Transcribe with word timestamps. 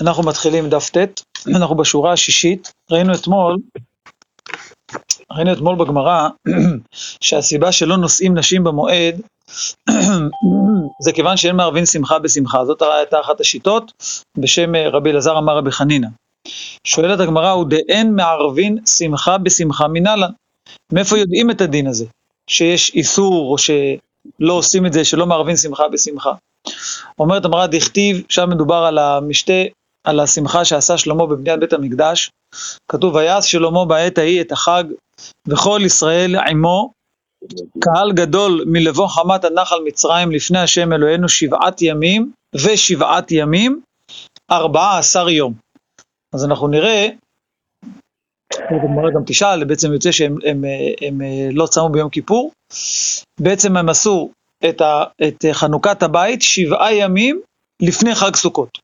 אנחנו 0.00 0.22
מתחילים 0.22 0.68
דף 0.68 0.90
ט', 0.90 1.22
אנחנו 1.56 1.76
בשורה 1.76 2.12
השישית, 2.12 2.72
ראינו 2.90 3.14
אתמול, 3.14 3.56
ראינו 5.32 5.52
אתמול 5.52 5.76
בגמרא, 5.76 6.28
שהסיבה 7.24 7.72
שלא 7.72 7.96
נושאים 7.96 8.38
נשים 8.38 8.64
במועד, 8.64 9.20
זה 11.04 11.12
כיוון 11.12 11.36
שאין 11.36 11.56
מערבין 11.56 11.86
שמחה 11.86 12.18
בשמחה, 12.18 12.64
זאת 12.64 12.82
הייתה 12.82 13.20
אחת 13.20 13.40
השיטות, 13.40 13.92
בשם 14.38 14.74
אה, 14.74 14.88
רבי 14.88 15.10
אלעזר 15.10 15.38
אמר 15.38 15.56
רבי 15.56 15.70
חנינא. 15.70 16.08
שואלת 16.84 17.20
הגמרא, 17.20 17.50
הוא 17.50 17.66
דאין 17.68 18.14
מערבין 18.14 18.78
שמחה 18.86 19.38
בשמחה 19.38 19.88
מנהלן. 19.88 20.30
מאיפה 20.92 21.18
יודעים 21.18 21.50
את 21.50 21.60
הדין 21.60 21.86
הזה? 21.86 22.04
שיש 22.50 22.94
איסור, 22.94 23.52
או 23.52 23.58
שלא 23.58 24.52
עושים 24.52 24.86
את 24.86 24.92
זה, 24.92 25.04
שלא 25.04 25.26
מערבין 25.26 25.56
שמחה 25.56 25.88
בשמחה. 25.88 26.32
אומרת 27.20 27.44
הגמרא, 27.44 27.66
דכתיב, 27.66 28.22
שם 28.28 28.50
מדובר 28.50 28.84
על 28.88 28.98
המשתה, 28.98 29.62
על 30.06 30.20
השמחה 30.20 30.64
שעשה 30.64 30.98
שלמה 30.98 31.26
בבניית 31.26 31.60
בית 31.60 31.72
המקדש. 31.72 32.30
כתוב, 32.90 33.14
ויעש 33.14 33.52
שלמה 33.52 33.84
בעת 33.84 34.18
ההיא 34.18 34.40
את 34.40 34.52
החג, 34.52 34.84
וכל 35.48 35.80
ישראל 35.84 36.36
עמו, 36.36 36.90
קהל 37.80 38.12
גדול 38.12 38.64
מלבוא 38.66 39.08
חמת 39.08 39.44
הנחל 39.44 39.76
מצרים 39.84 40.32
לפני 40.32 40.58
השם 40.58 40.92
אלוהינו 40.92 41.28
שבעת 41.28 41.82
ימים 41.82 42.32
ושבעת 42.54 43.32
ימים, 43.32 43.80
ארבעה 44.50 44.98
עשר 44.98 45.28
יום. 45.28 45.54
אז 46.34 46.44
אנחנו 46.44 46.68
נראה, 46.68 47.08
הגמרא 48.52 49.10
גם 49.14 49.22
תשאל, 49.26 49.64
בעצם 49.64 49.92
יוצא 49.92 50.12
שהם 50.12 50.36
הם, 50.44 50.64
הם, 51.02 51.20
הם 51.20 51.20
לא 51.52 51.66
צמו 51.66 51.88
ביום 51.88 52.10
כיפור, 52.10 52.52
בעצם 53.40 53.76
הם 53.76 53.88
עשו 53.88 54.30
את, 54.68 54.80
ה, 54.80 55.04
את 55.28 55.44
חנוכת 55.52 56.02
הבית 56.02 56.42
שבעה 56.42 56.94
ימים 56.94 57.40
לפני 57.82 58.14
חג 58.14 58.36
סוכות. 58.36 58.78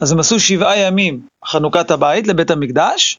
אז 0.00 0.12
הם 0.12 0.18
עשו 0.18 0.40
שבעה 0.40 0.78
ימים 0.78 1.20
חנוכת 1.44 1.90
הבית 1.90 2.26
לבית 2.26 2.50
המקדש, 2.50 3.18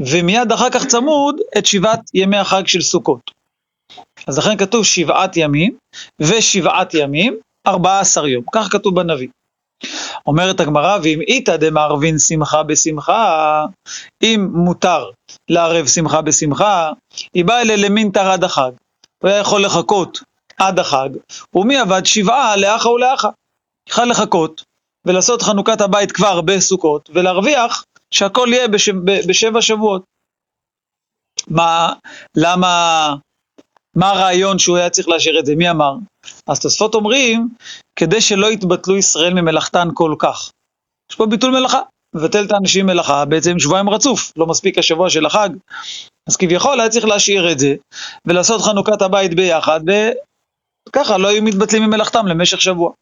ומיד 0.00 0.52
אחר 0.52 0.70
כך 0.70 0.86
צמוד 0.86 1.40
את 1.58 1.66
שבעת 1.66 2.00
ימי 2.14 2.36
החג 2.36 2.66
של 2.66 2.80
סוכות. 2.80 3.30
אז 4.26 4.38
לכן 4.38 4.56
כתוב 4.56 4.84
שבעת 4.84 5.36
ימים 5.36 5.76
ושבעת 6.20 6.94
ימים, 6.94 7.36
ארבעה 7.66 8.00
עשר 8.00 8.26
יום, 8.26 8.44
כך 8.52 8.68
כתוב 8.72 8.94
בנביא. 8.94 9.28
אומרת 10.26 10.60
הגמרא, 10.60 10.98
ואם 11.02 11.20
איתא 11.20 11.56
דמערבין 11.56 12.18
שמחה 12.18 12.62
בשמחה, 12.62 13.64
אם 14.22 14.48
מותר 14.52 15.10
לערב 15.48 15.86
שמחה 15.86 16.22
בשמחה, 16.22 16.92
היא 17.34 17.44
באה 17.44 17.62
אלה 17.62 17.76
למינתר 17.76 18.30
עד 18.30 18.44
החג. 18.44 18.70
הוא 19.22 19.30
היה 19.30 19.38
יכול 19.38 19.64
לחכות 19.64 20.20
עד 20.56 20.78
החג, 20.78 21.08
ומי 21.54 21.76
עבד 21.76 22.06
שבעה 22.06 22.56
לאחה 22.56 22.88
ולאחה. 22.88 23.28
יכל 23.88 24.04
לחכות 24.04 24.64
ולעשות 25.04 25.42
חנוכת 25.42 25.80
הבית 25.80 26.12
כבר 26.12 26.40
בסוכות, 26.40 27.10
ולהרוויח 27.14 27.84
שהכל 28.10 28.48
יהיה 28.52 28.68
בשב, 28.68 28.94
בשבע 29.28 29.62
שבועות. 29.62 30.02
מה, 31.48 31.92
למה, 32.36 33.14
מה 33.96 34.10
הרעיון 34.10 34.58
שהוא 34.58 34.76
היה 34.76 34.90
צריך 34.90 35.08
להשאיר 35.08 35.38
את 35.38 35.46
זה? 35.46 35.54
מי 35.56 35.70
אמר? 35.70 35.94
אז 36.46 36.60
תוספות 36.60 36.94
אומרים, 36.94 37.48
כדי 37.96 38.20
שלא 38.20 38.52
יתבטלו 38.52 38.96
ישראל 38.96 39.34
ממלאכתן 39.34 39.88
כל 39.94 40.14
כך. 40.18 40.50
יש 41.10 41.16
פה 41.16 41.26
ביטול 41.26 41.50
מלאכה, 41.50 41.80
מבטל 42.14 42.44
את 42.44 42.52
האנשים 42.52 42.86
מלאכה 42.86 43.24
בעצם 43.24 43.58
שבועיים 43.58 43.90
רצוף, 43.90 44.32
לא 44.36 44.46
מספיק 44.46 44.78
השבוע 44.78 45.10
של 45.10 45.26
החג. 45.26 45.48
אז 46.28 46.36
כביכול 46.36 46.80
היה 46.80 46.88
צריך 46.88 47.04
להשאיר 47.04 47.52
את 47.52 47.58
זה, 47.58 47.74
ולעשות 48.26 48.60
חנוכת 48.62 49.02
הבית 49.02 49.34
ביחד, 49.34 49.80
וככה 50.88 51.18
לא 51.18 51.28
היו 51.28 51.42
מתבטלים 51.42 51.82
ממלאכתם 51.82 52.26
למשך 52.26 52.60
שבוע. 52.60 52.92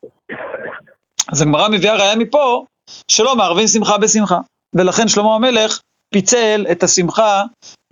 אז 1.33 1.43
הגמרא 1.43 1.69
מביאה 1.69 1.97
ראיה 1.97 2.17
מפה, 2.17 2.65
שלא 3.09 3.37
מערבים 3.37 3.69
שמחה 3.69 3.99
בשמחה. 3.99 4.39
ולכן 4.75 5.09
שלמה 5.09 5.35
המלך 5.35 5.81
פיצל 6.15 6.67
את 6.73 6.83
השמחה 6.83 7.43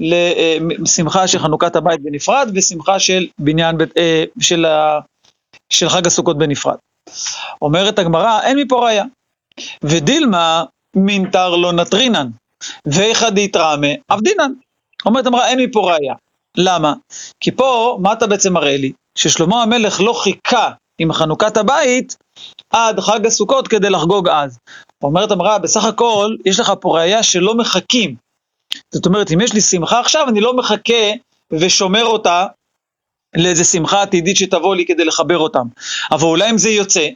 לשמחה 0.00 1.28
של 1.28 1.38
חנוכת 1.38 1.76
הבית 1.76 2.02
בנפרד, 2.02 2.50
ושמחה 2.54 2.98
של 2.98 3.26
בניין, 3.38 3.76
אה, 3.98 4.24
של, 4.40 4.66
של 5.72 5.88
חג 5.88 6.06
הסוכות 6.06 6.38
בנפרד. 6.38 6.76
אומרת 7.62 7.98
הגמרא, 7.98 8.40
אין 8.42 8.58
מפה 8.58 8.84
ראיה. 8.84 9.04
ודילמה 9.84 10.64
מינתר 10.96 11.56
לא 11.56 11.72
נטרינן, 11.72 12.28
ואיכא 12.86 13.30
דיתרמה 13.30 13.86
עבדינן. 14.08 14.52
אומרת 15.06 15.26
הגמרא, 15.26 15.46
אין 15.46 15.60
מפה 15.60 15.92
ראיה. 15.92 16.14
למה? 16.56 16.94
כי 17.40 17.50
פה, 17.50 17.98
מה 18.02 18.12
אתה 18.12 18.26
בעצם 18.26 18.52
מראה 18.52 18.76
לי? 18.76 18.92
ששלמה 19.18 19.62
המלך 19.62 20.00
לא 20.00 20.12
חיכה 20.12 20.70
עם 20.98 21.12
חנוכת 21.12 21.56
הבית 21.56 22.16
עד 22.70 23.00
חג 23.00 23.26
הסוכות 23.26 23.68
כדי 23.68 23.90
לחגוג 23.90 24.28
אז. 24.28 24.58
אומרת 25.02 25.30
המראה, 25.30 25.58
בסך 25.58 25.84
הכל, 25.84 26.36
יש 26.44 26.60
לך 26.60 26.72
פה 26.80 26.96
ראייה 26.96 27.22
שלא 27.22 27.54
מחכים. 27.54 28.14
זאת 28.94 29.06
אומרת, 29.06 29.32
אם 29.32 29.40
יש 29.40 29.52
לי 29.52 29.60
שמחה 29.60 30.00
עכשיו, 30.00 30.28
אני 30.28 30.40
לא 30.40 30.56
מחכה 30.56 31.12
ושומר 31.52 32.04
אותה 32.04 32.46
לאיזה 33.36 33.64
שמחה 33.64 34.02
עתידית 34.02 34.36
שתבוא 34.36 34.76
לי 34.76 34.86
כדי 34.86 35.04
לחבר 35.04 35.38
אותם. 35.38 35.66
אבל 36.10 36.24
אולי 36.24 36.50
אם 36.50 36.58
זה 36.58 36.70
יוצא, 36.70 37.08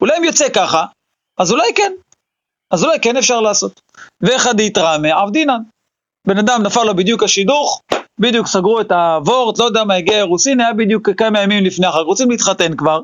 אולי 0.00 0.18
אם 0.18 0.24
יוצא 0.24 0.48
ככה, 0.48 0.84
אז 1.38 1.52
אולי 1.52 1.74
כן. 1.74 1.92
אז 2.70 2.84
אולי 2.84 3.00
כן 3.00 3.16
אפשר 3.16 3.40
לעשות. 3.40 3.80
ואחד 4.20 4.60
יתרמה 4.60 5.20
עבדינן. 5.20 5.60
בן 6.26 6.38
אדם 6.38 6.62
נפל 6.62 6.84
לו 6.84 6.96
בדיוק 6.96 7.22
השידוך, 7.22 7.80
בדיוק 8.20 8.46
סגרו 8.46 8.80
את 8.80 8.92
הוורט, 8.92 9.58
לא 9.58 9.64
יודע 9.64 9.84
מה, 9.84 9.94
הגיע 9.94 10.16
אירוסין, 10.16 10.60
היה 10.60 10.72
בדיוק 10.72 11.10
כמה 11.16 11.42
ימים 11.42 11.64
לפני 11.64 11.86
החג, 11.86 11.98
רוצים 11.98 12.30
להתחתן 12.30 12.76
כבר, 12.76 13.00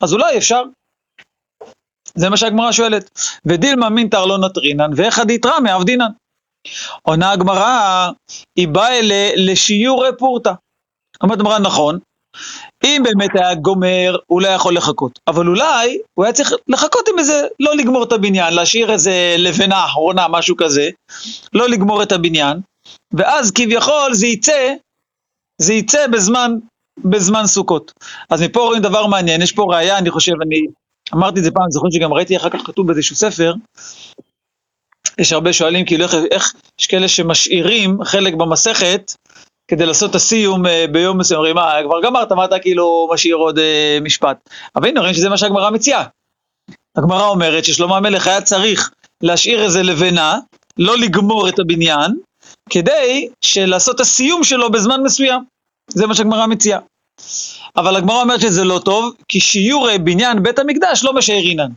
אז 0.00 0.12
אולי 0.12 0.38
אפשר. 0.38 0.62
זה 2.14 2.30
מה 2.30 2.36
שהגמרא 2.36 2.72
שואלת. 2.72 3.10
ודילמה 3.44 3.88
מינתר 3.90 4.24
לא 4.26 4.38
נטרינן, 4.38 4.90
ואיכא 4.96 5.24
דיתרא 5.24 5.60
מעבדינן. 5.60 6.10
עונה 7.02 7.30
הגמרא, 7.30 8.10
היא 8.56 8.68
באה 8.68 8.98
אלה 8.98 9.30
לשיעורי 9.36 10.08
פורתא. 10.18 10.52
אומרת 11.22 11.38
הגמרא, 11.38 11.58
נכון, 11.58 11.98
אם 12.84 13.02
באמת 13.04 13.30
היה 13.34 13.54
גומר, 13.54 14.16
הוא 14.26 14.42
לא 14.42 14.48
יכול 14.48 14.76
לחכות. 14.76 15.18
אבל 15.28 15.46
אולי 15.46 15.98
הוא 16.14 16.24
היה 16.24 16.32
צריך 16.32 16.52
לחכות 16.68 17.08
עם 17.12 17.18
איזה, 17.18 17.46
לא 17.60 17.76
לגמור 17.76 18.04
את 18.04 18.12
הבניין, 18.12 18.54
להשאיר 18.54 18.92
איזה 18.92 19.34
לבנה 19.38 19.84
אחרונה, 19.84 20.28
משהו 20.28 20.56
כזה, 20.56 20.90
לא 21.52 21.68
לגמור 21.68 22.02
את 22.02 22.12
הבניין, 22.12 22.60
ואז 23.12 23.50
כביכול 23.50 24.12
זה 24.12 24.26
יצא, 24.26 24.74
זה 25.60 25.74
יצא 25.74 26.06
בזמן, 26.06 26.52
בזמן 27.04 27.46
סוכות. 27.46 27.92
אז 28.30 28.42
מפה 28.42 28.60
רואים 28.60 28.82
דבר 28.82 29.06
מעניין, 29.06 29.42
יש 29.42 29.52
פה 29.52 29.66
ראייה, 29.70 29.98
אני 29.98 30.10
חושב, 30.10 30.32
אני 30.42 30.60
אמרתי 31.14 31.38
את 31.38 31.44
זה 31.44 31.50
פעם, 31.50 31.70
זוכרים 31.70 31.92
שגם 31.92 32.12
ראיתי 32.12 32.36
אחר 32.36 32.50
כך 32.50 32.60
כתוב 32.66 32.86
באיזשהו 32.86 33.16
ספר, 33.16 33.54
יש 35.18 35.32
הרבה 35.32 35.52
שואלים 35.52 35.86
כאילו 35.86 36.04
איך, 36.04 36.14
איך 36.30 36.54
יש 36.80 36.86
כאלה 36.86 37.08
שמשאירים 37.08 38.04
חלק 38.04 38.34
במסכת 38.34 39.12
כדי 39.68 39.86
לעשות 39.86 40.10
את 40.10 40.14
הסיום 40.14 40.66
אה, 40.66 40.84
ביום 40.92 41.18
מסוים, 41.18 41.38
אומרים, 41.38 41.54
מה, 41.54 41.72
כבר 41.84 42.02
גמרת, 42.02 42.32
מה 42.32 42.44
אתה 42.44 42.58
כאילו 42.58 43.08
משאיר 43.12 43.36
עוד 43.36 43.58
אה, 43.58 43.98
משפט? 44.02 44.48
אבל 44.76 44.88
הנה 44.88 45.00
רואים 45.00 45.14
שזה 45.14 45.28
מה 45.28 45.38
שהגמרא 45.38 45.70
מציעה. 45.70 46.04
הגמרא 46.96 47.28
אומרת 47.28 47.64
ששלמה 47.64 47.96
המלך 47.96 48.26
היה 48.26 48.40
צריך 48.40 48.90
להשאיר 49.22 49.62
איזה 49.62 49.82
לבנה, 49.82 50.38
לא 50.78 50.98
לגמור 50.98 51.48
את 51.48 51.58
הבניין, 51.58 52.10
כדי 52.72 53.28
לעשות 53.66 53.94
את 53.94 54.00
הסיום 54.00 54.44
שלו 54.44 54.70
בזמן 54.70 55.02
מסוים. 55.02 55.44
זה 55.90 56.06
מה 56.06 56.14
שהגמרא 56.14 56.46
מציעה. 56.46 56.80
אבל 57.76 57.96
הגמרא 57.96 58.22
אומרת 58.22 58.40
שזה 58.40 58.64
לא 58.64 58.80
טוב, 58.84 59.14
כי 59.28 59.40
שיעור 59.40 59.88
בניין 59.98 60.42
בית 60.42 60.58
המקדש 60.58 61.04
לא 61.04 61.12
משאירינן. 61.12 61.70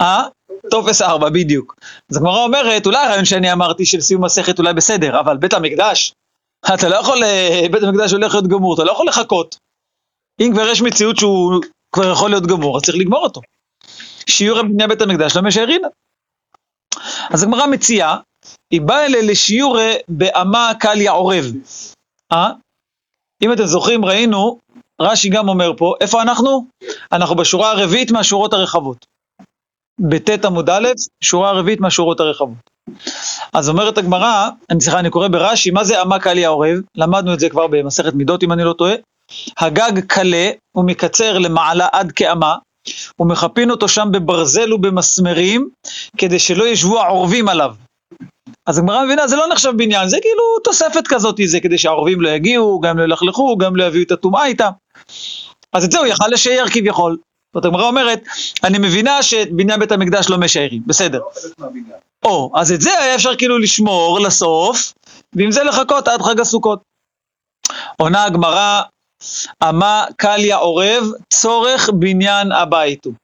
אה? 0.00 0.22
טופס 0.70 1.02
ארבע, 1.02 1.28
בדיוק. 1.28 1.76
אז 2.10 2.16
הגמרא 2.16 2.44
אומרת, 2.44 2.86
אולי 2.86 2.98
הרעיון 2.98 3.24
שאני 3.24 3.52
אמרתי 3.52 3.86
של 3.86 4.00
סיום 4.00 4.24
מסכת 4.24 4.58
אולי 4.58 4.74
בסדר, 4.74 5.20
אבל 5.20 5.36
בית 5.36 5.52
המקדש, 5.52 6.12
אתה 6.74 6.88
לא 6.88 6.96
יכול, 6.96 7.24
אה, 7.24 7.66
בית 7.72 7.82
המקדש 7.82 8.12
הולך 8.12 8.32
להיות 8.34 8.46
גמור, 8.46 8.74
אתה 8.74 8.84
לא 8.84 8.92
יכול 8.92 9.08
לחכות. 9.08 9.56
אם 10.40 10.50
כבר 10.52 10.68
יש 10.68 10.82
מציאות 10.82 11.16
שהוא 11.16 11.60
כבר 11.94 12.12
יכול 12.12 12.30
להיות 12.30 12.46
גמור, 12.46 12.76
אז 12.76 12.82
צריך 12.82 12.98
לגמור 12.98 13.24
אותו. 13.24 13.40
שיעור 14.26 14.62
בניין 14.62 14.88
בית 14.88 15.00
המקדש 15.00 15.36
לא 15.36 15.42
משאירינן. 15.42 15.88
אז 17.30 17.42
הגמרא 17.42 17.66
מציעה, 17.66 18.16
היא 18.72 18.80
באה 18.80 19.06
אלה 19.06 19.18
לשיעור 19.22 19.78
באמה 20.08 20.72
קליה 20.80 21.12
עורב. 21.12 21.44
אה? 22.32 22.50
אם 23.42 23.52
אתם 23.52 23.66
זוכרים, 23.66 24.04
ראינו, 24.04 24.58
רש"י 25.00 25.28
גם 25.28 25.48
אומר 25.48 25.72
פה, 25.76 25.94
איפה 26.00 26.22
אנחנו? 26.22 26.66
אנחנו 27.12 27.36
בשורה 27.36 27.70
הרביעית 27.70 28.10
מהשורות 28.10 28.52
הרחבות. 28.52 29.06
בט' 30.00 30.44
עמוד 30.44 30.70
א', 30.70 30.88
שורה 31.24 31.50
הרביעית 31.50 31.80
מהשורות 31.80 32.20
הרחבות. 32.20 32.70
אז 33.52 33.68
אומרת 33.68 33.98
הגמרא, 33.98 34.48
אני 34.70 34.80
סליחה, 34.80 34.98
אני 34.98 35.10
קורא 35.10 35.28
ברש"י, 35.28 35.70
מה 35.70 35.84
זה 35.84 36.00
עמק 36.00 36.26
עלי 36.26 36.44
העורב? 36.44 36.78
למדנו 36.96 37.34
את 37.34 37.40
זה 37.40 37.48
כבר 37.48 37.66
במסכת 37.66 38.14
מידות, 38.14 38.42
אם 38.42 38.52
אני 38.52 38.64
לא 38.64 38.72
טועה. 38.72 38.94
הגג 39.58 40.00
קלה 40.06 40.50
ומקצר 40.74 41.38
למעלה 41.38 41.88
עד 41.92 42.12
כאמה, 42.12 42.54
ומכפין 43.20 43.70
אותו 43.70 43.88
שם 43.88 44.08
בברזל 44.12 44.72
ובמסמרים, 44.72 45.68
כדי 46.18 46.38
שלא 46.38 46.68
ישבו 46.68 47.00
העורבים 47.00 47.48
עליו. 47.48 47.74
אז 48.66 48.78
הגמרא 48.78 49.04
מבינה, 49.04 49.28
זה 49.28 49.36
לא 49.36 49.48
נחשב 49.48 49.72
בניין, 49.76 50.08
זה 50.08 50.18
כאילו 50.20 50.58
תוספת 50.64 51.06
כזאת, 51.08 51.36
זה 51.44 51.60
כדי 51.60 51.78
שהעורבים 51.78 52.20
לא 52.20 52.28
יגיעו, 52.28 52.80
גם 52.80 52.98
לא 52.98 53.04
ילכלכו, 53.04 53.56
גם 53.56 53.76
לא 53.76 53.84
יביאו 53.84 54.04
את 54.04 54.10
הטומאה 54.10 54.46
איתם. 54.46 54.70
אז 55.72 55.84
את 55.84 55.92
זה 55.92 55.98
הוא 55.98 56.06
יכל 56.06 56.28
לשער 56.28 56.64
כביכול. 56.70 57.16
זאת 57.54 57.64
הגמרא 57.64 57.86
אומרת, 57.86 58.22
אני 58.64 58.78
מבינה 58.78 59.22
שאת 59.22 59.52
בניין 59.52 59.80
בית 59.80 59.92
המקדש 59.92 60.30
לא 60.30 60.38
משיירים, 60.38 60.82
בסדר. 60.86 61.20
או, 62.24 62.52
אז 62.54 62.72
את 62.72 62.80
זה 62.80 62.98
היה 62.98 63.14
אפשר 63.14 63.36
כאילו 63.36 63.58
לשמור 63.58 64.20
לסוף, 64.20 64.92
ועם 65.32 65.50
זה 65.52 65.64
לחכות 65.64 66.08
עד 66.08 66.22
חג 66.22 66.40
הסוכות. 66.40 66.82
עונה 67.96 68.24
הגמרא, 68.24 68.82
אמה 69.62 70.04
קליה 70.16 70.56
עורב, 70.56 71.04
צורך 71.32 71.90
בניין 71.94 72.52
הבית 72.52 73.04
הוא. 73.04 73.14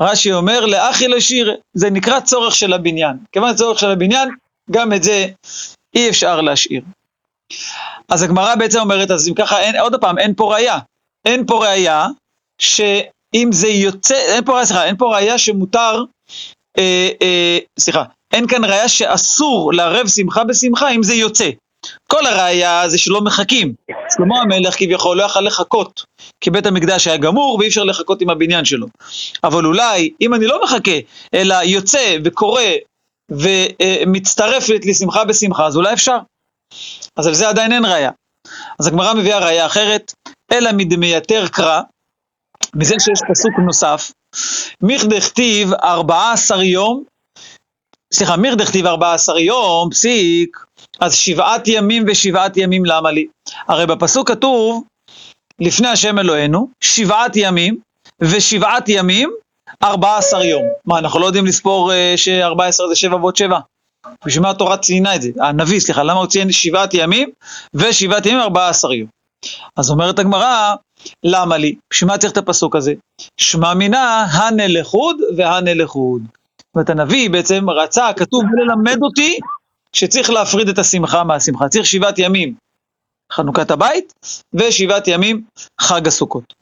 רש"י 0.00 0.32
אומר, 0.32 0.66
לאחי 0.66 1.08
לשיר, 1.08 1.56
זה 1.74 1.90
נקרא 1.90 2.20
צורך 2.20 2.54
של 2.54 2.72
הבניין. 2.72 3.16
כיוון 3.32 3.54
צורך 3.54 3.78
של 3.78 3.90
הבניין, 3.90 4.28
גם 4.70 4.92
את 4.92 5.02
זה 5.02 5.26
אי 5.94 6.08
אפשר 6.08 6.40
להשאיר. 6.40 6.82
אז 8.08 8.22
הגמרא 8.22 8.54
בעצם 8.54 8.80
אומרת, 8.80 9.10
אז 9.10 9.28
אם 9.28 9.34
ככה, 9.34 9.60
אין, 9.60 9.76
עוד 9.76 10.00
פעם, 10.00 10.18
אין 10.18 10.34
פה 10.34 10.54
ראייה. 10.54 10.78
אין 11.24 11.46
פה 11.46 11.66
ראייה 11.66 12.06
שאם 12.58 13.48
זה 13.52 13.68
יוצא, 13.68 14.14
אין 14.14 14.44
פה 14.44 14.52
ראייה, 14.52 14.66
סליחה, 14.66 14.84
אין 14.84 14.96
פה 14.96 15.14
ראייה 15.14 15.38
שמותר, 15.38 16.04
אה, 16.78 17.08
אה, 17.22 17.58
סליחה, 17.78 18.04
אין 18.32 18.46
כאן 18.46 18.64
ראייה 18.64 18.88
שאסור 18.88 19.72
לערב 19.72 20.08
שמחה 20.08 20.44
בשמחה 20.44 20.90
אם 20.90 21.02
זה 21.02 21.14
יוצא. 21.14 21.50
כל 22.08 22.26
הראייה 22.26 22.88
זה 22.88 22.98
שלא 22.98 23.20
מחכים. 23.20 23.74
שלמה 24.16 24.40
המלך 24.40 24.78
כביכול 24.78 25.16
לא 25.16 25.22
יכל 25.22 25.40
לחכות, 25.40 26.04
כי 26.40 26.50
בית 26.50 26.66
המקדש 26.66 27.06
היה 27.06 27.16
גמור 27.16 27.56
ואי 27.60 27.68
אפשר 27.68 27.84
לחכות 27.84 28.22
עם 28.22 28.30
הבניין 28.30 28.64
שלו. 28.64 28.86
אבל 29.44 29.66
אולי, 29.66 30.10
אם 30.20 30.34
אני 30.34 30.46
לא 30.46 30.60
מחכה, 30.64 30.98
אלא 31.34 31.54
יוצא 31.64 32.16
וקורא 32.24 32.62
ומצטרפת 33.30 34.80
לשמחה 34.84 35.24
בשמחה, 35.24 35.66
אז 35.66 35.76
אולי 35.76 35.92
אפשר. 35.92 36.18
אז 37.16 37.26
על 37.26 37.34
זה 37.34 37.48
עדיין 37.48 37.72
אין 37.72 37.84
ראייה. 37.84 38.10
אז 38.78 38.86
הגמרא 38.86 39.14
מביאה 39.14 39.38
ראייה 39.38 39.66
אחרת, 39.66 40.12
אלא 40.52 40.70
מדמייתר 40.72 41.48
קרא, 41.48 41.80
מזה 42.74 42.94
שיש 42.98 43.20
פסוק 43.30 43.52
נוסף, 43.66 44.12
מיכדכתיב 44.82 45.72
ארבעה 45.72 46.32
עשר 46.32 46.62
יום, 46.62 47.04
סליחה, 48.14 48.36
מיכדכתיב 48.36 48.86
ארבעה 48.86 49.14
עשר 49.14 49.38
יום, 49.38 49.90
פסיק, 49.90 50.64
אז 51.00 51.14
שבעת 51.14 51.62
ימים 51.68 52.04
ושבעת 52.06 52.56
ימים 52.56 52.84
למה 52.84 53.10
לי? 53.10 53.26
הרי 53.68 53.86
בפסוק 53.86 54.30
כתוב, 54.30 54.84
לפני 55.60 55.88
השם 55.88 56.18
אלוהינו, 56.18 56.68
שבעת 56.80 57.32
ימים 57.34 57.78
ושבעת 58.20 58.84
ימים, 58.88 59.30
ארבעה 59.84 60.18
עשר 60.18 60.42
יום. 60.42 60.62
מה, 60.84 60.98
אנחנו 60.98 61.20
לא 61.20 61.26
יודעים 61.26 61.46
לספור 61.46 61.92
שארבע 62.16 62.66
עשר 62.66 62.88
זה 62.88 62.94
שבע 62.94 63.16
ועוד 63.16 63.36
שבע? 63.36 63.58
בשביל 64.26 64.42
מה 64.42 64.50
התורה 64.50 64.76
ציינה 64.76 65.14
את 65.14 65.22
זה? 65.22 65.28
הנביא, 65.40 65.80
סליחה, 65.80 66.02
למה 66.02 66.20
הוא 66.20 66.26
ציין 66.26 66.52
שבעת 66.52 66.94
ימים 66.94 67.30
ושבעת 67.74 68.26
ימים 68.26 68.40
ארבעה 68.40 68.68
עשר 68.68 68.92
יום? 68.92 69.08
אז 69.76 69.90
אומרת 69.90 70.18
הגמרא, 70.18 70.74
למה 71.24 71.56
לי? 71.56 71.74
בשביל 71.92 72.10
מה 72.10 72.18
צריך 72.18 72.32
את 72.32 72.36
הפסוק 72.36 72.76
הזה? 72.76 72.94
שמע 73.40 73.74
מינה 73.74 74.26
והנה 75.36 75.74
לחוד. 75.74 76.22
זאת 76.58 76.74
אומרת, 76.74 76.90
הנביא 76.90 77.30
בעצם 77.30 77.70
רצה, 77.70 78.12
כתוב 78.16 78.42
ללמד 78.58 78.98
אותי 79.02 79.38
שצריך 79.92 80.30
להפריד 80.30 80.68
את 80.68 80.78
השמחה 80.78 81.24
מהשמחה. 81.24 81.68
צריך 81.68 81.86
שבעת 81.86 82.18
ימים 82.18 82.54
חנוכת 83.32 83.70
הבית 83.70 84.12
ושבעת 84.54 85.08
ימים 85.08 85.42
חג 85.80 86.08
הסוכות. 86.08 86.54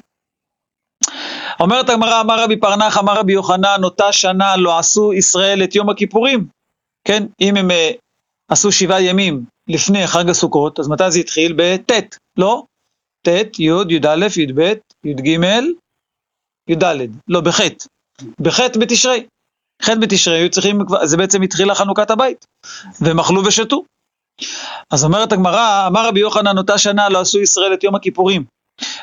אומרת 1.62 1.88
הגמרא, 1.88 2.20
אמר 2.20 2.44
רבי 2.44 2.56
פרנח, 2.56 2.98
אמר 2.98 3.18
רבי 3.18 3.32
יוחנן, 3.32 3.84
אותה 3.84 4.12
שנה 4.12 4.56
לא 4.56 4.78
עשו 4.78 5.12
ישראל 5.12 5.64
את 5.64 5.74
יום 5.74 5.90
הכיפורים. 5.90 6.46
כן, 7.04 7.26
אם 7.40 7.56
הם 7.56 7.70
uh, 7.70 7.74
עשו 8.48 8.72
שבעה 8.72 9.02
ימים 9.02 9.44
לפני 9.68 10.06
חג 10.06 10.30
הסוכות, 10.30 10.80
אז 10.80 10.88
מתי 10.88 11.10
זה 11.10 11.18
התחיל? 11.18 11.54
בט', 11.56 12.16
לא? 12.36 12.64
ט', 13.26 13.58
י', 13.58 13.70
י"א, 13.88 14.26
י"ב, 14.36 14.72
י"ג, 15.04 15.26
י"ד, 16.68 16.84
לא, 17.28 17.40
בח', 17.40 17.60
בח' 18.40 18.60
בתשרי. 18.80 19.26
ח' 19.82 19.90
בתשרי 20.00 20.38
היו 20.38 20.50
צריכים, 20.50 20.78
זה 21.04 21.16
בעצם 21.16 21.42
התחילה 21.42 21.74
חנוכת 21.74 22.10
הבית, 22.10 22.44
והם 23.00 23.20
אכלו 23.20 23.44
ושתו. 23.46 23.82
אז 24.90 25.04
אומרת 25.04 25.32
הגמרא, 25.32 25.86
אמר 25.86 26.08
רבי 26.08 26.20
יוחנן, 26.20 26.58
אותה 26.58 26.78
שנה 26.78 27.08
לא 27.08 27.20
עשו 27.20 27.40
ישראל 27.40 27.74
את 27.74 27.84
יום 27.84 27.94
הכיפורים, 27.94 28.44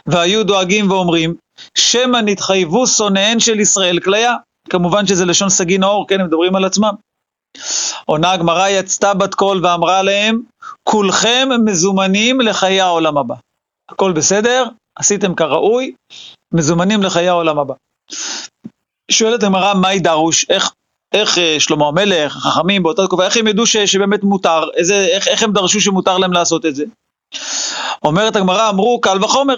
והיו 0.05 0.43
דואגים 0.43 0.91
ואומרים, 0.91 1.35
שמא 1.77 2.17
נתחייבו 2.17 2.87
שונאיהן 2.87 3.39
של 3.39 3.59
ישראל 3.59 3.99
כליה. 3.99 4.35
כמובן 4.69 5.07
שזה 5.07 5.25
לשון 5.25 5.49
סגי 5.49 5.77
נאור, 5.77 6.07
כן, 6.07 6.19
הם 6.19 6.25
מדברים 6.25 6.55
על 6.55 6.65
עצמם. 6.65 6.93
עונה 8.05 8.31
הגמרא 8.31 8.67
יצתה 8.67 9.13
בת 9.13 9.35
קול 9.35 9.65
ואמרה 9.65 10.01
להם, 10.01 10.41
כולכם 10.83 11.49
מזומנים 11.65 12.41
לחיי 12.41 12.81
העולם 12.81 13.17
הבא. 13.17 13.35
הכל 13.89 14.11
בסדר, 14.11 14.65
עשיתם 14.95 15.35
כראוי, 15.35 15.93
מזומנים 16.53 17.03
לחיי 17.03 17.29
העולם 17.29 17.59
הבא. 17.59 17.73
שואלת 19.11 19.43
הגמרא, 19.43 19.73
מהי 19.73 19.99
דרוש? 19.99 20.45
איך, 20.49 20.71
איך 21.13 21.37
אה, 21.37 21.59
שלמה 21.59 21.87
המלך, 21.87 22.37
החכמים 22.37 22.83
באותה 22.83 23.05
תקופה, 23.05 23.25
איך 23.25 23.37
הם 23.37 23.47
ידעו 23.47 23.65
ש, 23.65 23.77
שבאמת 23.77 24.23
מותר? 24.23 24.63
איזה, 24.75 24.95
איך, 24.95 25.27
איך 25.27 25.43
הם 25.43 25.53
דרשו 25.53 25.81
שמותר 25.81 26.17
להם 26.17 26.33
לעשות 26.33 26.65
את 26.65 26.75
זה? 26.75 26.83
אומרת 28.03 28.35
הגמרא, 28.35 28.69
אמרו 28.69 29.01
קל 29.01 29.23
וחומר. 29.23 29.55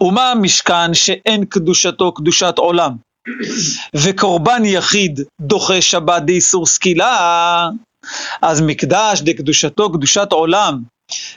ומה 0.00 0.30
המשכן 0.30 0.94
שאין 0.94 1.44
קדושתו 1.44 2.12
קדושת 2.12 2.58
עולם, 2.58 2.96
וקורבן 3.96 4.64
יחיד 4.64 5.20
דוחה 5.40 5.82
שבת 5.82 6.22
דאיסור 6.22 6.66
סקילה, 6.66 7.68
אז 8.42 8.60
מקדש 8.60 9.20
דקדושתו 9.20 9.92
קדושת 9.92 10.32
עולם, 10.32 10.82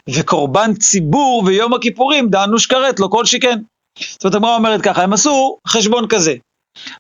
וקורבן 0.10 0.74
ציבור 0.74 1.44
ויום 1.46 1.74
הכיפורים 1.74 2.30
דאנוש 2.30 2.66
כרת, 2.66 3.00
לא 3.00 3.08
כל 3.12 3.26
שכן. 3.26 3.60
זאת 4.00 4.24
אומרת, 4.24 4.36
הגמרא 4.36 4.56
אומרת 4.56 4.82
ככה, 4.82 5.04
הם 5.04 5.14
עשו 5.14 5.58
חשבון 5.68 6.08
כזה. 6.08 6.36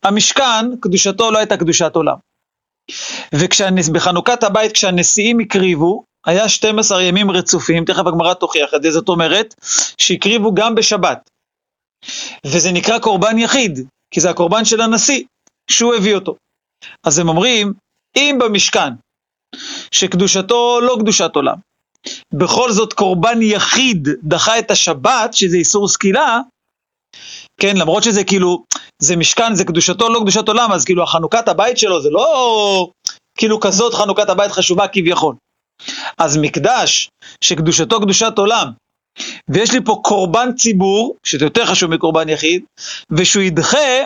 המשכן, 0.04 0.76
קדושתו 0.80 1.32
לא 1.32 1.38
הייתה 1.38 1.58
קדושת 1.58 1.96
עולם. 1.96 2.16
ובחנוכת 3.34 4.44
הבית, 4.44 4.72
כשהנשיאים 4.72 5.40
הקריבו, 5.40 6.04
היה 6.26 6.50
12 6.50 7.04
ימים 7.04 7.32
רצופים, 7.32 7.86
תכף 7.86 8.08
הגמרא 8.08 8.34
תוכיח 8.34 8.74
את 8.74 8.84
זה, 8.84 8.92
זאת 8.92 9.10
אומרת, 9.10 9.56
שהקריבו 9.98 10.54
גם 10.54 10.76
בשבת. 10.76 11.30
וזה 12.46 12.72
נקרא 12.72 13.00
קורבן 13.00 13.38
יחיד, 13.38 13.80
כי 14.14 14.22
זה 14.22 14.30
הקורבן 14.30 14.66
של 14.66 14.82
הנשיא, 14.82 15.24
שהוא 15.72 15.96
הביא 15.96 16.16
אותו. 16.16 16.36
אז 17.06 17.20
הם 17.20 17.30
אומרים, 17.30 17.74
אם 18.16 18.38
במשכן, 18.42 18.94
שקדושתו 19.92 20.80
לא 20.82 20.98
קדושת 21.00 21.36
עולם, 21.36 21.56
בכל 22.34 22.72
זאת 22.72 22.94
קורבן 22.94 23.42
יחיד 23.42 24.08
דחה 24.24 24.60
את 24.60 24.72
השבת, 24.72 25.34
שזה 25.34 25.58
איסור 25.58 25.88
סקילה, 25.88 26.40
כן, 27.62 27.78
למרות 27.78 28.04
שזה 28.04 28.24
כאילו, 28.24 28.64
זה 29.00 29.16
משכן, 29.16 29.56
זה 29.56 29.66
קדושתו 29.66 30.10
לא 30.10 30.20
קדושת 30.20 30.48
עולם, 30.48 30.72
אז 30.72 30.86
כאילו 30.86 31.04
החנוכת 31.04 31.48
הבית 31.48 31.78
שלו 31.78 32.02
זה 32.02 32.10
לא 32.10 32.90
כאילו 33.38 33.60
כזאת 33.60 33.94
חנוכת 33.94 34.30
הבית 34.30 34.52
חשובה 34.52 34.88
כביכול. 34.88 35.36
אז 36.18 36.38
מקדש 36.38 37.10
שקדושתו 37.42 38.02
קדושת 38.02 38.38
עולם, 38.38 38.68
ויש 39.50 39.72
לי 39.72 39.80
פה 39.86 40.02
קורבן 40.04 40.54
ציבור, 40.56 41.16
שזה 41.24 41.46
יותר 41.46 41.66
חשוב 41.66 41.92
מקורבן 41.92 42.30
יחיד, 42.30 42.64
ושהוא 43.12 43.44
ידחה 43.44 44.04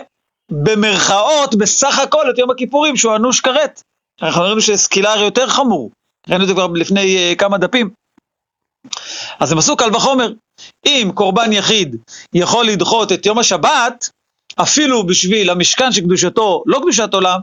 במרכאות 0.52 1.54
בסך 1.54 1.98
הכל 1.98 2.30
את 2.30 2.38
יום 2.38 2.50
הכיפורים 2.50 2.96
שהוא 2.96 3.16
אנוש 3.16 3.40
כרת. 3.40 3.82
אנחנו 4.22 4.42
ראינו 4.42 4.60
שסקילה 4.60 5.12
הרי 5.12 5.24
יותר 5.24 5.48
חמור, 5.48 5.90
ראינו 6.28 6.42
את 6.42 6.48
זה 6.48 6.54
כבר 6.54 6.66
לפני 6.66 7.32
uh, 7.32 7.36
כמה 7.36 7.58
דפים. 7.58 7.90
אז 9.40 9.52
הם 9.52 9.58
עשו 9.58 9.76
קל 9.76 9.96
וחומר, 9.96 10.32
אם 10.86 11.10
קורבן 11.14 11.52
יחיד 11.52 11.96
יכול 12.34 12.66
לדחות 12.66 13.12
את 13.12 13.26
יום 13.26 13.38
השבת, 13.38 14.10
אפילו 14.56 15.06
בשביל 15.06 15.50
המשכן 15.50 15.92
שקדושתו 15.92 16.62
לא 16.66 16.78
קדושת 16.78 17.14
עולם, 17.14 17.40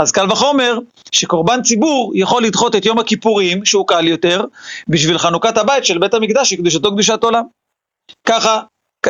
אז 0.00 0.12
קל 0.12 0.32
וחומר 0.32 0.78
שקורבן 1.12 1.62
ציבור 1.62 2.12
יכול 2.14 2.44
לדחות 2.44 2.76
את 2.76 2.84
יום 2.84 2.98
הכיפורים, 2.98 3.64
שהוא 3.64 3.86
קל 3.86 4.06
יותר, 4.06 4.44
בשביל 4.88 5.18
חנוכת 5.18 5.56
הבית 5.56 5.84
של 5.84 5.98
בית 5.98 6.14
המקדש 6.14 6.50
שקדושתו 6.50 6.92
קדושת 6.92 7.22
עולם. 7.22 7.44
ככה, 8.26 8.60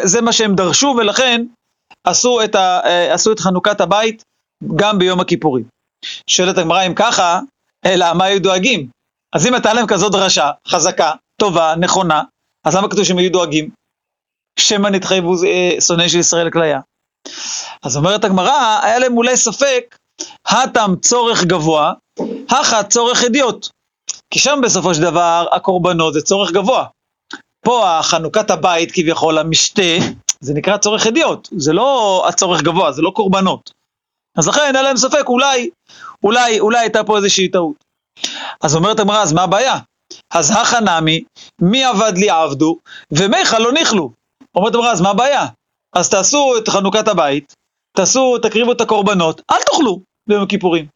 זה 0.02 0.20
מה 0.20 0.32
שהם 0.32 0.54
דרשו, 0.54 0.94
ולכן 0.98 1.44
עשו 2.04 2.44
את, 2.44 2.54
ה, 2.54 2.80
אה, 2.84 3.14
עשו 3.14 3.32
את 3.32 3.40
חנוכת 3.40 3.80
הבית 3.80 4.22
גם 4.76 4.98
ביום 4.98 5.20
הכיפורים. 5.20 5.64
שואלת 6.26 6.58
הגמרא 6.58 6.86
אם 6.86 6.94
ככה, 6.94 7.40
אלא 7.86 8.12
מה 8.14 8.24
היו 8.24 8.42
דואגים? 8.42 8.86
אז 9.32 9.46
אם 9.46 9.54
הייתה 9.54 9.72
להם 9.72 9.86
כזאת 9.86 10.12
דרשה, 10.12 10.50
חזקה, 10.68 11.12
טובה, 11.40 11.74
נכונה, 11.78 12.22
אז 12.64 12.76
למה 12.76 12.88
כתוב 12.88 13.04
שהם 13.04 13.18
היו 13.18 13.32
דואגים? 13.32 13.70
שמא 14.58 14.88
נתחייבו 14.88 15.34
אה, 15.44 15.80
שונאי 15.80 16.08
של 16.08 16.18
ישראל 16.18 16.50
כליה. 16.50 16.80
אז 17.82 17.96
אומרת 17.96 18.24
הגמרא, 18.24 18.80
היה 18.82 18.98
להם 18.98 19.16
אולי 19.16 19.36
ספק 19.36 19.96
הטם 20.46 20.94
צורך 21.02 21.44
גבוה, 21.44 21.92
הכה 22.50 22.82
צורך 22.82 23.24
אדיוט. 23.24 23.68
כי 24.30 24.38
שם 24.38 24.58
בסופו 24.62 24.94
של 24.94 25.02
דבר 25.02 25.46
הקורבנות 25.52 26.14
זה 26.14 26.22
צורך 26.22 26.52
גבוה. 26.52 26.86
פה 27.64 27.98
החנוכת 27.98 28.50
הבית 28.50 28.92
כביכול, 28.92 29.38
המשתה, 29.38 29.82
זה 30.40 30.54
נקרא 30.54 30.76
צורך 30.76 31.06
אדיוט, 31.06 31.48
זה 31.56 31.72
לא 31.72 32.24
הצורך 32.28 32.62
גבוה, 32.62 32.92
זה 32.92 33.02
לא 33.02 33.10
קורבנות. 33.10 33.70
אז 34.36 34.48
לכן 34.48 34.60
היה 34.60 34.82
להם 34.82 34.96
ספק, 34.96 35.28
אולי, 35.28 35.70
אולי, 36.24 36.60
אולי 36.60 36.78
הייתה 36.78 37.04
פה 37.04 37.16
איזושהי 37.16 37.48
טעות. 37.48 37.84
אז 38.62 38.76
אומרת 38.76 39.00
הגמרא, 39.00 39.22
אז 39.22 39.32
מה 39.32 39.42
הבעיה? 39.42 39.78
אז 40.30 40.50
הכה 40.50 40.80
נמי, 40.80 41.24
מי 41.60 41.84
עבד 41.84 42.12
לי 42.16 42.30
עבדו, 42.30 42.76
ומיכה 43.10 43.58
לא 43.58 43.72
נכלו. 43.72 44.10
אומרת 44.54 44.74
הגמרא, 44.74 44.92
אז 44.92 45.00
מה 45.00 45.10
הבעיה? 45.10 45.46
אז 45.96 46.10
תעשו 46.10 46.54
את 46.58 46.68
חנוכת 46.68 47.08
הבית, 47.08 47.54
תעשו, 47.96 48.38
תקריבו 48.38 48.72
את 48.72 48.80
הקורבנות, 48.80 49.42
אל 49.50 49.62
תאכלו 49.70 50.00
ביום 50.28 50.42
הכיפורים. 50.42 50.86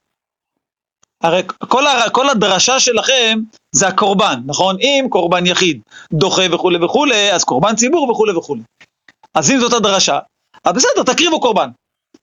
הרי 1.22 1.42
כל, 1.68 1.86
הר... 1.86 2.10
כל 2.12 2.28
הדרשה 2.28 2.80
שלכם 2.80 3.38
זה 3.72 3.88
הקורבן, 3.88 4.40
נכון? 4.46 4.76
אם 4.80 5.06
קורבן 5.10 5.46
יחיד 5.46 5.80
דוחה 6.12 6.42
וכולי 6.52 6.84
וכולי, 6.84 7.32
אז 7.32 7.44
קורבן 7.44 7.76
ציבור 7.76 8.10
וכולי 8.10 8.36
וכולי. 8.36 8.62
אז 9.34 9.50
אם 9.50 9.58
זאת 9.60 9.72
הדרשה, 9.72 10.18
אז 10.64 10.74
בסדר, 10.74 11.12
תקריבו 11.12 11.40
קורבן. 11.40 11.68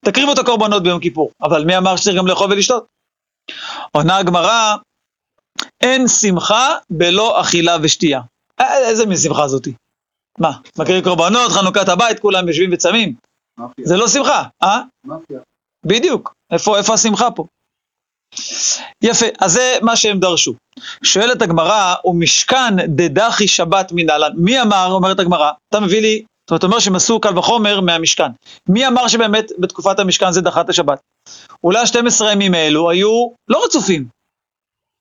תקריבו 0.06 0.34
את 0.34 0.38
הקורבנות 0.38 0.84
ביום 0.84 1.00
כיפור. 1.00 1.32
אבל 1.42 1.66
מי 1.66 1.78
אמר 1.78 1.96
שצריך 1.96 2.18
גם 2.18 2.28
לאכול 2.28 2.52
ולשתות? 2.52 2.86
עונה 3.92 4.18
הגמרא, 4.18 4.76
אין 5.82 6.08
שמחה 6.08 6.76
בלא 6.90 7.42
אכילה 7.42 7.78
ושתייה. 7.82 8.22
איזה 8.60 9.06
מין 9.06 9.18
שמחה 9.18 9.48
זאתי? 9.48 9.74
מה, 10.40 10.52
מקריבים 10.80 11.04
קורבנות, 11.04 11.52
חנוכת 11.52 11.90
הבית, 11.90 12.20
כולם 12.20 12.48
יושבים 12.48 12.70
וצמים? 12.74 13.27
זה 13.82 13.98
לא 13.98 14.08
שמחה, 14.08 14.44
אה? 14.64 14.82
בדיוק. 15.86 16.34
איפה, 16.52 16.78
איפה 16.78 16.94
השמחה 16.94 17.32
פה? 17.32 17.46
יפה, 19.04 19.26
אז 19.40 19.52
זה 19.52 19.78
מה 19.82 19.96
שהם 19.96 20.20
דרשו. 20.20 20.54
שואלת 21.04 21.42
הגמרא, 21.42 21.96
ומשכן 22.06 22.76
דדחי 22.88 23.48
שבת 23.48 23.92
מנהלן. 23.96 24.32
מי 24.36 24.62
אמר, 24.62 24.88
אומרת 24.92 25.20
הגמרא, 25.20 25.52
אתה 25.70 25.80
מביא 25.80 26.02
לי, 26.02 26.24
זאת 26.50 26.52
אומרת, 26.52 26.64
אומר 26.64 26.80
שהם 26.80 26.96
עשו 26.96 27.20
קל 27.20 27.38
וחומר 27.38 27.82
מהמשכן. 27.82 28.32
מי 28.70 28.88
אמר 28.88 29.08
שבאמת 29.08 29.52
בתקופת 29.60 30.00
המשכן 30.00 30.32
זה 30.32 30.42
דחה 30.42 30.62
את 30.62 30.70
השבת? 30.70 31.00
אולי 31.64 31.80
ה-12 31.80 32.32
ימים 32.32 32.54
האלו 32.54 32.90
היו 32.90 33.30
לא 33.48 33.64
רצופים. 33.66 34.08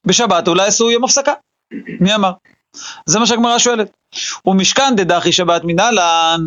בשבת 0.06 0.48
אולי 0.48 0.66
עשו 0.66 0.90
יום 0.90 1.04
הפסקה. 1.04 1.32
מי 2.00 2.14
אמר? 2.14 2.32
זה 3.06 3.18
מה 3.18 3.26
שהגמרא 3.26 3.58
שואלת. 3.58 3.90
ומשכן 4.46 4.96
דדחי 4.96 5.32
שבת 5.32 5.62
מנהלן, 5.64 6.40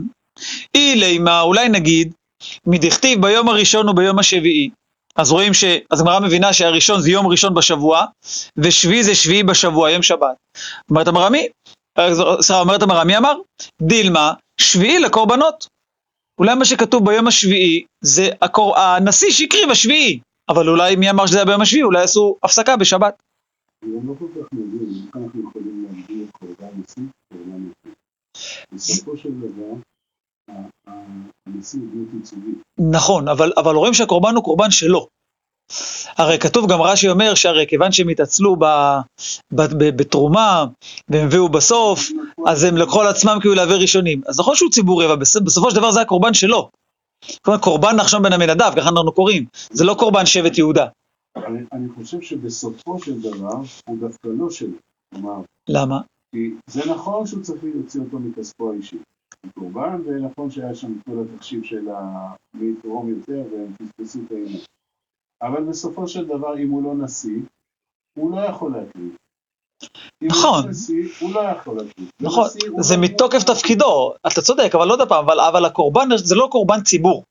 אילי 0.75 1.19
מה, 1.19 1.41
אולי 1.41 1.69
נגיד, 1.69 2.13
מדכתיב 2.67 3.21
ביום 3.21 3.49
הראשון 3.49 3.89
וביום 3.89 4.19
השביעי. 4.19 4.69
אז 5.15 5.31
רואים 5.31 5.53
ש... 5.53 5.63
אז 5.89 6.01
הגמרא 6.01 6.19
מבינה 6.19 6.53
שהראשון 6.53 7.01
זה 7.01 7.11
יום 7.11 7.27
ראשון 7.27 7.53
בשבוע, 7.53 8.05
ושביעי 8.57 9.03
זה 9.03 9.15
שביעי 9.15 9.43
בשבוע, 9.43 9.91
יום 9.91 10.03
שבת. 10.03 10.35
אומרת 10.89 11.07
המראה 11.07 11.29
מי? 11.29 11.47
סליחה, 12.41 12.61
אומרת 12.61 12.81
המראה 12.81 13.03
מי 13.03 13.17
אמר? 13.17 13.33
דילמה, 13.81 14.33
שביעי 14.61 14.99
לקורבנות. 14.99 15.67
אולי 16.39 16.55
מה 16.55 16.65
שכתוב 16.65 17.05
ביום 17.05 17.27
השביעי 17.27 17.83
זה 18.01 18.29
הקור... 18.41 18.77
הנשיא 18.77 19.31
שהקריב 19.31 19.69
השביעי, 19.69 20.19
אבל 20.49 20.69
אולי 20.69 20.95
מי 20.95 21.09
אמר 21.09 21.25
שזה 21.25 21.37
היה 21.37 21.45
ביום 21.45 21.61
השביעי? 21.61 21.83
אולי 21.83 22.01
עשו 22.01 22.35
הפסקה 22.43 22.77
בשבת. 22.77 23.13
לא. 23.83 23.99
בסופו 28.71 29.17
של 29.17 29.29
דבר, 29.31 29.73
הנשיא 31.47 31.79
הוא 31.79 31.89
דמות 31.91 32.07
ייצוגית. 32.13 32.61
נכון, 32.91 33.27
אבל, 33.27 33.51
אבל 33.57 33.75
רואים 33.75 33.93
שהקורבן 33.93 34.35
הוא 34.35 34.43
קורבן 34.43 34.71
שלו. 34.71 35.07
הרי 36.17 36.39
כתוב 36.39 36.71
גם 36.71 36.81
רש"י 36.81 37.09
אומר 37.09 37.33
שהרי 37.35 37.65
כיוון 37.67 37.91
שהם 37.91 38.09
התעצלו 38.09 38.55
ב, 38.55 38.65
ב, 39.53 39.61
ב, 39.61 39.97
בתרומה 39.97 40.65
והם 41.09 41.27
הביאו 41.27 41.49
בסוף, 41.49 42.09
אז 42.47 42.63
הם 42.63 42.77
לקחו 42.77 43.01
על 43.01 43.07
עצמם 43.07 43.37
כאילו 43.41 43.55
להביא 43.55 43.75
ראשונים. 43.75 44.21
אז 44.27 44.39
נכון 44.39 44.55
שהוא 44.55 44.71
ציבורי, 44.71 45.05
אבל 45.05 45.15
בסופו 45.15 45.69
של 45.69 45.75
דבר 45.75 45.91
זה 45.91 46.01
הקורבן 46.01 46.33
שלו. 46.33 46.69
כלומר, 47.41 47.59
קורבן 47.59 47.95
נחשון 47.95 48.23
בן 48.23 48.33
עמינדב, 48.33 48.71
ככה 48.75 48.89
אנחנו 48.89 49.11
קוראים. 49.11 49.45
זה 49.71 49.83
לא 49.83 49.93
קורבן 49.93 50.25
שבט 50.25 50.57
יהודה. 50.57 50.87
אני, 51.35 51.59
אני 51.73 51.87
חושב 51.95 52.21
שבסופו 52.21 52.99
של 52.99 53.21
דבר 53.21 53.55
הוא 53.87 53.97
דווקא 53.99 54.27
לא 54.27 54.49
שלו. 54.49 54.77
למה? 55.69 56.01
כי 56.31 56.51
זה 56.67 56.91
נכון 56.91 57.27
שהוא 57.27 57.43
צריך 57.43 57.63
להוציא 57.63 58.01
אותו 58.01 58.19
מכספו 58.19 58.71
האישי. 58.71 58.97
קורבן, 59.59 60.01
ונכון 60.05 60.51
שהיה 60.51 60.75
שם 60.75 60.99
כל 61.05 61.23
התחשיב 61.23 61.63
של 61.63 61.87
מי 62.53 62.71
יתרום 62.71 63.09
יותר 63.09 63.43
והם 63.51 63.73
פספסו 63.75 64.19
את 64.25 64.31
העניין. 64.31 64.61
אבל 65.41 65.63
בסופו 65.63 66.07
של 66.07 66.25
דבר, 66.25 66.57
אם 66.57 66.69
הוא 66.69 66.83
לא 66.83 67.05
נשיא, 67.05 67.39
הוא 68.17 68.31
לא 68.31 68.41
יכול 68.41 68.71
להקריב. 68.71 69.15
נכון. 70.23 70.63
הוא 71.19 71.33
לא 71.33 71.39
יכול 71.39 71.77
להקריב. 71.77 72.09
נכון, 72.21 72.47
זה 72.79 72.95
לא 72.95 73.01
מתוקף 73.01 73.43
תפקידו, 73.43 74.13
אתה 74.27 74.41
צודק, 74.41 74.69
אבל 74.73 74.87
לא 74.87 74.93
יודע 74.93 75.05
פעם, 75.05 75.25
אבל, 75.25 75.39
אבל 75.39 75.65
הקורבן 75.65 76.07
זה 76.15 76.35
לא 76.35 76.47
קורבן 76.51 76.83
ציבור. 76.83 77.23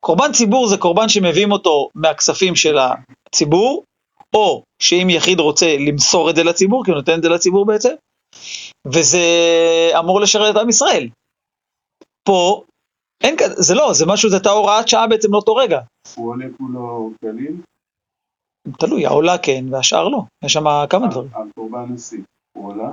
קורבן 0.00 0.32
ציבור 0.32 0.68
זה 0.68 0.76
קורבן 0.76 1.08
שמביאים 1.08 1.52
אותו 1.52 1.88
מהכספים 1.94 2.56
של 2.56 2.76
הציבור, 2.78 3.84
או 4.34 4.62
שאם 4.82 5.10
יחיד 5.10 5.40
רוצה 5.40 5.76
למסור 5.78 6.30
את 6.30 6.36
זה 6.36 6.44
לציבור, 6.44 6.84
כי 6.84 6.90
הוא 6.90 6.98
נותן 6.98 7.18
את 7.18 7.22
זה 7.22 7.28
לציבור 7.28 7.66
בעצם, 7.66 7.94
וזה 8.86 9.18
אמור 9.98 10.20
לשרת 10.20 10.56
את 10.56 10.60
עם 10.60 10.68
ישראל. 10.68 11.08
פה, 12.24 12.64
אין 13.24 13.36
כזה, 13.38 13.54
זה 13.62 13.74
לא, 13.74 13.92
זה 13.92 14.06
משהו, 14.06 14.30
זה 14.30 14.36
הייתה 14.36 14.50
הוראת 14.50 14.88
שעה 14.88 15.06
בעצם 15.06 15.32
לאותו 15.32 15.54
רגע. 15.54 15.80
הוא 16.16 16.30
עולה 16.30 16.46
כולו 16.58 17.10
כליל? 17.20 17.56
תלוי, 18.78 19.06
העולה 19.06 19.38
כן, 19.38 19.64
והשאר 19.70 20.08
לא. 20.08 20.22
יש 20.44 20.52
שם 20.52 20.64
כמה 20.90 21.06
דברים. 21.06 21.30
על 21.34 21.48
קורבן 21.54 21.92
נשיא, 21.92 22.22
הוא 22.56 22.68
עולה? 22.68 22.90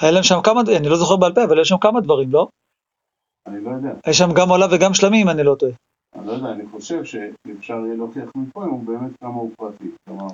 היה 0.00 0.10
להם 0.10 0.22
שם 0.22 0.38
כמה, 0.44 0.60
אני 0.76 0.88
לא 0.88 0.96
זוכר 0.96 1.16
בעל 1.16 1.34
פה, 1.34 1.44
אבל 1.44 1.60
יש 1.60 1.68
שם 1.68 1.78
כמה 1.78 2.00
דברים, 2.00 2.30
לא? 2.30 2.48
אני 3.46 3.64
לא 3.64 3.70
יודע. 3.70 3.90
יש 4.06 4.18
שם 4.18 4.32
גם 4.34 4.48
עולה 4.48 4.66
וגם 4.70 4.94
שלמים, 4.94 5.28
אני 5.28 5.42
לא 5.42 5.54
טועה. 5.58 5.72
אני 6.14 6.26
לא 6.26 6.32
יודע, 6.32 6.48
אני 6.50 6.64
חושב 6.70 7.04
שאפשר 7.04 7.74
יהיה 7.74 7.96
להוכיח 7.96 8.28
מפה 8.36 8.64
אם 8.64 8.70
הוא 8.70 8.84
באמת 8.84 9.12
כמה 9.20 9.34
הוא 9.34 9.50
פרטי. 9.56 9.84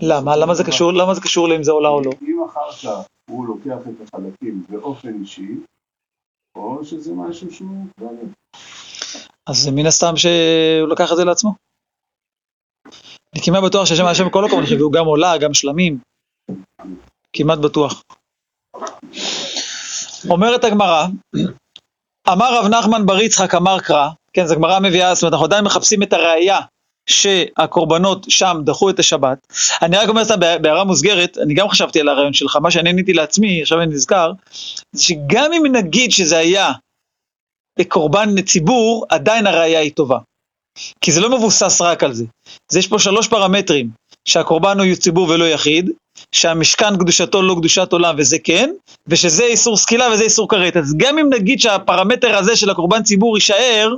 למה? 0.02 0.36
למה 0.36 0.54
זה 0.54 0.64
קשור? 0.64 0.92
למה 0.92 1.14
זה 1.14 1.20
קשור 1.20 1.48
לאם 1.48 1.62
זה 1.62 1.72
עולה 1.72 1.88
או 1.88 2.00
לא? 2.00 2.10
אם 2.22 2.44
אחר 2.44 2.72
כך 2.72 3.06
הוא 3.30 3.46
לוקח 3.46 3.88
את 3.88 4.08
החלקים 4.14 4.66
באופן 4.68 5.20
אישי, 5.20 5.48
או 6.54 6.84
שזה 6.84 7.12
משהו 7.14 7.52
שהוא 7.52 7.86
כללי. 7.98 8.26
אז 9.46 9.68
מן 9.74 9.86
הסתם 9.86 10.16
שהוא 10.16 10.88
לקח 10.92 11.12
את 11.12 11.16
זה 11.16 11.24
לעצמו. 11.24 11.54
אני 13.34 13.42
כמעט 13.44 13.62
בטוח 13.66 13.84
שהשם 13.86 14.06
השם 14.06 14.30
כל 14.30 14.44
הקורבן 14.44 14.78
והוא 14.78 14.92
גם 14.92 15.06
עולה, 15.06 15.38
גם 15.38 15.54
שלמים. 15.54 15.98
כמעט 17.32 17.58
בטוח. 17.58 18.02
אומרת 20.30 20.64
הגמרא, 20.64 21.06
אמר 22.28 22.58
רב 22.58 22.66
נחמן 22.70 23.06
בר 23.06 23.20
יצחק 23.20 23.54
אמר 23.54 23.80
קרא, 23.80 24.08
כן, 24.32 24.46
זו 24.46 24.54
גמרא 24.54 24.80
מביאה, 24.80 25.14
זאת 25.14 25.22
אומרת, 25.22 25.32
אנחנו 25.32 25.46
עדיין 25.46 25.64
מחפשים 25.64 26.02
את 26.02 26.12
הראייה 26.12 26.58
שהקורבנות 27.10 28.26
שם 28.28 28.56
דחו 28.64 28.90
את 28.90 28.98
השבת. 28.98 29.38
אני 29.82 29.96
רק 29.96 30.08
אומר 30.08 30.24
סתם 30.24 30.40
בהערה 30.62 30.84
מוסגרת, 30.84 31.38
אני 31.38 31.54
גם 31.54 31.68
חשבתי 31.68 32.00
על 32.00 32.08
הרעיון 32.08 32.32
שלך, 32.32 32.56
מה 32.56 32.70
שאני 32.70 32.90
עניתי 32.90 33.12
לעצמי, 33.12 33.62
עכשיו 33.62 33.80
אני 33.80 33.94
נזכר, 33.94 34.32
זה 34.92 35.02
שגם 35.02 35.52
אם 35.52 35.66
נגיד 35.72 36.12
שזה 36.12 36.38
היה 36.38 36.72
קורבן 37.88 38.40
ציבור, 38.42 39.06
עדיין 39.08 39.46
הראייה 39.46 39.80
היא 39.80 39.92
טובה. 39.92 40.18
כי 41.00 41.12
זה 41.12 41.20
לא 41.20 41.36
מבוסס 41.36 41.80
רק 41.80 42.04
על 42.04 42.12
זה. 42.12 42.24
אז 42.70 42.76
יש 42.76 42.86
פה 42.86 42.98
שלוש 42.98 43.28
פרמטרים, 43.28 43.90
שהקורבן 44.28 44.80
הוא 44.80 44.94
ציבור 44.94 45.28
ולא 45.28 45.44
יחיד, 45.44 45.90
שהמשכן 46.32 46.96
קדושתו 46.98 47.42
לא 47.42 47.54
קדושת 47.58 47.92
עולם 47.92 48.14
וזה 48.18 48.38
כן, 48.44 48.70
ושזה 49.06 49.44
איסור 49.44 49.76
סקילה 49.76 50.08
וזה 50.12 50.24
איסור 50.24 50.48
כרת. 50.48 50.76
אז 50.76 50.94
גם 50.96 51.18
אם 51.18 51.30
נגיד 51.32 51.60
שהפרמטר 51.60 52.36
הזה 52.36 52.56
של 52.56 52.70
הקורבן 52.70 53.02
ציבור 53.02 53.36
יישאר, 53.36 53.94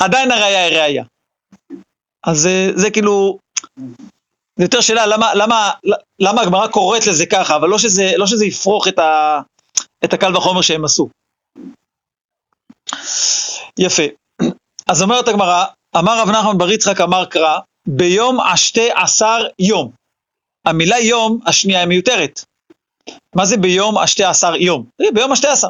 עדיין 0.00 0.30
הראייה 0.30 0.64
היא 0.64 0.76
ראייה. 0.76 1.04
אז 2.26 2.48
זה, 2.74 2.90
כאילו, 2.90 3.38
זה 4.56 4.64
יותר 4.64 4.80
שאלה 4.80 5.06
למה, 5.06 5.34
למה, 5.34 5.70
למה 6.18 6.42
הגמרא 6.42 6.66
קוראת 6.66 7.06
לזה 7.06 7.26
ככה, 7.26 7.56
אבל 7.56 7.68
לא 7.68 7.78
שזה, 7.78 8.12
לא 8.16 8.26
שזה 8.26 8.46
יפרוך 8.46 8.88
את, 8.88 8.98
ה, 8.98 9.40
את 10.04 10.12
הקל 10.12 10.36
וחומר 10.36 10.60
שהם 10.60 10.84
עשו. 10.84 11.08
יפה. 13.78 14.02
אז 14.86 15.02
אומרת 15.02 15.28
הגמרא, 15.28 15.64
אמר 15.96 16.20
רב 16.20 16.30
נחמן 16.30 16.58
בר 16.58 16.70
יצחק 16.70 17.00
אמר 17.00 17.24
קרא, 17.24 17.58
ביום 17.88 18.40
השתי 18.40 18.90
עשר 18.94 19.46
יום. 19.58 19.90
המילה 20.66 20.98
יום 20.98 21.38
השנייה 21.46 21.80
היא 21.80 21.88
מיותרת. 21.88 22.44
מה 23.34 23.44
זה 23.44 23.56
ביום 23.56 23.98
השתי 23.98 24.24
עשר 24.24 24.56
יום? 24.56 24.84
ביום 25.14 25.32
השתי 25.32 25.46
עשר. 25.46 25.68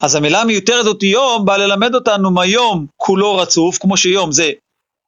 אז 0.00 0.14
המילה 0.14 0.40
המיותרת 0.40 0.80
הזאת 0.80 1.02
יום 1.02 1.44
באה 1.44 1.58
ללמד 1.58 1.94
אותנו 1.94 2.30
מה 2.30 2.46
יום 2.46 2.86
כולו 2.96 3.36
רצוף, 3.36 3.78
כמו 3.78 3.96
שיום 3.96 4.32
זה 4.32 4.52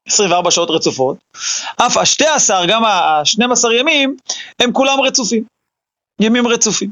24 0.08 0.50
שעות 0.50 0.70
רצופות, 0.70 1.16
אף 1.76 1.96
השתי 1.96 2.26
עשר, 2.26 2.62
גם 2.68 2.82
השנים 2.84 3.52
עשר 3.52 3.72
ימים, 3.72 4.16
הם 4.62 4.72
כולם 4.72 5.00
רצופים. 5.00 5.44
ימים 6.20 6.46
רצופים. 6.46 6.90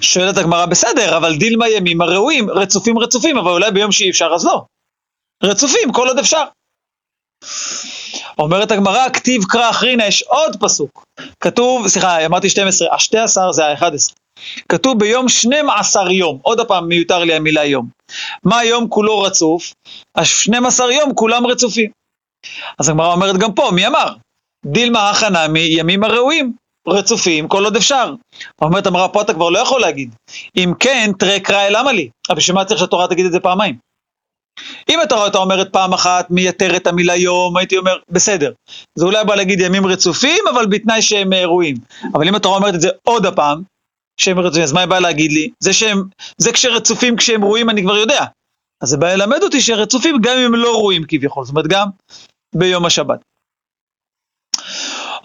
שואלת 0.00 0.36
הגמרא, 0.36 0.66
בסדר, 0.66 1.16
אבל 1.16 1.36
דילמה 1.36 1.68
ימים 1.68 2.00
הראויים, 2.00 2.50
רצופים 2.50 2.98
רצופים, 2.98 3.38
אבל 3.38 3.50
אולי 3.50 3.70
ביום 3.70 3.92
שאי 3.92 4.10
אפשר 4.10 4.30
אז 4.34 4.44
לא. 4.46 4.64
רצופים, 5.44 5.92
כל 5.92 6.08
עוד 6.08 6.18
אפשר. 6.18 6.44
אומרת 8.38 8.70
הגמרא, 8.70 9.08
כתיב 9.08 9.44
קרא 9.44 9.70
אחרינה, 9.70 10.06
יש 10.06 10.22
עוד 10.22 10.56
פסוק. 10.60 11.04
כתוב, 11.40 11.88
סליחה, 11.88 12.26
אמרתי 12.26 12.50
12, 12.50 12.94
השתי 12.94 13.18
עשר 13.18 13.52
זה 13.52 13.66
ה-11. 13.66 14.14
כתוב 14.68 14.98
ביום 14.98 15.28
12 15.28 16.12
יום, 16.12 16.38
עוד 16.42 16.60
פעם 16.68 16.88
מיותר 16.88 17.18
לי 17.18 17.34
המילה 17.34 17.64
יום. 17.64 17.88
מה 18.44 18.64
יום 18.64 18.88
כולו 18.88 19.20
רצוף? 19.20 19.72
ה-12 20.14 20.92
יום 20.92 21.14
כולם 21.14 21.46
רצופים. 21.46 22.01
אז 22.78 22.88
הגמרא 22.88 23.12
אומרת 23.12 23.36
גם 23.36 23.52
פה, 23.52 23.70
מי 23.74 23.86
אמר? 23.86 24.06
דילמה 24.66 25.10
הכנה 25.10 25.48
מימים 25.48 26.04
הראויים. 26.04 26.52
רצופים 26.88 27.48
כל 27.48 27.64
עוד 27.64 27.76
אפשר. 27.76 28.14
אומרת 28.62 28.86
המראה, 28.86 29.08
פה 29.08 29.22
אתה 29.22 29.34
כבר 29.34 29.50
לא 29.50 29.58
יכול 29.58 29.80
להגיד. 29.80 30.14
אם 30.56 30.72
כן, 30.80 31.10
תראה 31.18 31.40
קרא 31.40 31.62
אל 31.62 31.78
למה 31.78 31.92
לי? 31.92 32.08
אבל 32.28 32.36
בשביל 32.36 32.54
מה 32.54 32.64
צריך 32.64 32.80
שהתורה 32.80 33.08
תגיד 33.08 33.26
את 33.26 33.32
זה 33.32 33.40
פעמיים? 33.40 33.76
אם 34.88 35.00
התורה 35.00 35.24
הייתה 35.24 35.38
אומרת 35.38 35.72
פעם 35.72 35.92
אחת 35.92 36.30
מייתר 36.30 36.76
את 36.76 36.86
המילה 36.86 37.16
יום, 37.16 37.56
הייתי 37.56 37.76
אומר, 37.76 37.96
בסדר. 38.08 38.52
זה 38.98 39.04
אולי 39.04 39.24
בא 39.24 39.34
להגיד 39.34 39.60
ימים 39.60 39.86
רצופים, 39.86 40.44
אבל 40.50 40.66
בתנאי 40.66 41.02
שהם 41.02 41.34
ראויים. 41.34 41.76
אבל 42.14 42.28
אם 42.28 42.34
התורה 42.34 42.56
אומרת 42.56 42.74
את 42.74 42.80
זה 42.80 42.88
עוד 43.02 43.26
הפעם, 43.26 43.62
שהם 44.20 44.38
רצופים, 44.38 44.62
אז 44.62 44.72
מה 44.72 44.80
היא 44.80 44.88
באה 44.88 45.00
להגיד 45.00 45.32
לי? 45.32 45.50
זה 45.60 45.72
שהם, 45.72 46.02
זה 46.38 46.52
כשרצופים 46.52 47.16
כשהם 47.16 47.44
ראויים 47.44 47.70
אני 47.70 47.82
כבר 47.82 47.96
יודע. 47.96 48.24
אז 48.82 48.88
זה 48.88 48.96
בא 48.96 49.14
ללמד 49.14 49.42
אותי 49.42 49.60
שרצופים 49.60 50.16
גם 50.22 50.38
אם 50.38 50.44
הם 50.44 50.54
לא 50.54 50.72
ראויים 50.72 51.04
כביכול, 51.08 51.44
זאת 51.44 51.50
אומרת 51.50 51.66
גם 51.66 51.88
ביום 52.54 52.86
השבת. 52.86 53.20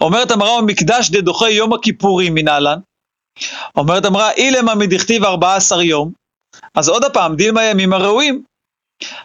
אומרת 0.00 0.30
המראה, 0.30 0.62
מקדש 0.62 1.10
דדוחה 1.10 1.50
יום 1.50 1.72
הכיפורים 1.72 2.34
מנהלן. 2.34 2.78
אומרת 3.76 4.04
המראה, 4.04 4.32
אילמה 4.32 4.74
מדכתיב 4.74 5.24
14 5.24 5.82
יום, 5.82 6.12
אז 6.74 6.88
עוד 6.88 7.04
הפעם, 7.04 7.36
דילמה 7.36 7.60
הימים 7.60 7.92
הראויים. 7.92 8.42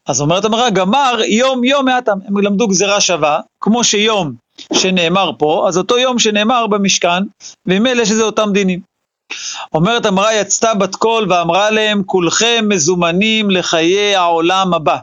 אז 0.05 0.21
אומרת 0.21 0.45
המראה, 0.45 0.69
גמר 0.69 1.19
יום 1.27 1.63
יום 1.63 1.85
מעטם, 1.85 2.17
הם 2.27 2.37
למדו 2.37 2.67
גזירה 2.67 3.01
שווה, 3.01 3.39
כמו 3.61 3.83
שיום 3.83 4.33
שנאמר 4.73 5.31
פה, 5.39 5.65
אז 5.67 5.77
אותו 5.77 5.97
יום 5.97 6.19
שנאמר 6.19 6.67
במשכן, 6.67 7.23
וממילא 7.65 8.01
יש 8.01 8.11
לזה 8.11 8.23
אותם 8.23 8.49
דינים. 8.53 8.79
אומרת 9.73 10.05
המראה, 10.05 10.33
יצתה 10.33 10.73
בת 10.73 10.95
קול 10.95 11.31
ואמרה 11.31 11.69
להם, 11.71 12.03
כולכם 12.05 12.65
מזומנים 12.69 13.51
לחיי 13.51 14.15
העולם 14.15 14.73
הבא. 14.73 14.97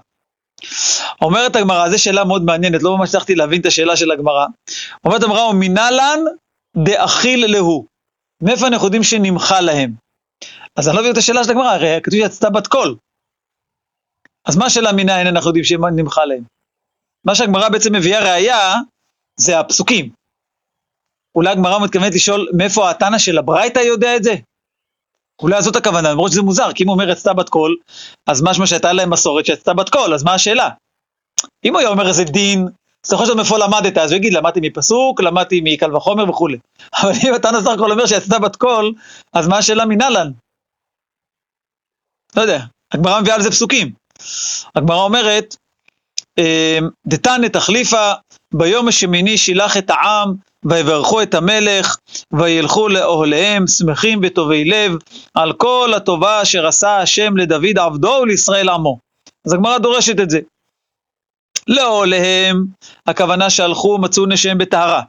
אומרת 1.23 1.57
הגמרא, 1.57 1.89
זו 1.89 2.03
שאלה 2.03 2.25
מאוד 2.25 2.43
מעניינת, 2.43 2.83
לא 2.83 2.99
ממש 2.99 3.09
הצלחתי 3.09 3.35
להבין 3.35 3.61
את 3.61 3.67
השאלה 3.67 3.97
של 3.97 4.11
הגמרא. 4.11 4.47
אומרת 5.05 5.23
הגמרא, 5.23 5.43
ומנהלן 5.43 6.21
דאכיל 6.77 7.47
להו. 7.53 7.87
מאיפה 8.43 8.67
אנחנו 8.67 8.87
יודעים 8.87 9.03
שנמחל 9.03 9.61
להם? 9.61 9.93
אז 10.77 10.89
אני 10.89 10.97
לא 10.97 11.03
מבין 11.03 11.13
את 11.13 11.19
השאלה 11.19 11.45
של 11.45 11.51
הגמרא, 11.51 11.73
הרי 11.73 12.01
כתוב 12.03 12.19
שיצתה 12.19 12.51
בת 12.51 12.67
קול. 12.67 12.97
אז 14.45 14.57
מה 14.57 14.67
השאלה 14.67 14.93
מנין 14.93 15.27
אנחנו 15.27 15.49
יודעים 15.49 15.65
שנמחל 15.65 16.25
להם? 16.25 16.43
מה 17.27 17.35
שהגמרא 17.35 17.69
בעצם 17.69 17.95
מביאה 17.95 18.33
ראייה, 18.33 18.75
זה 19.37 19.59
הפסוקים. 19.59 20.11
אולי 21.35 21.51
הגמרא 21.51 21.85
מתכוונת 21.85 22.15
לשאול 22.15 22.49
מאיפה 22.57 22.91
התנא 22.91 23.19
של 23.19 23.39
הברייתא 23.39 23.79
יודע 23.79 24.17
את 24.17 24.23
זה? 24.25 24.35
אולי 25.43 25.63
זאת 25.63 25.77
הכוונה, 25.77 26.11
למרות 26.11 26.33
שזה 26.33 26.43
מוזר, 26.43 26.73
כי 26.73 26.83
אם 26.83 26.89
הוא 26.89 26.95
אומר 26.95 27.11
יצתה 27.11 27.33
בת 27.33 27.49
קול, 27.49 27.77
אז 28.27 28.43
משמע 28.43 28.67
שהייתה 28.67 28.93
להם 28.93 29.11
מסורת 29.11 29.47
שיצתה 29.47 29.75
בת 29.75 29.89
קול, 29.89 30.15
אז 30.15 30.23
מה 30.23 30.35
השאלה? 30.35 30.69
אם 31.65 31.73
הוא 31.73 31.81
היה 31.81 31.89
אומר 31.89 32.09
איזה 32.09 32.25
דין, 32.25 32.69
אז 33.05 33.13
אתה 33.13 33.23
לשאול 33.23 33.37
מאיפה 33.37 33.59
למדת, 33.59 33.99
אז 33.99 34.13
הוא 34.13 34.17
יגיד, 34.17 34.33
למדתי 34.33 34.61
מפסוק, 34.63 35.21
למדתי 35.21 35.61
מקל 35.65 35.97
וחומר 35.97 36.31
וכולי. 36.31 36.59
אבל 37.03 37.13
אם 37.29 37.35
אתה 37.35 37.51
מנסח 37.51 37.71
הכל 37.71 37.93
אומר 37.93 38.07
שיצתה 38.07 38.39
בת 38.39 38.57
קול, 38.57 38.93
אז 39.33 39.49
מה 39.49 39.59
השאלה 39.59 39.85
מנהלן? 39.85 40.31
לא 42.37 42.43
יודע, 42.43 42.65
הגמרא 42.93 43.21
מביאה 43.21 43.35
על 43.35 43.43
זה 43.43 43.51
פסוקים. 43.51 43.93
הגמרא 44.75 45.03
אומרת, 45.03 45.57
אמ, 46.39 46.89
דתנא 47.07 47.47
תחליפה, 47.47 48.13
ביום 48.55 48.89
השמיני 48.89 49.39
שילח 49.39 49.77
את 49.77 49.91
העם, 49.91 50.35
ויברכו 50.65 51.23
את 51.23 51.35
המלך, 51.35 51.97
וילכו 52.33 52.89
לאוהליהם 52.89 53.67
שמחים 53.67 54.21
וטובי 54.23 54.65
לב, 54.65 54.93
על 55.35 55.53
כל 55.53 55.93
הטובה 55.97 56.43
אשר 56.43 56.67
עשה 56.67 56.99
השם 56.99 57.37
לדוד 57.37 57.79
עבדו 57.79 58.19
ולישראל 58.23 58.69
עמו. 58.69 58.99
אז 59.47 59.53
הגמרא 59.53 59.79
דורשת 59.79 60.21
את 60.21 60.31
זה. 60.31 60.41
לאוהליהם, 61.69 62.65
הכוונה 63.07 63.51
שהלכו 63.51 63.99
מצאו 63.99 64.27
נשיהם 64.27 64.59
בטהרה. 64.59 65.03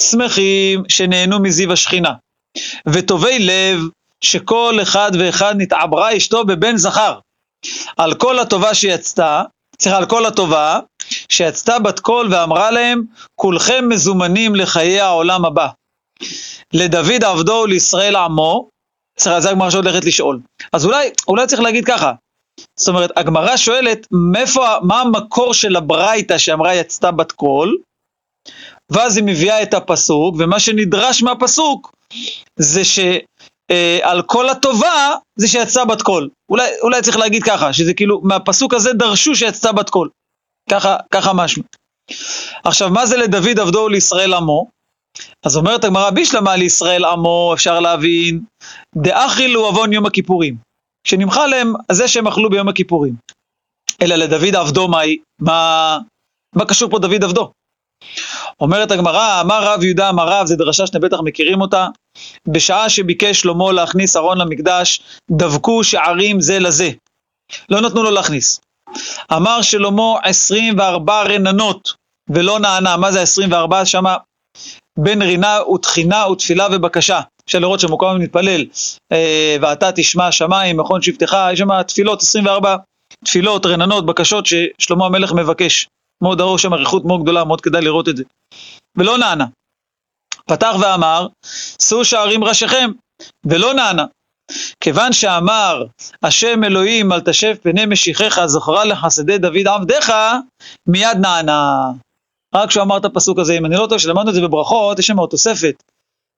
שמחים 0.00 0.82
שנהנו 0.88 1.38
מזיו 1.42 1.72
השכינה. 1.72 2.12
וטובי 2.86 3.38
לב, 3.38 3.80
שכל 4.20 4.78
אחד 4.82 5.10
ואחד 5.18 5.54
נתעברה 5.58 6.16
אשתו 6.16 6.44
בבן 6.44 6.76
זכר. 6.76 7.18
על 7.96 8.14
כל 8.14 8.38
הטובה 8.38 8.74
שיצתה, 8.74 9.42
סליחה, 9.82 9.98
על 9.98 10.06
כל 10.06 10.26
הטובה, 10.26 10.80
שיצתה 11.28 11.78
בת 11.78 12.00
קול 12.00 12.34
ואמרה 12.34 12.70
להם, 12.70 13.02
כולכם 13.34 13.88
מזומנים 13.88 14.54
לחיי 14.54 15.00
העולם 15.00 15.44
הבא. 15.44 15.68
לדוד 16.72 17.24
עבדו 17.24 17.52
ולישראל 17.52 18.16
עמו, 18.16 18.68
סליחה, 19.18 19.40
זה 19.40 19.50
הגמרא 19.50 19.70
שהולכת 19.70 20.04
לשאול. 20.04 20.40
אז 20.72 20.84
אולי, 20.84 21.10
אולי 21.28 21.46
צריך 21.46 21.62
להגיד 21.62 21.84
ככה, 21.84 22.12
זאת 22.76 22.88
אומרת, 22.88 23.10
הגמרא 23.16 23.56
שואלת, 23.56 24.06
מאיפה, 24.32 24.66
מה 24.82 25.00
המקור 25.00 25.54
של 25.54 25.76
הברייתא 25.76 26.38
שאמרה 26.38 26.74
יצתה 26.74 27.10
בת 27.10 27.32
קול, 27.32 27.78
ואז 28.90 29.16
היא 29.16 29.24
מביאה 29.24 29.62
את 29.62 29.74
הפסוק, 29.74 30.36
ומה 30.38 30.60
שנדרש 30.60 31.22
מהפסוק 31.22 31.92
זה 32.56 32.84
שעל 33.72 34.22
כל 34.22 34.48
הטובה 34.48 35.14
זה 35.36 35.48
שיצאה 35.48 35.84
בת 35.84 36.02
קול. 36.02 36.28
אולי, 36.48 36.70
אולי 36.82 37.02
צריך 37.02 37.16
להגיד 37.16 37.42
ככה, 37.42 37.72
שזה 37.72 37.94
כאילו, 37.94 38.20
מהפסוק 38.24 38.74
הזה 38.74 38.92
דרשו 38.92 39.36
שיצאה 39.36 39.72
בת 39.72 39.90
קול. 39.90 40.08
ככה, 40.70 40.96
ככה 41.10 41.32
משמע. 41.32 41.64
עכשיו, 42.64 42.90
מה 42.90 43.06
זה 43.06 43.16
לדוד 43.16 43.58
עבדו 43.60 43.78
ולישראל 43.78 44.34
עמו? 44.34 44.66
אז 45.44 45.56
אומרת 45.56 45.84
הגמרא, 45.84 46.10
בישלמה 46.10 46.56
לישראל 46.56 47.04
עמו, 47.04 47.50
אפשר 47.54 47.80
להבין, 47.80 48.40
דאכילו 48.96 49.66
עוון 49.66 49.92
יום 49.92 50.06
הכיפורים. 50.06 50.56
שנמחה 51.06 51.46
להם 51.46 51.72
זה 51.92 52.08
שהם 52.08 52.26
אכלו 52.26 52.50
ביום 52.50 52.68
הכיפורים. 52.68 53.14
אלא 54.02 54.14
לדוד 54.14 54.56
עבדו 54.56 54.88
מהי? 54.88 55.18
מה, 55.40 55.98
מה 56.54 56.64
קשור 56.64 56.90
פה 56.90 56.98
דוד 56.98 57.24
עבדו? 57.24 57.52
אומרת 58.60 58.90
הגמרא, 58.90 59.40
אמר 59.40 59.64
רב 59.64 59.82
יהודה 59.82 60.08
אמר 60.08 60.28
רב, 60.28 60.46
זה 60.46 60.56
דרשה 60.56 60.86
שאתם 60.86 61.00
בטח 61.00 61.20
מכירים 61.24 61.60
אותה, 61.60 61.86
בשעה 62.48 62.88
שביקש 62.88 63.40
שלמה 63.40 63.72
להכניס 63.72 64.16
ארון 64.16 64.38
למקדש, 64.38 65.00
דבקו 65.30 65.84
שערים 65.84 66.40
זה 66.40 66.58
לזה. 66.58 66.90
לא 67.68 67.80
נתנו 67.80 68.02
לו 68.02 68.10
להכניס. 68.10 68.60
אמר 69.32 69.62
שלמה 69.62 70.18
24 70.24 71.22
רננות, 71.22 71.94
ולא 72.30 72.58
נענה. 72.58 72.96
מה 72.96 73.12
זה 73.12 73.22
24? 73.22 73.84
שמה 73.84 74.16
בין 74.98 75.22
רינה 75.22 75.58
ותחינה 75.74 76.28
ותפילה 76.28 76.66
ובקשה. 76.72 77.20
אפשר 77.44 77.58
לראות 77.58 77.80
שמקום 77.80 78.18
מתפלל, 78.18 78.64
אה, 79.12 79.56
ואתה 79.60 79.92
תשמע 79.92 80.32
שמיים, 80.32 80.76
מכון 80.76 81.02
שבטך, 81.02 81.36
יש 81.52 81.58
שם 81.58 81.82
תפילות, 81.82 82.22
24 82.22 82.76
תפילות, 83.24 83.66
רננות, 83.66 84.06
בקשות 84.06 84.46
ששלמה 84.46 85.06
המלך 85.06 85.32
מבקש. 85.32 85.88
מאוד 86.22 86.40
ארוך 86.40 86.58
שם 86.58 86.74
אריכות 86.74 87.04
מאוד 87.04 87.22
גדולה, 87.22 87.44
מאוד 87.44 87.60
כדאי 87.60 87.82
לראות 87.82 88.08
את 88.08 88.16
זה. 88.16 88.24
ולא 88.96 89.18
נענה. 89.18 89.46
פתח 90.48 90.74
ואמר, 90.80 91.26
שאו 91.82 92.04
שערים 92.04 92.44
ראשיכם, 92.44 92.90
ולא 93.44 93.74
נענה. 93.74 94.04
כיוון 94.80 95.12
שאמר 95.12 95.84
השם 96.22 96.64
אלוהים 96.64 97.12
אל 97.12 97.20
תשב 97.20 97.54
פני 97.62 97.86
משיחך 97.86 98.38
זכרה 98.46 98.84
לחסדי 98.84 99.38
דוד 99.38 99.68
עבדיך, 99.68 100.12
מיד 100.86 101.18
נענה. 101.20 101.90
רק 102.54 102.68
כשהוא 102.68 102.82
אמר 102.82 102.96
את 102.96 103.04
הפסוק 103.04 103.38
הזה, 103.38 103.58
אם 103.58 103.66
אני 103.66 103.74
לא 103.74 103.86
טועה, 103.86 103.98
כשלמדנו 103.98 104.30
את 104.30 104.34
זה 104.34 104.40
בברכות, 104.40 104.98
יש 104.98 105.06
שם 105.06 105.18
עוד 105.18 105.30
תוספת. 105.30 105.82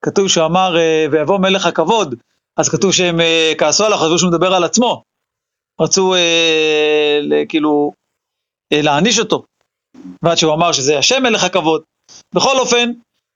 כתוב 0.05 0.29
שהוא 0.29 0.47
אמר, 0.47 0.79
אה, 0.79 1.07
ויבוא 1.11 1.39
מלך 1.39 1.67
הכבוד, 1.67 2.15
אז 2.57 2.69
כתוב 2.69 2.93
שהם 2.93 3.21
אה, 3.21 3.53
כעסו 3.59 3.85
עליו, 3.85 3.99
חשבו 3.99 4.19
שהוא 4.19 4.31
מדבר 4.31 4.55
על 4.55 4.65
עצמו. 4.65 5.03
רצו 5.81 6.15
אה, 6.15 7.21
כאילו 7.49 7.93
אה, 8.73 8.83
להעניש 8.83 9.19
אותו. 9.19 9.45
ועד 10.23 10.37
שהוא 10.37 10.55
אמר 10.55 10.73
שזה 10.73 10.99
השם 10.99 11.23
מלך 11.23 11.45
הכבוד. 11.45 11.83
בכל 12.35 12.59
אופן, 12.59 12.93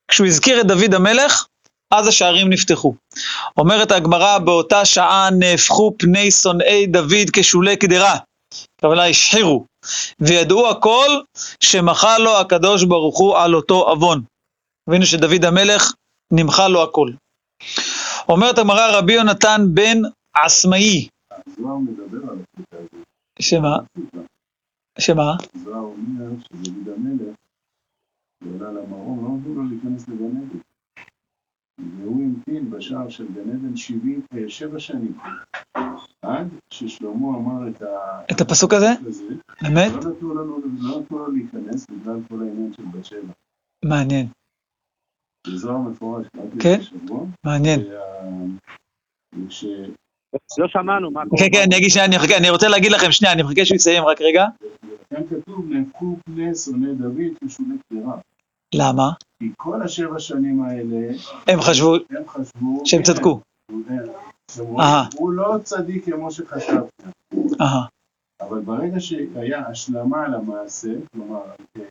כשהוא 0.09 0.27
הזכיר 0.27 0.61
את 0.61 0.67
דוד 0.67 0.95
המלך, 0.95 1.47
אז 1.91 2.07
השערים 2.09 2.51
נפתחו. 2.51 2.95
אומרת 3.57 3.93
הגמרא, 3.93 4.39
באותה 4.39 4.85
שעה 4.85 5.29
נהפכו 5.39 5.95
פני 5.99 6.31
שונאי 6.31 6.87
דוד 6.87 7.31
כשולי 7.33 7.77
קדרה. 7.77 8.17
הכוונה 8.79 9.07
השחירו. 9.07 9.67
וידעו 10.21 10.71
הכל 10.71 11.09
שמחה 11.61 12.19
לו 12.19 12.37
הקדוש 12.39 12.85
ברוך 12.85 13.19
הוא 13.19 13.37
על 13.37 13.55
אותו 13.55 13.89
עוון. 13.89 14.23
ראינו 14.89 15.07
שדוד 15.07 15.45
המלך 15.45 15.93
נמחה 16.33 16.69
לו 16.69 16.83
הכל. 16.83 17.11
אומרת 18.29 18.59
הגמרא 18.59 18.99
רבי 18.99 19.13
יונתן 19.13 19.61
בן 19.69 19.99
עצמאי. 20.35 21.09
שמה? 23.41 23.77
שמה? 24.99 25.33
זוהר 25.65 25.81
אומר 25.81 26.31
שדוד 26.45 26.89
המלך, 26.97 27.35
הוא 28.45 28.57
עלה 28.61 28.73
למרום, 28.73 29.25
לא 29.25 29.37
נתנו 29.37 29.55
לו 29.55 29.69
להיכנס 29.69 30.09
לגן 30.09 30.37
עדן. 30.37 30.59
והוא 31.79 32.23
המתין 32.23 32.71
בשער 32.71 33.09
של 33.09 33.27
גן 33.35 33.51
עדן 33.51 33.77
שבע 34.49 34.81
שנים, 34.81 35.19
עד 36.23 36.49
ששלמה 36.71 37.29
אמר 37.29 37.69
את, 37.69 37.83
ה... 37.83 38.23
את 38.33 38.41
הפסוק 38.41 38.75
הזה? 38.75 38.87
באמת? 39.63 39.93
לא 39.93 40.11
נתנו, 40.11 40.35
לנו, 40.35 40.59
לא 40.81 41.01
נתנו 41.01 41.19
לו 41.19 41.33
להיכנס 41.33 41.87
בגלל 41.91 42.17
כל 42.29 42.43
העניין 42.43 42.73
של 42.73 42.83
בת 42.83 43.05
שבע. 43.05 43.33
מעניין. 43.85 44.27
זה 45.47 45.57
זוהר 45.57 45.79
מפורש, 45.79 46.27
כן? 46.61 46.79
מעניין. 47.45 47.81
ש... 49.49 49.65
לא 50.59 50.69
שמענו 50.69 51.11
מה 51.11 51.23
קורה. 51.29 51.43
כן, 51.43 51.49
כן, 51.53 51.63
אני 51.67 51.77
אגיד 51.77 51.91
שנייה, 51.91 52.07
אני 52.07 52.17
מחכה, 52.17 52.37
אני 52.37 52.51
רוצה 52.51 52.69
להגיד 52.69 52.93
לכם 52.93 53.13
שנייה, 53.13 53.35
אני 53.35 53.43
מחכה 53.43 53.65
שהוא 53.65 53.77
יסיים 53.77 54.05
רק 54.05 54.21
רגע. 54.21 54.45
כאן 55.11 55.23
כתוב, 55.31 55.67
נהפכו 55.69 56.17
פני 56.25 56.55
שונאי 56.55 56.95
דוד 56.95 57.39
כשולי 57.45 57.75
קדרה. 57.89 58.19
למה? 58.79 59.11
כי 59.43 59.51
כל 59.57 59.83
השבע 59.83 60.19
שנים 60.19 60.63
האלה, 60.63 61.13
הם 61.49 61.61
חשבו 61.61 61.95
הם 61.95 62.29
חשבו... 62.29 62.83
שהם 62.85 62.99
הנה, 62.99 63.07
צדקו. 63.07 63.41
הוא- 65.17 65.33
לא 65.33 65.55
צדיק 65.65 66.05
כמו 66.05 66.31
שחשבתם. 66.31 67.11
אהה, 67.61 67.87
אבל 68.41 68.61
ברגע 68.61 69.01
שהיה 69.01 69.67
השלמה 69.69 70.29
למעשה, 70.29 70.89
כלומר, 71.13 71.41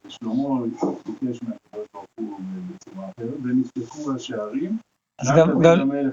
שלמה 0.08 0.62
ביקש 1.06 1.39
מהקדוש 1.43 1.86
ברוך 1.93 2.06
הוא 2.19 2.39
בצורה 2.76 3.06
אחרת, 3.17 3.38
ונפתחו 3.43 4.15
השערים, 4.15 4.78
אז 5.23 5.31
גם 5.38 5.62
גם, 5.62 5.91
דוד 5.91 6.05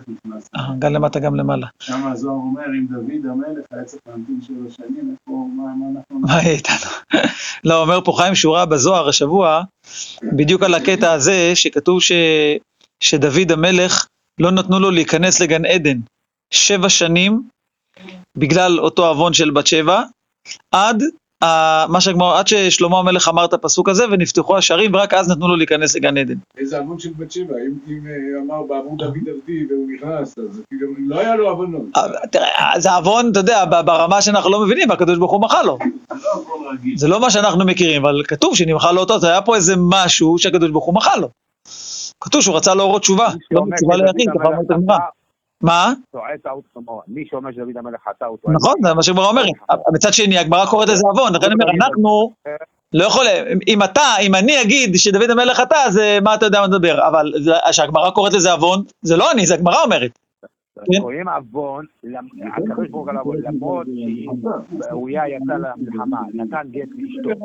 גם, 0.56 0.78
גם 0.78 0.92
למטה 0.92 1.20
גם 1.20 1.34
למעלה. 1.34 1.66
שם 1.82 2.06
הזוהר 2.06 2.34
אומר, 2.34 2.64
אם 2.66 2.86
דוד 2.90 3.30
המלך 3.30 3.64
היה 3.70 3.84
צריך 3.84 4.02
להמתין 4.06 4.40
שבע 4.42 4.70
שנים, 4.70 5.10
איפה, 5.12 5.48
מה 5.56 5.62
מה 5.62 5.86
אנחנו... 5.94 6.18
מה 6.20 6.42
יהיה 6.42 6.52
איתנו? 6.52 6.90
לא, 7.68 7.82
אומר 7.82 8.00
פה 8.04 8.12
חיים 8.16 8.34
שורה 8.34 8.66
בזוהר 8.66 9.08
השבוע, 9.08 9.62
בדיוק 10.22 10.62
על 10.62 10.74
הקטע 10.74 11.12
הזה, 11.12 11.52
שכתוב 11.54 12.02
ש... 12.02 12.12
שדוד 13.00 13.52
המלך, 13.52 14.06
לא 14.40 14.50
נתנו 14.50 14.78
לו 14.78 14.90
להיכנס 14.90 15.40
לגן 15.40 15.64
עדן 15.64 15.98
שבע 16.50 16.88
שנים, 16.88 17.42
בגלל 18.38 18.80
אותו 18.80 19.06
עוון 19.06 19.32
של 19.32 19.50
בת 19.50 19.66
שבע, 19.66 20.02
עד 20.74 21.02
מה 21.88 22.00
שהגמרא, 22.00 22.38
עד 22.38 22.46
ששלמה 22.46 22.98
המלך 22.98 23.28
אמר 23.28 23.44
את 23.44 23.52
הפסוק 23.52 23.88
הזה, 23.88 24.04
ונפתחו 24.10 24.56
השערים, 24.56 24.94
ורק 24.94 25.14
אז 25.14 25.28
נתנו 25.30 25.48
לו 25.48 25.56
להיכנס 25.56 25.96
לגן 25.96 26.16
עדן. 26.16 26.34
איזה 26.58 26.78
עוון 26.78 26.98
של 26.98 27.10
בת 27.18 27.32
שבע, 27.32 27.54
אם, 27.54 27.72
אם 27.88 28.06
אה, 28.06 28.42
אמר 28.42 28.62
בעבור 28.62 28.96
דוד 28.96 29.28
עבדי 29.28 29.66
והוא 29.70 29.88
נכנס, 29.94 30.38
אז 30.38 30.62
כאילו, 30.68 30.86
לא 30.98 31.18
היה 31.20 31.36
לו 31.36 31.48
עוונות. 31.48 31.82
אבל 31.96 32.14
תראה, 32.30 32.72
זה 32.78 32.92
עוון, 32.92 33.30
אתה 33.30 33.40
יודע, 33.40 33.64
ברמה 33.64 34.22
שאנחנו 34.22 34.50
לא 34.50 34.60
מבינים, 34.60 34.90
והקדוש 34.90 35.18
ברוך 35.18 35.32
הוא 35.32 35.40
מחל 35.40 35.62
לו. 35.62 35.78
זה 36.08 36.16
לא. 36.24 36.96
זה 36.96 37.08
לא 37.08 37.20
מה 37.20 37.30
שאנחנו 37.30 37.64
מכירים, 37.64 38.04
אבל 38.04 38.22
כתוב 38.28 38.56
שנמחל 38.56 38.92
לו 38.92 39.00
אותו, 39.00 39.14
אז 39.14 39.24
היה 39.24 39.42
פה 39.42 39.56
איזה 39.56 39.74
משהו 39.78 40.38
שהקדוש 40.38 40.70
ברוך 40.70 40.84
הוא 40.84 40.94
מחל 40.94 41.20
לו. 41.20 41.28
כתוב 42.20 42.40
שהוא 42.40 42.56
רצה 42.56 42.74
להורות 42.74 43.02
תשובה, 43.02 43.28
לא 43.50 43.62
תשובה 43.76 43.96
ליחיד, 43.96 44.28
אומרת 44.34 44.70
הגמרא. 44.70 44.98
מה? 45.62 45.92
טועה 46.12 46.28
טעות 46.42 46.64
חמורה. 46.74 47.02
מי 47.08 47.24
שאומר 47.30 47.52
שדוד 47.52 47.76
המלך 47.76 48.00
חטא 48.08 48.24
הוא 48.24 48.38
טועה. 48.42 48.54
נכון, 48.54 48.74
זה 48.82 48.94
מה 48.94 49.02
שהגמרא 49.02 49.26
אומרת. 49.26 49.46
מצד 49.92 50.12
שני, 50.12 50.38
הגמרא 50.38 50.66
קוראת 50.66 50.88
לזה 50.88 51.02
עוון, 51.08 51.32
לכן 51.34 51.46
אני 51.46 51.54
אומר, 51.54 51.84
אנחנו 51.84 52.32
לא 52.92 53.04
יכולים, 53.04 53.30
אם 53.68 53.82
אתה, 53.82 54.02
אם 54.20 54.34
אני 54.34 54.62
אגיד 54.62 54.96
שדוד 54.96 55.30
המלך 55.30 55.56
חטא, 55.56 55.76
אז 55.86 56.00
מה 56.22 56.34
אתה 56.34 56.46
יודע 56.46 56.60
מה 56.60 56.66
לדבר, 56.66 57.08
אבל 57.08 57.32
זה- 57.38 57.52
שהגמרא 57.72 58.10
קוראת 58.10 58.32
לזה 58.32 58.52
עוון, 58.52 58.82
זה 59.02 59.16
לא 59.16 59.32
אני, 59.32 59.46
זה 59.46 59.54
הגמרא 59.54 59.82
אומרת. 59.82 60.18
כן. 60.92 61.00
קוראים 61.00 61.28
עוון, 61.28 61.84
למ- 62.04 62.26
הקדוש 62.54 62.88
ברוך 62.88 63.08
הוא 63.08 63.10
עליו, 63.10 63.52
למרות 63.52 63.86
שאוריה 64.88 65.28
יצא 65.28 65.54
למלחמה, 65.56 66.20
נתן 66.34 66.66
גט 66.70 66.88
לאשתו. 66.98 67.44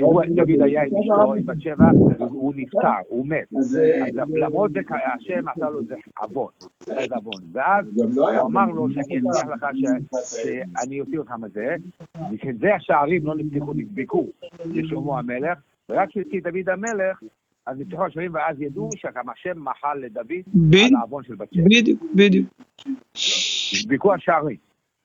הוא- 0.00 0.22
דוד 0.34 0.62
היה 0.62 0.82
עם 0.82 0.90
אשתו, 1.02 1.34
עם 1.34 1.46
בת 1.46 1.60
שבע, 1.60 1.84
הוא 2.18 2.52
נפטר, 2.56 2.78
הוא 3.08 3.26
מת. 3.26 3.48
אז 3.58 3.78
אז 4.22 4.30
למרות 4.34 4.72
זה, 4.72 4.80
השם 5.14 5.48
עשה 5.48 5.70
לו 5.70 5.80
עוון, 6.20 6.48
איזה 6.90 7.14
עוון. 7.14 7.42
ואז 7.52 7.86
לא 8.16 8.30
הוא 8.40 8.48
אמר 8.48 8.66
לו 8.66 8.90
שאני 8.90 9.18
אבטיח 9.18 9.46
לך 9.46 9.66
שאני 10.24 11.00
אוציא 11.00 11.18
אותך 11.18 11.32
מזה, 11.40 11.76
בשביל 12.32 12.56
זה 12.58 12.74
השערים 12.74 13.26
לא 13.26 13.34
נפתחו, 13.36 13.72
נדבקו 13.74 14.26
לשלמה 14.66 15.18
המלך, 15.18 15.58
ורק 15.88 16.08
כשהוציא 16.08 16.40
דוד 16.42 16.68
המלך, 16.68 17.22
אז 17.66 17.78
נפתחו 17.78 18.04
השערים 18.04 18.34
ואז 18.34 18.60
ידעו 18.60 18.90
שגם 18.96 19.28
השם 19.28 19.64
מחל 19.64 19.98
לדוד 19.98 20.32
על 20.74 20.94
העוון 21.00 21.22
של 21.24 21.34
בת 21.34 21.48
שבע. 21.52 21.64
בדיוק, 21.64 22.02
בדיוק. 22.14 22.46
נדבקו 23.84 24.14
השערים, 24.14 24.56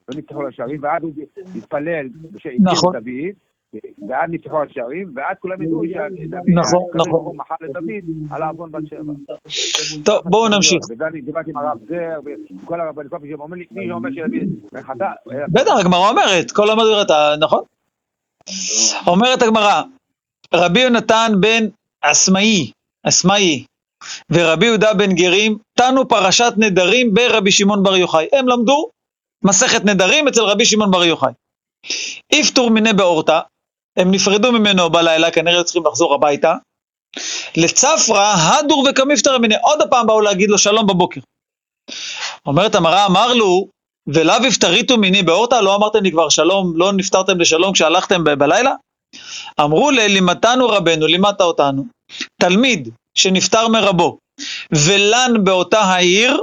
לא 0.10 0.20
נפתחו 0.20 0.48
השערים, 0.48 0.80
ואז 0.84 1.04
הוא 1.04 1.12
התפלל 1.56 2.08
בשביל 2.32 2.58
נכון. 2.62 2.94
דוד, 2.94 3.82
ואז 4.10 4.30
נפתחו 4.30 4.64
השערים, 4.64 5.12
ואז 5.16 5.38
כולם 5.40 5.62
ידעו 5.62 5.82
נכון, 6.48 6.84
הקדוש 6.90 7.08
נכון. 7.08 7.38
מחל 7.38 7.56
לדוד 7.62 8.04
על 8.32 8.42
העוון 8.42 8.72
בת 8.72 8.88
שבע. 8.88 9.14
טוב, 10.06 10.22
בואו 10.26 10.50
נמשיך. 10.50 10.80
וזה 10.92 11.08
אני 11.08 11.22
דיברתי 11.22 11.50
עם 11.50 11.58
הרב 11.58 11.78
זר, 11.90 12.20
וכל 12.64 12.82
הרבנים, 12.82 13.10
כל 13.10 13.18
מי 13.20 13.30
שאומר 13.30 13.58
לי, 13.58 13.66
מי 13.72 13.88
שאומר 13.88 14.10
שדוד 14.12 14.84
חטא, 14.84 15.06
בטח, 15.48 15.72
הגמרא 15.80 16.10
אומרת, 16.10 16.52
כל 16.52 16.70
המדבר 16.70 17.02
אתה, 17.02 17.34
נכון? 17.40 17.64
אומרת 19.08 19.42
הגמרא, 19.42 19.82
רבי 20.54 20.80
יונתן 20.80 21.32
בן 21.40 21.68
אסמאי, 22.02 22.72
אסמאי, 23.08 23.64
ורבי 24.30 24.66
יהודה 24.66 24.94
בן 24.94 25.16
גרים, 25.16 25.58
תנו 25.78 26.08
פרשת 26.08 26.54
נדרים 26.58 27.14
ברבי 27.14 27.52
שמעון 27.52 27.84
בר 27.84 27.96
יוחאי. 27.96 28.28
הם 28.34 28.48
למדו 28.48 28.90
מסכת 29.44 29.86
נדרים 29.86 30.28
אצל 30.28 30.42
רבי 30.42 30.66
שמעון 30.66 30.92
בר 30.92 31.04
יוחאי. 31.04 31.32
איפטור 32.32 32.70
מיני 32.70 32.94
באורתא, 32.94 33.40
הם 33.98 34.12
נפרדו 34.12 34.52
ממנו 34.52 34.90
בלילה, 34.90 35.32
כנראה 35.32 35.64
צריכים 35.64 35.84
לחזור 35.86 36.14
הביתה. 36.14 36.56
לצפרא, 37.58 38.34
הדור 38.36 38.88
וכמפטר 38.90 39.38
מיני, 39.38 39.56
עוד 39.64 39.82
הפעם 39.82 40.08
באו 40.08 40.22
להגיד 40.22 40.50
לו 40.50 40.58
שלום 40.58 40.88
בבוקר. 40.88 41.22
אומרת 42.46 42.76
המראה, 42.76 43.06
אמר 43.06 43.34
לו, 43.34 43.68
ולאו 44.08 44.36
הפטריתו 44.48 44.98
מיני 44.98 45.24
באורתא, 45.24 45.56
לא 45.56 45.76
אמרתם 45.76 46.04
לי 46.04 46.12
כבר 46.12 46.30
שלום, 46.30 46.74
לא 46.76 46.94
נפטרתם 46.94 47.40
לשלום 47.40 47.74
כשהלכתם 47.74 48.24
ב- 48.24 48.30
בלילה? 48.30 48.72
אמרו 49.60 49.92
לי, 49.92 50.10
לימדתנו 50.10 50.68
רבנו, 50.68 51.08
לימדת 51.08 51.42
אותנו. 51.42 51.86
תלמיד 52.42 52.90
שנפטר 53.18 53.68
מרבו, 53.68 54.18
ולן 54.72 55.44
באותה 55.44 55.80
העיר, 55.80 56.42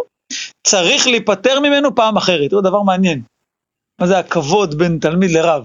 צריך 0.66 1.06
להיפטר 1.06 1.60
ממנו 1.60 1.94
פעם 1.94 2.16
אחרת. 2.16 2.50
זה 2.50 2.56
דבר 2.60 2.82
מעניין. 2.82 3.22
מה 4.00 4.06
זה 4.06 4.18
הכבוד 4.18 4.74
בין 4.74 4.98
תלמיד 5.00 5.30
לרב? 5.30 5.64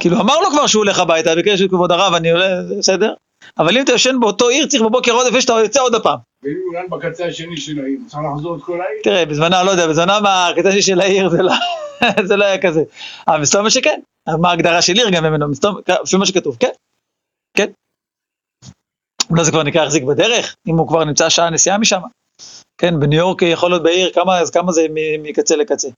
כאילו, 0.00 0.20
אמר 0.20 0.40
לו 0.40 0.50
כבר 0.50 0.66
שהוא 0.66 0.80
הולך 0.84 0.98
הביתה, 0.98 1.34
ביקש 1.34 1.62
את 1.62 1.70
כבוד 1.70 1.92
הרב, 1.92 2.14
אני 2.14 2.30
עולה, 2.30 2.48
בסדר? 2.78 3.14
אבל 3.58 3.76
אם 3.76 3.84
אתה 3.84 3.92
ישן 3.92 4.20
באותו 4.20 4.48
עיר, 4.48 4.66
צריך 4.66 4.82
בבוקר 4.82 5.12
עוד 5.12 5.26
לפני 5.26 5.40
שאתה 5.40 5.52
יוצא 5.52 5.82
עוד 5.82 5.94
הפעם. 5.94 6.18
הוא 6.44 6.76
רן 6.76 6.90
בקצה 6.90 7.26
השני 7.26 7.56
של 7.56 7.78
העיר, 7.84 7.98
צריך 8.06 8.22
לחזור 8.34 8.56
את 8.56 8.62
כל 8.62 8.80
העיר? 8.80 9.00
תראה, 9.04 9.26
בזמנה, 9.26 9.62
לא 9.62 9.70
יודע, 9.70 9.86
מה, 10.22 10.48
הקטע 10.48 10.70
שלי 10.72 10.82
של 10.82 11.00
העיר 11.00 11.28
זה 11.28 11.42
לא, 11.42 11.52
זה 12.28 12.36
לא 12.36 12.44
היה 12.44 12.62
כזה. 12.62 12.82
אבל 13.28 13.40
מסתובב 13.40 13.68
שכן. 13.68 14.00
מה 14.40 14.50
ההגדרה 14.50 14.82
של 14.82 14.92
עיר 14.92 15.10
גם 15.10 15.24
ממנו, 15.24 15.48
מסתובב, 15.48 15.80
לפי 16.02 16.16
מה 16.16 16.26
שכתוב, 16.26 16.56
כן, 16.60 16.70
כן. 17.56 17.70
אולי 19.30 19.44
זה 19.44 19.50
כבר 19.50 19.62
נקרא 19.62 19.82
החזיק 19.82 20.02
בדרך, 20.04 20.56
אם 20.66 20.76
הוא 20.78 20.88
כבר 20.88 21.04
נמצא 21.04 21.28
שעה 21.28 21.50
נסיעה 21.50 21.78
משם. 21.78 22.00
כן, 22.78 23.00
בניו 23.00 23.18
יורק 23.18 23.42
יכול 23.42 23.70
להיות 23.70 23.82
בעיר, 23.82 24.12
כמה, 24.12 24.38
אז 24.38 24.50
כמה 24.50 24.72
זה 24.72 24.86
מקצה 25.22 25.56
לקצה? 25.56 25.88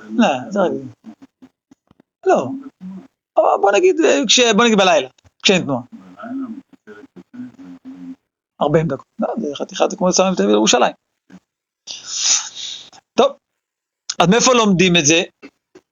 לא, 0.00 0.26
זה 0.50 0.60
רק... 0.60 0.70
לא. 2.26 2.48
בוא 3.36 3.72
נגיד, 3.72 3.96
אה. 4.00 4.52
בוא 4.54 4.64
נגיד 4.64 4.78
בלילה, 4.78 5.08
כשאין 5.42 5.62
תנועה. 5.62 5.82
בלילה, 5.92 6.32
מקצה 6.48 6.92
לקצה, 6.92 7.30
זה- 7.56 8.51
40 8.62 8.86
דקות. 8.86 9.06
לא, 9.18 9.28
זה 9.38 9.46
חתיכה, 9.54 9.88
זה 9.88 9.96
כמו 9.96 10.08
לסיים 10.08 10.34
תל 10.34 10.42
אביב 10.42 10.54
לירושלים. 10.54 10.92
טוב, 13.14 13.32
אז 14.18 14.28
מאיפה 14.28 14.54
לומדים 14.54 14.96
את 14.96 15.06
זה? 15.06 15.22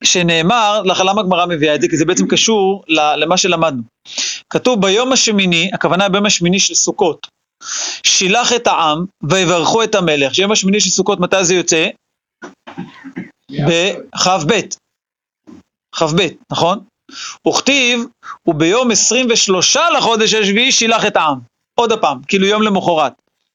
שנאמר, 0.05 0.83
למה 0.83 1.21
הגמרא 1.21 1.47
מביאה 1.47 1.75
את 1.75 1.81
זה? 1.81 1.89
כי 1.89 1.97
זה 1.97 2.05
בעצם 2.05 2.27
קשור 2.27 2.85
למה 2.89 3.37
שלמדנו. 3.37 3.83
כתוב 4.51 4.83
ביום 4.83 5.13
השמיני, 5.13 5.71
הכוונה 5.75 6.09
ביום 6.09 6.27
השמיני 6.27 6.61
של 6.61 6.75
סוכות, 6.75 7.27
שילח 8.07 8.53
את 8.53 8.67
העם 8.67 9.05
ויברכו 9.23 9.83
את 9.83 9.95
המלך. 9.95 10.35
שיום 10.35 10.53
השמיני 10.53 10.81
של 10.81 10.91
סוכות, 10.91 11.21
מתי 11.21 11.45
זה 11.45 11.55
יוצא? 11.55 11.89
בכ"ב. 13.51 14.61
כ"ב, 15.95 16.29
נכון? 16.53 16.85
וכתיב, 17.49 18.01
וביום 18.47 18.91
23 18.91 19.77
לחודש 19.99 20.35
השביעי 20.35 20.73
שילח 20.73 21.07
את 21.07 21.17
העם. 21.17 21.50
עוד 21.81 21.93
הפעם, 21.93 22.19
כאילו 22.29 22.47
יום 22.47 22.63
למחרת. 22.63 23.13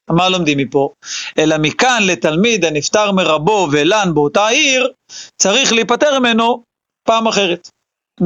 מה 0.09 0.29
לומדים 0.29 0.57
מפה? 0.57 0.89
אלא 1.38 1.55
מכאן 1.61 2.01
לתלמיד 2.07 2.65
הנפטר 2.65 3.11
מרבו 3.11 3.67
ולן 3.71 4.11
באותה 4.13 4.47
עיר, 4.47 4.91
צריך 5.35 5.73
להיפטר 5.73 6.19
ממנו 6.19 6.63
פעם 7.03 7.27
אחרת. 7.27 7.69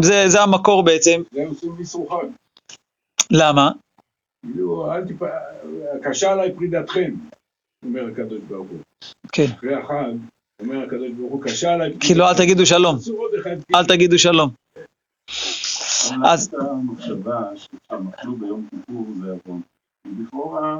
זה, 0.02 0.24
זה 0.28 0.42
המקור 0.42 0.84
בעצם. 0.84 1.22
זה 1.32 1.44
עושים 1.80 2.06
חג. 2.10 2.28
למה? 3.32 3.72
כאילו, 4.42 4.92
אל 4.94 5.06
תפ... 5.08 5.24
קשה 6.04 6.32
עליי 6.32 6.56
פרידתכם, 6.56 7.14
אומר 7.86 8.06
הקדוש 8.12 8.40
ברוך 8.48 8.68
הוא. 8.70 8.80
כן. 9.32 9.46
אחרי 9.58 9.74
החג, 9.76 10.12
אומר 10.62 10.84
הקדוש 10.84 11.12
ברוך 11.18 11.32
הוא, 11.32 11.44
קשה 11.44 11.74
עליי 11.74 11.90
פרידתכם. 11.90 12.08
כאילו 12.08 12.26
אל 12.28 12.38
תגידו 12.38 12.66
שלום, 12.66 12.96
אחד. 13.42 13.76
אל 13.76 13.86
תגידו 13.86 14.20
שלום. 14.20 14.50
אז- 16.26 16.54
המחשבה 16.60 17.42
אכלו 17.88 18.36
ביום 18.36 18.68
כיפור 18.70 19.06
זה 19.22 19.32
עוון. 19.32 19.62
לכאורה, 20.06 20.80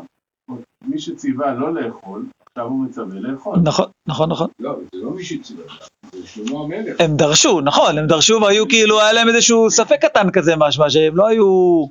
מי 0.88 1.00
שציווה 1.00 1.54
לא 1.54 1.74
לאכול, 1.74 2.26
עכשיו 2.50 2.66
הוא 2.66 2.84
מצווה 2.84 3.20
לאכול. 3.20 3.56
נכון, 3.64 3.86
נכון, 4.08 4.30
נכון. 4.30 4.48
לא, 4.60 4.76
זה 4.96 5.02
לא 5.04 5.12
מי 5.12 5.24
שציווה, 5.24 5.64
זה 6.12 6.28
שלמה 6.28 6.60
המלך. 6.60 6.96
הם 7.00 7.16
דרשו, 7.16 7.62
נכון, 7.62 7.98
הם 7.98 8.08
דרשו 8.08 8.40
והיו 8.42 8.68
כאילו, 8.68 9.02
היה 9.02 9.14
להם 9.14 9.28
איזשהו 9.28 9.72
ספק 9.72 9.98
קטן 10.02 10.32
כזה 10.32 10.56
משמע, 10.56 10.90
שהם 10.90 11.16
לא 11.16 11.28
היו... 11.28 11.86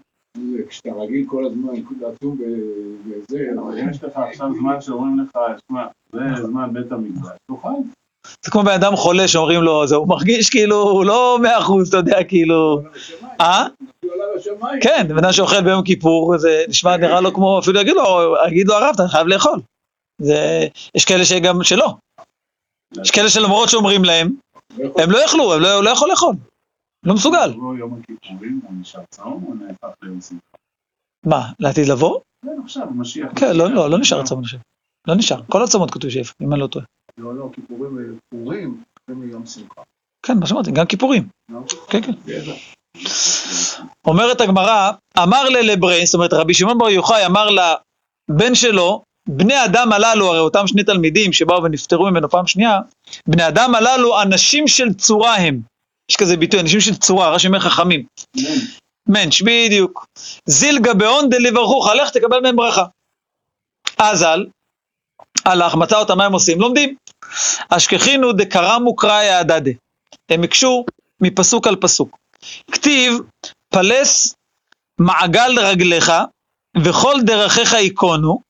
כשאתה 0.68 0.88
רגיל 0.88 1.26
כל 1.28 1.44
הזמן 1.44 1.68
לעצום 2.00 2.38
וזה, 3.06 3.44
אבל 3.60 3.78
יש 3.78 4.04
לך 4.04 4.16
עכשיו 4.16 4.48
זמן 4.58 4.80
שאומרים 4.80 5.20
לך, 5.20 5.38
שמע, 5.68 5.86
זה 6.12 6.46
זמן 6.46 6.72
בית 6.72 6.92
המקדש, 6.92 7.36
תאכל. 7.50 7.68
זה 8.44 8.50
כמו 8.50 8.62
בן 8.62 8.72
אדם 8.72 8.96
חולה 8.96 9.28
שאומרים 9.28 9.62
לו, 9.62 9.86
זה, 9.86 9.96
הוא 9.96 10.08
מרגיש 10.08 10.50
כאילו, 10.50 10.82
הוא 10.82 11.04
לא 11.04 11.38
מאה 11.42 11.58
אחוז, 11.58 11.88
אתה 11.88 11.96
יודע, 11.96 12.24
כאילו... 12.24 12.80
עליו 13.38 13.66
השמיים. 14.38 14.80
כן, 14.82 15.06
בן 15.08 15.18
אדם 15.18 15.32
שאוכל 15.32 15.62
ביום 15.62 15.82
כיפור, 15.84 16.38
זה 16.38 16.64
נשמע, 16.68 16.96
נראה 16.96 17.20
לו 17.20 17.34
כמו, 17.34 17.58
אפילו 17.58 17.80
יגיד 17.80 17.94
לו, 17.94 18.34
יגיד 18.48 18.66
לו 18.68 18.74
הרב, 18.74 18.94
אתה 18.94 19.08
חייב 19.08 19.26
לאכול. 19.26 19.60
זה, 20.22 20.66
יש 20.94 21.04
כאלה 21.04 21.24
שגם 21.24 21.62
שלא. 21.62 21.94
יש 23.02 23.10
כאלה 23.10 23.28
שלמרות 23.28 23.68
שאומרים 23.68 24.04
להם, 24.04 24.36
הם 24.70 25.10
לא 25.10 25.18
יאכלו, 25.18 25.54
הם 25.54 25.60
לא, 25.60 25.84
לא 25.84 25.90
יכול 25.90 26.10
לאכול. 26.10 26.34
לא 27.06 27.14
מסוגל. 27.14 27.46
לבוא 27.46 27.76
יום 27.76 28.00
הכיפורים, 28.00 28.60
הוא 28.64 28.72
נשאר 28.80 29.02
צהוב, 29.10 29.42
הוא 29.46 29.56
נהפך 29.56 29.88
ליום 30.02 30.20
שמחה. 30.20 30.56
מה, 31.26 31.52
לעתיד 31.60 31.88
לבוא? 31.88 32.20
כן, 32.44 32.60
עכשיו, 32.64 32.86
משיח. 32.94 33.32
כן, 33.36 33.56
לא, 33.56 33.70
לא, 33.70 33.90
לא 33.90 33.98
נשאר 33.98 34.24
צום, 34.24 34.42
חושב. 34.42 34.58
לא 35.08 35.14
נשאר. 35.14 35.42
כל 35.48 35.62
הצומות 35.62 35.90
כתוב 35.90 36.10
שיפה, 36.10 36.32
אם 36.42 36.52
אני 36.52 36.60
לא 36.60 36.66
טועה. 36.66 36.84
לא, 37.18 37.34
לא, 37.34 37.50
כיפורים 37.52 38.18
ופורים, 38.34 38.82
זה 39.08 39.14
מיום 39.14 39.46
שמחה. 39.46 39.82
כן, 40.26 40.38
מה 40.38 40.46
שאמרתי, 40.46 40.70
גם 40.70 40.86
כיפורים. 40.86 41.28
לא? 41.48 41.60
כן, 41.90 42.02
כן. 42.02 42.12
אומרת 44.06 44.40
הגמרא, 44.40 44.90
אמר 45.18 45.48
ללברי, 45.48 46.06
זאת 46.06 46.14
אומרת 46.14 46.32
רבי 46.32 46.54
שמעון 46.54 46.78
בר 46.78 46.90
יוחאי 46.90 47.26
אמר 47.26 47.48
לבן 47.50 48.54
שלו, 48.54 49.02
בני 49.28 49.64
אדם 49.64 49.92
הללו, 49.92 50.28
הרי 50.28 50.38
אותם 50.38 50.66
שני 50.66 50.84
תלמידים 50.84 51.32
שבאו 51.32 51.62
ונפטרו 51.62 52.10
ממנו 52.10 52.30
פעם 52.30 52.46
שנייה, 52.46 52.78
בני 53.26 53.48
אדם 53.48 53.74
הללו 53.74 54.22
אנשים 54.22 54.68
של 54.68 54.92
צורה 54.94 55.34
הם. 55.36 55.60
יש 56.10 56.16
כזה 56.16 56.36
ביטוי, 56.36 56.60
אנשים 56.60 56.80
של 56.80 56.96
צורה, 56.96 57.30
רש"י 57.30 57.46
אומר 57.46 57.58
חכמים. 57.58 58.04
מענץ', 59.06 59.42
בדיוק. 59.42 60.06
זיל 60.46 60.78
גבאון 60.78 61.28
דליברכוך, 61.28 61.88
לך 61.88 62.10
תקבל 62.10 62.40
מהם 62.40 62.56
ברכה. 62.56 62.84
אזל, 63.98 64.46
הלך, 65.44 65.74
מצא 65.74 65.98
אותם, 65.98 66.18
מה 66.18 66.24
הם 66.24 66.32
עושים? 66.32 66.60
לומדים. 66.60 66.94
אשכחינו 67.68 68.32
דקרמו 68.32 68.96
קראי 68.96 69.30
הדדה. 69.30 69.70
הם 70.28 70.42
הקשו 70.42 70.84
מפסוק 71.20 71.66
על 71.66 71.76
פסוק. 71.76 72.18
כתיב, 72.72 73.12
פלס 73.72 74.34
מעגל 75.00 75.58
רגליך, 75.60 76.12
וכל 76.84 77.14
דרכיך 77.26 77.72
ייכונו, 77.72 78.40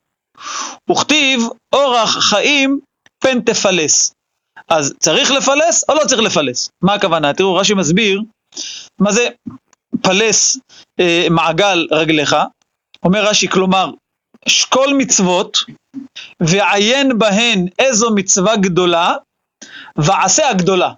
וכתיב, 0.91 1.41
אורח 1.73 2.17
חיים 2.19 2.79
פן 3.23 3.41
תפלס. 3.41 4.13
אז 4.67 4.93
צריך 4.99 5.31
לפלס 5.31 5.83
או 5.89 5.95
לא 5.95 6.05
צריך 6.07 6.21
לפלס? 6.21 6.69
מה 6.81 6.93
הכוונה? 6.93 7.33
תראו, 7.33 7.55
רש"י 7.55 7.73
מסביר 7.73 8.21
מה 8.99 9.11
זה 9.11 9.27
פלס 10.03 10.57
אה, 10.99 11.27
מעגל 11.29 11.87
רגליך. 11.91 12.35
אומר 13.03 13.25
רש"י, 13.25 13.47
כלומר, 13.47 13.91
שקול 14.47 14.93
מצוות 14.97 15.57
ועיין 16.39 17.17
בהן 17.19 17.65
איזו 17.79 18.09
מצווה 18.15 18.57
גדולה 18.57 19.15
ועשה 19.95 20.49
הגדולה. 20.49 20.93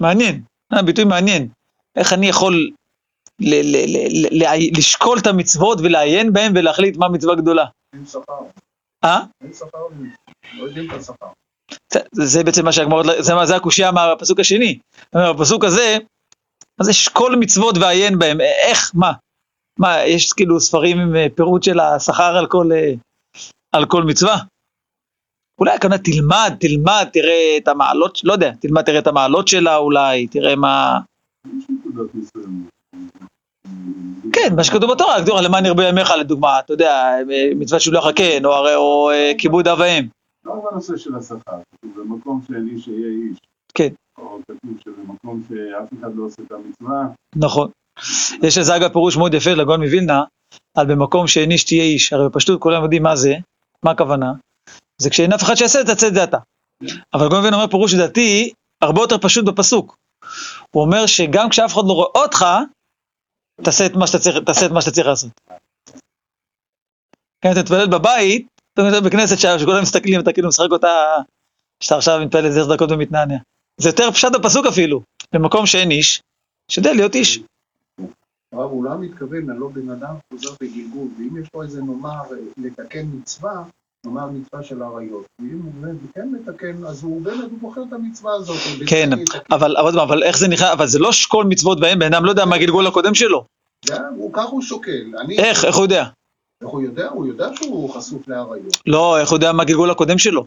מעניין, 0.00 0.42
אה, 0.74 0.82
ביטוי 0.82 1.04
מעניין. 1.04 1.48
איך 1.96 2.12
אני 2.12 2.28
יכול 2.28 2.70
ל- 3.40 3.62
ל- 3.62 3.86
ל- 3.86 4.42
ל- 4.44 4.78
לשקול 4.78 5.18
את 5.18 5.26
המצוות 5.26 5.78
ולעיין 5.82 6.32
בהן 6.32 6.52
ולהחליט 6.56 6.96
מה 6.96 7.08
מצווה 7.08 7.34
גדולה. 7.34 7.64
אין 7.94 8.06
שכר, 8.06 8.40
אה? 9.04 9.20
אין 9.44 9.52
שכר, 9.52 9.78
לא 10.58 10.64
יודעים 10.64 10.90
את 10.90 10.96
השכר. 10.96 11.26
זה, 12.12 12.44
בעצם 12.44 12.64
מה 12.64 12.72
שהגמרות, 12.72 13.06
זה, 13.18 13.32
זה 13.44 13.56
הקושייה 13.56 13.92
מהפסוק 13.92 14.40
השני. 14.40 14.78
בפסוק 15.14 15.64
הזה, 15.64 15.96
מה 16.78 16.84
זה 16.84 16.92
שקול 16.92 17.36
מצוות 17.36 17.78
ועיין 17.80 18.18
בהם? 18.18 18.40
איך? 18.40 18.92
מה? 18.94 19.12
מה, 19.78 20.04
יש 20.04 20.32
כאילו 20.32 20.60
ספרים 20.60 20.98
עם 20.98 21.16
אה, 21.16 21.26
פירוט 21.34 21.62
של 21.62 21.80
השכר 21.80 22.36
על 22.36 22.46
כל, 22.46 22.68
אה, 22.72 22.92
על 23.72 23.86
כל 23.86 24.02
מצווה? 24.02 24.36
אולי 25.60 25.74
הכוונה 25.74 25.98
תלמד, 25.98 26.56
תלמד, 26.60 27.08
תראה 27.12 27.56
את 27.56 27.68
המעלות, 27.68 28.18
לא 28.24 28.32
יודע, 28.32 28.52
תלמד, 28.60 28.82
תראה 28.82 28.98
את 28.98 29.06
המעלות 29.06 29.48
שלה 29.48 29.76
אולי, 29.76 30.26
תראה 30.26 30.56
מה... 30.56 30.98
יש 31.92 31.98
נקודות 31.98 32.14
מסוימות. 32.14 32.68
כן, 34.32 34.56
מה 34.56 34.64
שכתוב 34.64 34.92
בתורה, 34.92 35.22
כתוב 35.22 35.40
למען 35.40 35.66
ירבה 35.66 35.88
ימיך 35.88 36.10
לדוגמה, 36.20 36.58
אתה 36.58 36.72
יודע, 36.72 36.90
אה, 37.30 37.50
מצוות 37.56 37.80
שילוח 37.80 38.06
הקן, 38.06 38.44
או, 38.44 39.10
כיבוד 39.38 39.68
אב 39.68 39.78
ואם. 39.78 40.06
לא 40.44 40.54
בנושא 40.70 40.96
של 40.96 41.16
השכר, 41.16 41.58
כתוב 41.74 41.92
במקום 41.96 42.40
שאין 42.46 42.68
איש 42.74 42.88
יהיה 42.88 43.06
איש. 43.06 43.38
כן. 43.74 43.88
או 44.18 44.38
כתוב 44.42 44.78
שבמקום 44.84 45.42
שאף 45.48 46.00
אחד 46.00 46.16
לא 46.16 46.24
עושה 46.24 46.42
את 46.42 46.52
המצווה, 46.52 47.06
נכון. 47.36 47.70
יש 48.42 48.58
לזה 48.58 48.76
אגב 48.76 48.92
פירוש 48.92 49.16
מאוד 49.16 49.34
יפה 49.34 49.50
לגאון 49.50 49.82
מווילנה, 49.82 50.22
על 50.76 50.86
במקום 50.86 51.26
שאין 51.26 51.50
איש 51.50 51.64
תהיה 51.64 51.84
איש. 51.84 52.12
הרי 52.12 52.28
בפשטות 52.28 52.60
כולם 52.60 52.82
יודעים 52.82 53.02
מה 53.02 53.16
זה, 53.16 53.34
מה 53.82 53.90
הכוונה. 53.90 54.32
זה 54.98 55.10
כשאין 55.10 55.32
אף 55.32 55.42
אחד 55.42 55.54
שיעשה 55.54 55.80
את 55.80 55.86
זה, 55.86 55.94
תעשה 55.94 56.08
את 56.08 56.14
זה 56.14 56.24
אתה. 56.24 56.38
אבל 57.14 57.28
גאון 57.28 57.38
מווילנה 57.38 57.56
אומר 57.56 57.70
פירוש 57.70 57.94
לדעתי 57.94 58.52
הרבה 58.82 59.00
יותר 59.00 59.18
פשוט 59.18 59.44
בפסוק. 59.44 59.96
הוא 60.74 60.82
אומר 60.82 61.06
שגם 61.06 61.48
כשאף 61.48 61.74
אחד 61.74 61.82
לא 61.88 61.92
רואה 61.92 62.22
אותך, 62.24 62.44
תעשה 63.64 63.86
את 63.86 63.92
מה 63.92 64.06
שאתה 64.06 64.18
צריך, 64.18 64.36
תעשה 64.46 64.66
את 64.66 64.70
מה 64.70 64.80
שאתה 64.80 64.94
צריך 64.94 65.06
לעשות. 65.06 65.30
כן, 67.40 67.52
אתה 67.52 67.62
תתפלל 67.62 67.86
בבית, 67.86 68.46
אתה 68.74 68.82
מתפלל 68.82 69.00
בכנסת 69.00 69.38
שכולם 69.38 69.82
מסתכלים, 69.82 70.20
אתה 70.20 70.32
כאילו 70.32 70.48
משחק 70.48 70.70
אותה, 70.70 71.16
שאתה 71.82 71.96
עכשיו 71.96 72.20
מתפלל 72.24 72.46
איזה 72.46 72.60
דקות 72.74 72.90
ומתנענע. 72.90 73.36
זה 73.80 73.88
יותר 73.88 74.10
פשט 74.10 74.32
בפסוק 74.32 74.66
אפילו. 74.66 75.02
במקום 75.32 75.66
שאין 75.66 75.90
איש, 75.90 76.22
שתדע 76.68 76.92
להיות 76.92 77.14
איש. 77.14 77.40
הרב, 78.52 78.70
הוא 78.70 78.84
לא 78.84 78.98
מתכוון, 78.98 79.50
הלא 79.50 79.68
בן 79.68 79.90
אדם 79.90 80.14
חוזר 80.32 80.50
בגלגול, 80.60 81.08
ואם 81.18 81.42
יש 81.42 81.48
לו 81.54 81.62
איזה 81.62 81.82
נאמר 81.82 82.22
לתקן 82.56 83.06
מצווה, 83.12 83.64
נאמר 84.06 84.26
מצווה 84.26 84.62
של 84.62 84.82
עריות, 84.82 85.24
ואם 85.40 85.60
הוא 85.64 85.92
כן 86.14 86.28
מתקן, 86.28 86.84
אז 86.84 87.02
הוא 87.02 87.22
באמת 87.22 87.52
בוחר 87.60 87.82
את 87.88 87.92
המצווה 87.92 88.34
הזאת. 88.34 88.56
כן. 88.86 89.10
אבל, 89.50 90.22
איך 90.22 90.38
זה 90.38 90.48
נקרא, 90.48 90.72
אבל 90.72 90.86
זה 90.86 90.98
לא 90.98 91.12
שקול 91.12 91.46
מצוות 91.46 91.80
בהם, 91.80 91.98
בן 91.98 92.14
אדם 92.14 92.24
לא 92.24 92.30
יודע 92.30 92.44
מה 92.44 92.56
הגלגול 92.56 92.86
הקודם 92.86 93.14
שלו. 93.14 93.44
הוא 94.16 94.32
ככה 94.32 94.42
הוא 94.42 94.62
שוקל. 94.62 95.12
איך, 95.38 95.64
איך 95.64 95.76
הוא 95.76 95.84
יודע? 95.84 96.04
איך 96.62 96.70
הוא 96.70 96.82
יודע? 96.82 97.08
הוא 97.08 97.26
יודע 97.26 97.48
שהוא 97.56 97.90
חשוף 97.90 98.28
לעריות. 98.28 98.76
לא, 98.86 99.18
איך 99.18 99.30
הוא 99.30 99.36
יודע 99.36 99.52
מה 99.52 99.62
הגלגול 99.62 99.90
הקודם 99.90 100.18
שלו? 100.18 100.44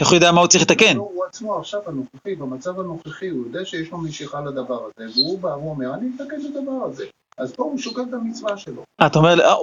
איך 0.00 0.08
הוא 0.08 0.14
יודע 0.14 0.32
מה 0.32 0.40
הוא 0.40 0.48
צריך 0.48 0.62
לתקן? 0.62 0.96
לא, 0.96 1.02
הוא 1.02 1.24
עצמו 1.24 1.58
עכשיו 1.58 1.80
הנוכחי, 1.86 2.34
במצב 2.34 2.80
הנוכחי, 2.80 3.28
הוא 3.28 3.46
יודע 3.46 3.64
שיש 3.64 3.90
לו 3.90 3.98
משיכה 3.98 4.40
לדבר 4.40 4.80
הזה, 4.84 5.10
והוא 5.14 5.38
בא 5.38 5.48
ואומר, 5.48 5.94
אני 5.94 6.06
אתקן 6.16 6.36
את 6.40 6.56
הדבר 6.56 6.84
הזה. 6.90 7.04
אז 7.38 7.52
פה 7.52 7.62
הוא 7.62 7.78
שוקל 7.78 8.02
את 8.08 8.14
המצווה 8.14 8.56
שלו. 8.56 8.82
אתה 9.06 9.18
אומר, 9.18 9.54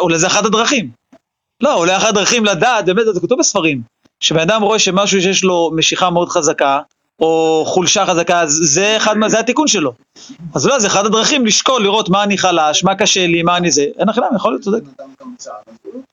אולי 0.00 0.18
זה 0.18 0.26
אחת 0.26 0.44
הדרכים. 0.44 0.90
לא, 1.62 1.74
אולי 1.74 1.96
אחת 1.96 2.08
הדרכים 2.08 2.44
לדעת, 2.44 2.84
באמת, 2.86 3.04
זה 3.14 3.20
כתוב 3.20 3.38
בספרים, 3.38 3.82
שבן 4.20 4.40
אדם 4.40 4.62
רואה 4.62 4.78
שמשהו 4.78 5.20
שיש 5.20 5.44
לו 5.44 5.70
משיכה 5.76 6.10
מאוד 6.10 6.28
חזקה, 6.28 6.80
או 7.20 7.64
חולשה 7.66 8.06
חזקה, 8.06 8.40
אז 8.40 8.60
זה 8.62 8.96
אחד, 8.96 9.18
מה- 9.18 9.28
זה 9.28 9.40
התיקון 9.40 9.66
שלו. 9.68 9.92
אז 10.54 10.66
אולי 10.66 10.80
זה 10.80 10.86
אחת 10.88 11.04
הדרכים 11.04 11.46
לשקול, 11.46 11.82
לראות 11.82 12.08
מה 12.08 12.22
אני 12.22 12.38
חלש, 12.38 12.84
מה 12.84 12.94
קשה 12.94 13.26
לי, 13.26 13.42
מה 13.42 13.56
אני 13.56 13.70
זה. 13.70 13.84
אין 13.98 14.08
לך 14.08 14.20
יכול 14.36 14.52
להיות, 14.52 14.62
צודק. 14.62 14.82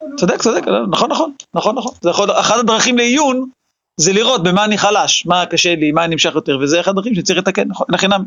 לא 0.01 0.17
צודק, 0.17 0.41
צודק, 0.41 0.61
נכון, 0.91 1.11
נכון, 1.11 1.31
נכון, 1.53 1.75
נכון. 1.75 1.91
זה 2.01 2.09
יכול, 2.09 2.31
אחת 2.31 2.59
הדרכים 2.59 2.97
לעיון 2.97 3.49
זה 3.97 4.13
לראות 4.13 4.43
במה 4.43 4.65
אני 4.65 4.77
חלש, 4.77 5.25
מה 5.25 5.45
קשה 5.45 5.75
לי, 5.75 5.91
מה 5.91 6.05
אני 6.05 6.11
נמשך 6.15 6.35
יותר, 6.35 6.57
וזה 6.61 6.79
אחד 6.79 6.91
הדרכים 6.91 7.15
שצריך 7.15 7.39
לתקן, 7.39 7.67
נכון, 7.67 7.87
אין 7.89 7.97
חינם. 7.97 8.25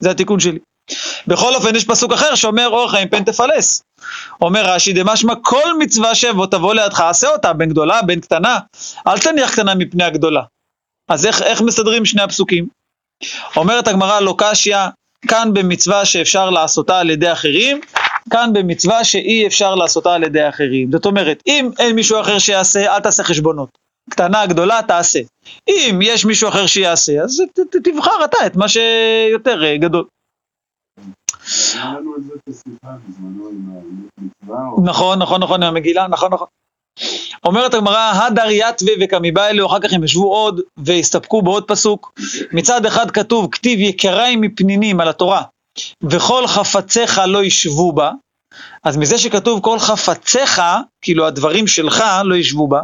זה 0.00 0.10
התיקון 0.10 0.40
שלי. 0.40 0.58
בכל 1.26 1.54
אופן, 1.54 1.76
יש 1.76 1.84
פסוק 1.84 2.12
אחר 2.12 2.34
שאומר, 2.34 2.68
אור 2.68 2.90
חיים 2.90 3.08
פן 3.08 3.24
תפלס. 3.24 3.82
אומר 4.40 4.64
רש"י, 4.64 4.92
דמשמע 4.92 5.34
כל 5.42 5.78
מצווה 5.78 6.14
שבו 6.14 6.46
תבוא 6.46 6.74
לידך, 6.74 7.00
עשה 7.00 7.28
אותה, 7.28 7.52
בין 7.52 7.68
גדולה, 7.68 8.02
בין 8.02 8.20
קטנה, 8.20 8.58
אל 9.06 9.18
תניח 9.18 9.52
קטנה 9.52 9.74
מפני 9.74 10.04
הגדולה. 10.04 10.42
אז 11.08 11.26
איך, 11.26 11.42
איך 11.42 11.60
מסדרים 11.60 12.04
שני 12.04 12.22
הפסוקים? 12.22 12.66
אומרת 13.56 13.88
הגמרא, 13.88 14.20
לא 14.20 14.34
קשיא, 14.38 14.76
כאן 15.28 15.50
במצווה 15.52 16.04
שאפשר 16.04 16.50
לעשותה 16.50 16.98
על 16.98 17.10
ידי 17.10 17.32
אחרים, 17.32 17.80
כאן 18.30 18.50
במצווה 18.52 19.04
שאי 19.04 19.46
אפשר 19.46 19.74
לעשותה 19.74 20.14
על 20.14 20.22
ידי 20.22 20.48
אחרים. 20.48 20.92
זאת 20.92 21.06
אומרת, 21.06 21.42
אם 21.46 21.70
אין 21.78 21.96
מישהו 21.96 22.20
אחר 22.20 22.38
שיעשה, 22.38 22.94
אל 22.94 23.00
תעשה 23.00 23.22
חשבונות. 23.22 23.79
קטנה, 24.10 24.46
גדולה, 24.46 24.80
תעשה. 24.88 25.20
אם 25.68 25.98
יש 26.02 26.24
מישהו 26.24 26.48
אחר 26.48 26.66
שיעשה, 26.66 27.22
אז 27.22 27.42
ת, 27.52 27.60
ת, 27.60 27.76
תבחר 27.88 28.24
אתה 28.24 28.46
את 28.46 28.56
מה 28.56 28.68
שיותר 28.68 29.64
אה, 29.64 29.76
גדול. 29.76 30.04
נכון, 34.84 35.22
נכון, 35.22 35.42
נכון, 35.42 35.62
עם 35.62 35.68
המגילה, 35.68 36.06
נכון, 36.08 36.32
נכון. 36.32 36.46
אומרת 37.44 37.74
הגמרא, 37.74 38.12
הדר 38.14 38.50
יתווה 38.50 38.92
וכמיבא 39.00 39.46
אלו, 39.46 39.66
אחר 39.66 39.80
כך 39.80 39.92
הם 39.92 40.04
ישבו 40.04 40.34
עוד 40.34 40.60
והסתפקו 40.76 41.42
בעוד 41.42 41.64
פסוק. 41.68 42.12
מצד 42.52 42.86
אחד 42.86 43.10
כתוב, 43.10 43.48
כתיב 43.52 43.80
יקריים 43.80 44.40
מפנינים 44.40 45.00
על 45.00 45.08
התורה, 45.08 45.42
וכל 46.02 46.46
חפציך 46.46 47.20
לא 47.26 47.44
ישבו 47.44 47.92
בה. 47.92 48.10
אז 48.84 48.96
מזה 48.96 49.18
שכתוב 49.18 49.60
כל 49.62 49.78
חפציך, 49.78 50.62
כאילו 51.02 51.26
הדברים 51.26 51.66
שלך 51.66 52.04
לא 52.24 52.34
ישבו 52.34 52.68
בה, 52.68 52.80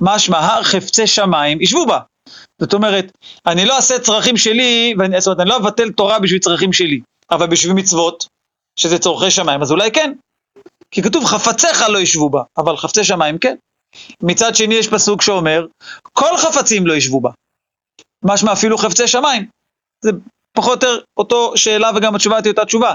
משמע 0.00 0.38
הר 0.38 0.62
חפצי 0.62 1.06
שמיים 1.06 1.60
ישבו 1.60 1.86
בה. 1.86 1.98
זאת 2.60 2.74
אומרת, 2.74 3.12
אני 3.46 3.64
לא 3.64 3.76
אעשה 3.76 3.98
צרכים 3.98 4.36
שלי, 4.36 4.94
ואני, 4.98 5.20
זאת 5.20 5.26
אומרת, 5.26 5.40
אני 5.40 5.48
לא 5.48 5.56
אבטל 5.56 5.90
תורה 5.90 6.18
בשביל 6.18 6.40
צרכים 6.40 6.72
שלי, 6.72 7.00
אבל 7.30 7.46
בשביל 7.46 7.72
מצוות, 7.72 8.26
שזה 8.78 8.98
צורכי 8.98 9.30
שמיים, 9.30 9.62
אז 9.62 9.72
אולי 9.72 9.90
כן. 9.90 10.12
כי 10.90 11.02
כתוב 11.02 11.24
חפציך 11.24 11.82
לא 11.88 11.98
ישבו 11.98 12.30
בה, 12.30 12.42
אבל 12.58 12.76
חפצי 12.76 13.04
שמיים 13.04 13.38
כן. 13.38 13.56
מצד 14.22 14.54
שני 14.54 14.74
יש 14.74 14.88
פסוק 14.88 15.22
שאומר, 15.22 15.66
כל 16.12 16.36
חפצים 16.36 16.86
לא 16.86 16.94
ישבו 16.94 17.20
בה. 17.20 17.30
משמע 18.24 18.52
אפילו 18.52 18.78
חפצי 18.78 19.08
שמיים. 19.08 19.46
זה 20.04 20.10
פחות 20.56 20.84
או 20.84 20.88
יותר 20.88 21.04
אותו 21.16 21.56
שאלה 21.56 21.90
וגם 21.96 22.14
התשובה 22.14 22.42
תהיה 22.42 22.50
אותה 22.50 22.64
תשובה. 22.64 22.94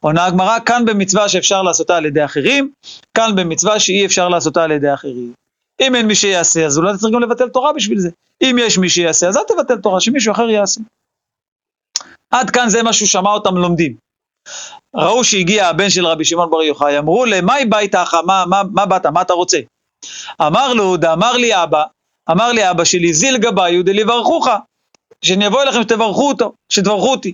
עונה 0.00 0.24
הגמרא, 0.24 0.58
כאן 0.66 0.84
במצווה 0.84 1.28
שאפשר 1.28 1.62
לעשותה 1.62 1.96
על 1.96 2.06
ידי 2.06 2.24
אחרים, 2.24 2.70
כאן 3.14 3.36
במצווה 3.36 3.80
שאי 3.80 4.06
אפשר 4.06 4.28
לעשותה 4.28 4.64
על 4.64 4.70
ידי 4.70 4.94
אחרים. 4.94 5.32
אם 5.80 5.94
אין 5.94 6.06
מי 6.06 6.14
שיעשה, 6.14 6.66
אז 6.66 6.78
אולי 6.78 6.96
צריך 6.96 7.14
גם 7.14 7.22
לבטל 7.22 7.48
תורה 7.48 7.72
בשביל 7.72 7.98
זה. 7.98 8.10
אם 8.42 8.56
יש 8.60 8.78
מי 8.78 8.88
שיעשה, 8.88 9.28
אז 9.28 9.36
אל 9.36 9.42
תבטל 9.48 9.76
תורה, 9.76 10.00
שמישהו 10.00 10.32
אחר 10.32 10.50
יעשה. 10.50 10.80
עד 12.30 12.50
כאן 12.50 12.68
זה 12.68 12.82
מה 12.82 12.92
שהוא 12.92 13.08
שמע 13.08 13.30
אותם 13.30 13.56
לומדים. 13.56 13.94
ראו 14.94 15.24
שהגיע 15.24 15.66
הבן 15.66 15.90
של 15.90 16.06
רבי 16.06 16.24
שמעון 16.24 16.50
בר 16.50 16.62
יוחאי, 16.62 16.98
אמרו 16.98 17.24
למאי 17.24 17.64
בית 17.64 17.94
אחא, 17.94 18.16
מה, 18.26 18.44
מה, 18.46 18.62
מה 18.72 18.86
באת, 18.86 19.06
מה 19.06 19.22
אתה 19.22 19.32
רוצה? 19.32 19.58
אמר 20.40 20.72
לו, 20.72 20.96
דאמר 20.96 21.32
לי 21.32 21.62
אבא, 21.62 21.84
אמר 22.30 22.52
לי 22.52 22.70
אבא 22.70 22.84
שלי, 22.84 23.14
זיל 23.14 23.38
גבאיו 23.38 23.84
דליברכוך, 23.84 24.48
שאני 25.22 25.46
אבוא 25.46 25.62
אליכם 25.62 25.82
שתברכו 25.82 26.28
אותו, 26.28 26.52
שתברכו 26.72 27.10
אותי. 27.10 27.32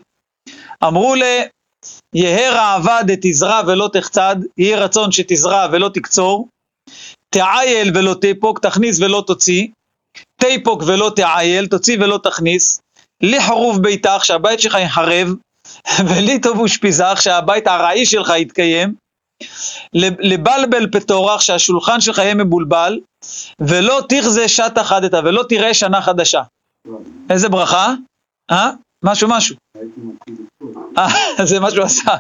אמרו 0.85 1.15
ל... 1.15 1.23
יהא 2.15 2.51
ראווה 2.51 3.03
דתזרע 3.03 3.61
ולא 3.67 3.91
תחצד, 3.93 4.37
יהי 4.59 4.75
רצון 4.75 5.13
שתזרע 5.13 5.67
ולא 5.73 5.91
תקצור, 5.95 6.49
תעייל 7.31 7.91
ולא 7.95 8.15
תיפוק, 8.21 8.59
תכניס 8.59 9.01
ולא 9.01 9.25
תוציא, 9.27 9.67
תיפוק 10.37 10.83
ולא 10.87 11.13
תעייל, 11.17 11.67
תוציא 11.67 11.97
ולא 12.01 12.19
תכניס, 12.23 12.81
לחרוב 13.21 13.83
ביתך, 13.83 14.25
שהבית 14.25 14.61
שלך 14.61 14.77
יחרב, 14.81 15.29
ולי 16.09 16.41
טוב 16.41 16.61
ושפיזך, 16.61 17.19
שהבית 17.21 17.67
הרעי 17.67 18.07
שלך 18.07 18.33
יתקיים, 18.37 18.95
לבלבל 19.95 20.91
פטורח, 20.93 21.41
שהשולחן 21.41 22.01
שלך 22.01 22.19
יהיה 22.19 22.35
מבולבל, 22.35 23.01
ולא 23.61 24.01
תכזה 24.09 24.49
שעת 24.49 24.79
אחדתה, 24.79 25.21
ולא 25.25 25.45
תראה 25.49 25.75
שנה 25.75 26.03
חדשה. 26.03 26.43
איזה 27.31 27.49
ברכה? 27.49 27.95
אה? 28.51 28.71
משהו 29.05 29.29
משהו. 29.31 29.57
אה, 30.99 31.45
זה 31.51 31.61
מה 31.61 31.71
שהוא 31.71 31.85
עשה. 31.85 32.13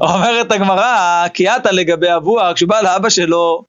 אומרת 0.00 0.52
הגמרא, 0.52 1.28
כי 1.34 1.48
עתה 1.48 1.72
לגבי 1.72 2.16
אבוה, 2.16 2.54
כשהוא 2.54 2.68
בא 2.68 2.80
לאבא 2.80 3.08
שלו, 3.08 3.64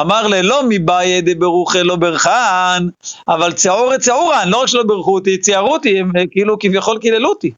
אמר 0.00 0.26
לה, 0.26 0.42
לא 0.42 0.62
מבעיה 0.68 1.20
דברוכה 1.20 1.82
לא 1.82 1.96
ברכן, 1.96 2.82
אבל 3.28 3.52
צעורי 3.52 3.98
צעורן, 3.98 4.48
לא 4.48 4.62
רק 4.62 4.66
שלא 4.66 4.82
ברכו 4.82 5.14
אותי, 5.14 5.38
ציערו 5.38 5.72
אותי, 5.72 6.00
הם 6.00 6.10
אה, 6.16 6.24
כאילו 6.30 6.58
כביכול 6.58 6.98
קיללו 6.98 7.28
אותי. 7.28 7.52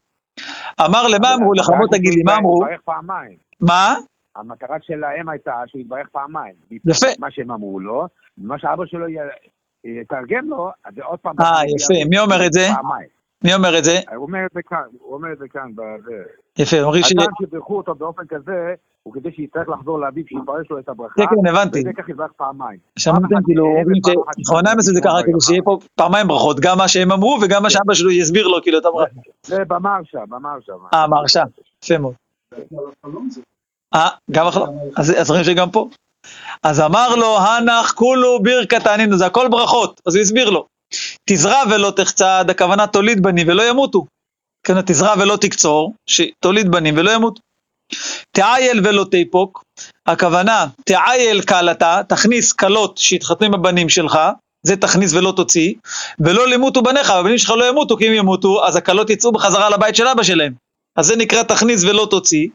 אמר 0.85 1.07
למה 1.07 1.33
אמרו 1.33 1.53
לך, 1.53 1.69
בוא 1.79 1.87
תגיד 1.91 2.13
לי, 2.13 2.23
מה 2.23 2.35
אמרו? 2.37 2.65
מה? 3.61 3.95
המטרה 4.35 4.77
שלהם 4.81 5.29
הייתה 5.29 5.53
שהוא 5.67 5.81
יתברך 5.81 6.07
פעמיים. 6.11 6.53
יפה. 6.85 7.07
מה 7.19 7.31
שהם 7.31 7.51
אמרו 7.51 7.79
לו, 7.79 8.07
ומה 8.37 8.59
שאבא 8.59 8.85
שלו 8.85 9.05
יתרגם 9.83 10.49
לו, 10.49 10.71
אז 10.85 10.93
זה 10.95 11.03
עוד 11.03 11.19
פעם... 11.19 11.35
אה, 11.39 11.61
יפה. 11.65 12.09
מי 12.09 12.19
אומר 12.19 12.45
את 12.45 12.53
זה? 12.53 12.67
מי 13.43 13.53
אומר 13.53 13.77
את 13.77 13.83
זה? 13.83 13.99
הוא 14.15 14.25
אומר 14.25 14.45
את 14.45 14.51
זה 14.53 14.61
כאן, 14.69 14.83
הוא 14.99 15.13
אומר 15.13 15.33
את 15.33 15.37
זה 15.37 15.47
כאן. 15.47 15.71
יפה, 16.57 16.81
אומרים 16.81 17.03
ש... 17.03 17.11
אדם 17.11 17.31
שבירכו 17.41 17.77
אותו 17.77 17.95
באופן 17.95 18.23
כזה, 18.29 18.73
הוא 19.03 19.13
כדי 19.13 19.31
שיצטרך 19.31 19.69
לחזור 19.69 19.99
לאביו, 19.99 20.23
שיפרש 20.27 20.67
לו 20.69 20.79
את 20.79 20.89
הברכה. 20.89 21.13
כן, 21.15 21.23
כן, 21.25 21.47
הבנתי. 21.47 21.79
וזה 21.79 21.91
כך 21.97 22.09
יתברך 22.09 22.31
פעמיים. 22.37 22.79
שמעתם 22.99 23.43
כאילו, 23.45 23.65
אומרים 23.65 24.01
אחת 24.27 24.33
שכווניים 24.39 24.79
עשו 24.79 24.89
את 24.91 24.95
זה 24.95 25.01
ככה. 25.01 25.23
כאילו 25.23 25.41
שיהיה 25.41 25.61
פה 25.63 25.79
פעמיים 25.95 26.27
ברכות, 26.27 26.59
גם 26.59 26.77
מה 26.77 26.87
שהם 26.87 27.11
אמרו 27.11 27.39
וגם 27.41 27.63
מה 27.63 27.69
שאבא 27.69 27.93
שלו 27.93 28.11
יסביר 28.11 28.47
לו, 28.47 28.61
כאילו, 28.61 28.79
את 28.79 28.85
הברכה. 28.85 29.11
זה 29.43 29.65
במרשה, 29.67 30.19
במרשה. 30.29 30.73
אה, 30.93 31.07
מרשה, 31.07 31.43
יפה 31.83 31.97
מאוד. 31.97 32.13
החלום 33.03 33.29
זה 33.29 33.41
אה, 33.93 34.09
גם 34.31 34.47
החלום. 34.47 34.77
אז 34.97 35.13
אז 35.21 35.29
רואים 35.29 35.43
שגם 35.43 35.71
פה. 35.71 35.89
אז 36.63 36.81
אמר 36.81 37.15
לו, 37.15 37.39
הנח 37.39 37.91
כולו 37.91 38.43
ברכת 38.43 38.87
ענינו, 38.87 39.17
זה 39.17 39.25
הכל 39.25 39.47
ברכות. 39.47 40.01
אז 40.05 40.15
הוא 40.15 40.21
הסביר 40.21 40.49
לו. 40.49 40.65
תזרע 41.29 41.61
ולא 41.71 41.93
תחצד, 41.95 42.45
הכוונה 42.49 42.87
תוליד 42.87 43.23
בנים 43.23 43.47
ולא 43.47 43.69
ימותו. 43.69 44.05
כן, 44.67 44.81
תזרע 44.81 45.13
ולא 45.19 45.37
תקצור, 45.41 45.93
שתוליד 46.09 46.71
בנים 46.71 46.97
ולא 46.97 47.11
ימותו. 47.11 47.41
תעייל 48.31 48.81
ולא 48.83 49.05
תיפוק, 49.11 49.63
הכוונה 50.07 50.67
תעייל 50.85 51.41
כלתה, 51.41 52.01
תכניס 52.09 52.53
כלות 52.53 52.97
שיתחתנו 52.97 53.45
עם 53.45 53.53
הבנים 53.53 53.89
שלך, 53.89 54.19
זה 54.65 54.75
תכניס 54.75 55.13
ולא 55.13 55.33
תוציא, 55.35 55.73
ולא 56.19 56.47
למותו 56.47 56.83
בניך, 56.83 57.09
הבנים 57.09 57.37
שלך 57.37 57.49
לא 57.49 57.69
ימותו, 57.69 57.97
כי 57.97 58.07
אם 58.07 58.13
ימותו, 58.13 58.65
אז 58.65 58.75
הכלות 58.75 59.09
יצאו 59.09 59.31
בחזרה 59.31 59.69
לבית 59.69 59.95
של 59.95 60.07
אבא 60.07 60.23
שלהם. 60.23 60.53
אז 60.97 61.05
זה 61.05 61.15
נקרא 61.15 61.43
תכניס 61.43 61.83
ולא 61.83 62.07
תוציא. 62.09 62.47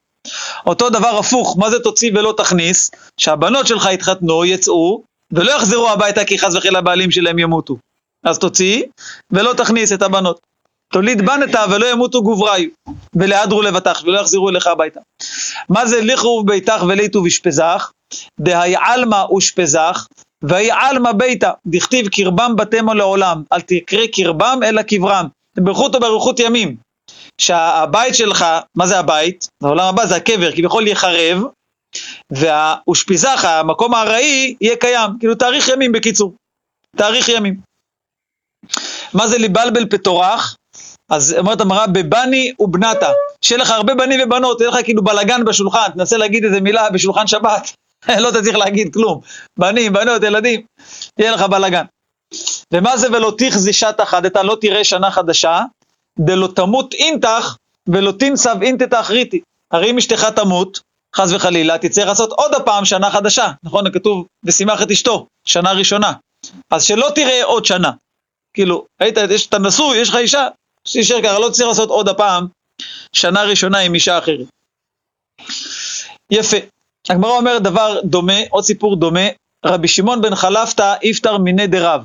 אותו 0.66 0.90
דבר 0.90 1.18
הפוך, 1.18 1.56
מה 1.58 1.70
זה 1.70 1.78
תוציא 1.78 2.10
ולא 2.14 2.34
תכניס? 2.36 2.90
שהבנות 3.20 3.66
שלך 3.66 3.88
יתחתנו, 3.92 4.44
יצאו, 4.44 5.02
ולא 5.32 5.52
יחזרו 5.52 5.88
הביתה 5.88 6.24
כי 6.24 6.38
חס 6.38 6.54
וחלילה 6.54 6.78
הבעלים 6.78 7.10
שלהם 7.10 7.38
ימותו. 7.38 7.76
אז 8.24 8.38
תוציא, 8.38 8.82
ולא 9.32 9.52
תכניס 9.52 9.92
את 9.92 10.02
הבנות. 10.02 10.40
תוליד 10.92 11.26
בנתה 11.26 11.64
ולא 11.70 11.86
ימותו 11.86 12.22
גובריו, 12.22 12.68
ולהדרו 13.16 13.62
לבטח, 13.62 14.02
ולא 14.04 14.20
יחזרו 14.20 14.48
אליך 14.48 14.66
הביתה. 14.66 15.00
מה 15.68 15.86
זה 15.86 16.00
לכרוב 16.00 16.46
ביתך 16.46 16.84
וליטו 16.88 17.22
ושפזך? 17.24 17.90
דהי 18.40 18.74
עלמא 18.76 19.24
ושפזך, 19.36 20.06
והי 20.42 20.70
עלמא 20.70 21.12
ביתה, 21.12 21.50
דכתיב 21.66 22.08
קרבם 22.08 22.56
בתמו 22.56 22.94
לעולם, 22.94 23.42
אל 23.52 23.60
תקרא 23.60 24.06
קרבם 24.12 24.60
אלא 24.64 24.82
קברם. 24.82 25.26
ברכו 25.56 25.84
אותו 25.84 26.00
באריכות 26.00 26.40
ימים. 26.40 26.76
שהבית 27.40 28.14
שלך, 28.14 28.44
מה 28.76 28.86
זה 28.86 28.98
הבית? 28.98 29.48
העולם 29.62 29.84
הבא 29.84 30.06
זה 30.06 30.16
הקבר, 30.16 30.52
כביכול 30.52 30.86
יחרב, 30.86 31.42
והאושפיזך, 32.32 33.44
המקום 33.44 33.94
הארעי, 33.94 34.54
יהיה 34.60 34.76
קיים. 34.76 35.10
כאילו 35.18 35.34
תאריך 35.34 35.68
ימים 35.68 35.92
בקיצור. 35.92 36.34
תאריך 36.96 37.28
ימים. 37.28 37.60
מה 39.14 39.26
זה 39.26 39.38
לבלבל 39.38 39.86
פטורח? 39.90 40.56
אז 41.10 41.34
אומרת 41.38 41.60
המראה, 41.60 41.86
בבני 41.86 42.52
ובנתה. 42.58 43.12
שיהיה 43.44 43.62
לך 43.62 43.70
הרבה 43.70 43.94
בנים 43.94 44.20
ובנות, 44.24 44.60
יהיה 44.60 44.70
לך 44.70 44.76
כאילו 44.84 45.04
בלגן 45.04 45.44
בשולחן, 45.44 45.90
תנסה 45.94 46.16
להגיד 46.16 46.44
איזה 46.44 46.60
מילה 46.60 46.90
בשולחן 46.90 47.26
שבת, 47.26 47.72
לא 48.22 48.30
תצליח 48.30 48.56
להגיד 48.56 48.94
כלום. 48.94 49.20
בנים, 49.58 49.92
בנות, 49.92 50.22
ילדים, 50.22 50.62
יהיה 51.18 51.32
לך 51.32 51.42
בלגן. 51.42 51.84
ומה 52.74 52.96
זה 52.96 53.08
ולא 53.12 53.32
תכזי 53.38 53.72
שעת 53.72 54.00
אחדתה, 54.00 54.42
לא 54.42 54.56
תראה 54.60 54.84
שנה 54.84 55.10
חדשה, 55.10 55.62
דלא 56.20 56.48
תמות 56.56 56.94
אינתך 56.94 57.56
ולא 57.86 58.12
תנסב 58.12 58.56
אינתתך 58.62 59.10
ריתי. 59.10 59.40
הרי 59.70 59.90
אם 59.90 59.98
אשתך 59.98 60.24
תמות, 60.24 60.80
חס 61.16 61.32
וחלילה, 61.32 61.78
תצטרך 61.78 62.08
לעשות 62.08 62.30
עוד 62.30 62.54
הפעם 62.54 62.84
שנה 62.84 63.10
חדשה. 63.10 63.52
נכון, 63.62 63.92
כתוב, 63.92 64.26
ושימח 64.44 64.82
את 64.82 64.90
אשתו, 64.90 65.26
שנה 65.44 65.72
ראשונה. 65.72 66.12
אז 66.70 66.84
שלא 66.84 67.08
תראה 67.14 67.44
עוד 67.44 67.64
שנה. 67.64 67.90
כאילו, 68.54 68.84
היית, 69.00 69.16
יש, 69.30 69.46
אתה 69.46 69.58
נשוי, 69.58 69.98
יש 69.98 70.08
לך 70.08 70.16
אישה, 70.16 70.48
תישאר 70.92 71.22
ככה, 71.22 71.38
לא 71.38 71.50
צריך 71.50 71.68
לעשות 71.68 71.88
עוד 71.88 72.08
הפעם 72.08 72.46
שנה 73.12 73.42
ראשונה 73.42 73.78
עם 73.78 73.94
אישה 73.94 74.18
אחרת. 74.18 74.46
יפה. 76.30 76.56
הגמרא 77.10 77.30
אומרת 77.30 77.62
דבר 77.62 78.00
דומה, 78.04 78.38
עוד 78.50 78.64
סיפור 78.64 78.96
דומה, 78.96 79.26
רבי 79.64 79.88
שמעון 79.88 80.20
בן 80.20 80.34
חלפתא 80.34 80.94
איפטר 81.02 81.38
מיני 81.38 81.66
דרב. 81.66 82.04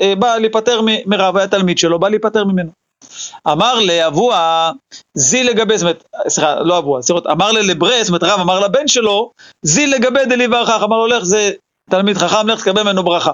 אה, 0.00 0.14
בא 0.14 0.36
להיפטר 0.36 0.80
מרב, 1.06 1.36
היה 1.36 1.48
תלמיד 1.48 1.78
שלו, 1.78 1.98
בא 1.98 2.08
להיפטר 2.08 2.44
ממנו. 2.44 2.70
אמר 3.48 3.78
לאבוה, 3.80 4.72
זי 5.14 5.44
לגבי, 5.44 5.78
זאת 5.78 5.82
אומרת, 5.82 6.04
סליחה, 6.28 6.60
לא 6.60 6.78
אבוה, 6.78 7.02
סליחה, 7.02 7.32
אמר 7.32 7.52
לברס, 7.52 8.06
זאת 8.06 8.08
אומרת, 8.08 8.22
רב 8.22 8.40
אמר 8.40 8.60
לבן 8.60 8.88
שלו, 8.88 9.30
זי 9.62 9.86
לגבי 9.86 10.24
דליברכך, 10.24 10.80
אמר 10.82 10.96
לו, 10.96 11.06
לך, 11.06 11.24
זה 11.24 11.50
תלמיד 11.90 12.16
חכם, 12.16 12.48
לך 12.48 12.60
תקבל 12.60 12.82
ממנו 12.82 13.02
ברכה. 13.02 13.32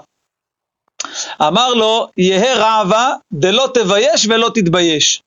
אמר 1.42 1.74
לו, 1.74 2.08
יהא 2.16 2.54
רעבה 2.54 3.12
דלא 3.32 3.68
תבייש 3.74 4.26
ולא 4.26 4.50
תתבייש. 4.54 5.22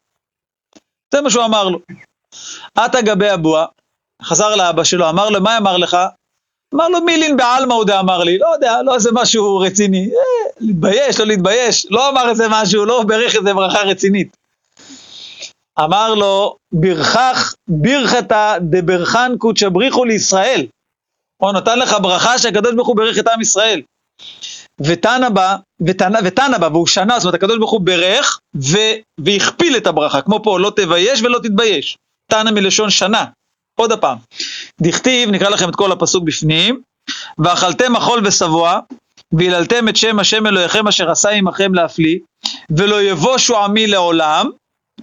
זה 1.14 1.22
מה 1.22 1.30
שהוא 1.30 1.46
אמר 1.46 1.70
לו. 1.70 1.80
עתה 2.76 3.02
גבי 3.02 3.34
אבוה, 3.34 3.66
חזר 4.24 4.56
לאבא 4.56 4.84
שלו, 4.84 5.10
אמר 5.10 5.30
לו, 5.30 5.42
מה 5.42 5.58
אמר 5.58 5.78
לך? 5.78 5.98
אמר 6.74 6.88
לו, 6.88 7.02
מילין 7.02 7.38
בעלמא 7.38 7.74
הוא 7.74 7.86
דאמר 7.86 8.24
לי, 8.24 8.38
לא 8.38 8.48
יודע, 8.54 8.82
לא 8.86 8.96
איזה 8.96 9.10
משהו 9.14 9.58
רציני, 9.58 10.06
אה, 10.06 10.52
להתבייש, 10.60 11.20
לא 11.20 11.26
להתבייש, 11.26 11.86
לא 11.90 12.10
אמר 12.10 12.30
איזה 12.30 12.48
משהו, 12.50 12.86
לא 12.86 13.04
ברך 13.04 13.36
איזה 13.36 13.54
ברכה 13.54 13.82
רצינית. 13.82 14.38
אמר 15.80 16.14
לו, 16.14 16.56
ברכך 16.72 17.54
ברכתא 17.68 18.58
דברכן 18.62 19.38
קודשא 19.38 19.70
בריחו 19.70 20.06
לישראל. 20.06 20.66
הוא 21.38 21.52
נתן 21.52 21.80
לך 21.80 21.96
ברכה 22.02 22.40
שהקדוש 22.40 22.74
ברוך 22.76 22.88
הוא 22.88 22.98
ברך 22.98 23.20
את 23.20 23.28
עם 23.28 23.42
ישראל. 23.42 23.82
ותנא 24.80 25.30
בה, 25.30 25.56
ותנא, 25.82 26.58
בה, 26.58 26.68
והוא 26.68 26.88
שנה, 26.88 27.20
זאת 27.20 27.26
אומרת 27.26 27.36
הקדוש 27.36 27.58
ברוך 27.58 27.72
הוא 27.72 27.82
ברך 27.82 28.40
והכפיל 29.20 29.78
את 29.78 29.88
הברכה, 29.88 30.22
כמו 30.22 30.44
פה, 30.44 30.60
לא 30.60 30.72
תבייש 30.76 31.22
ולא 31.22 31.40
תתבייש. 31.44 31.98
תנא 32.32 32.52
מלשון 32.52 32.90
שנה. 32.90 33.26
עוד 33.76 33.92
הפעם. 33.92 34.18
דכתיב, 34.82 35.30
נקרא 35.30 35.50
לכם 35.50 35.70
את 35.70 35.76
כל 35.76 35.92
הפסוק 35.92 36.24
בפנים, 36.24 36.82
ואכלתם 37.38 37.94
מחול 37.94 38.28
ושבוע, 38.28 38.80
והיללתם 39.32 39.90
את 39.90 39.96
שם 39.96 40.20
השם 40.20 40.48
אלוהיכם 40.48 40.88
אשר 40.88 41.12
עשה 41.12 41.30
עמכם 41.30 41.74
להפליא, 41.74 42.20
ולא 42.70 43.02
יבושו 43.02 43.58
עמי 43.58 43.88
לעולם, 43.88 44.50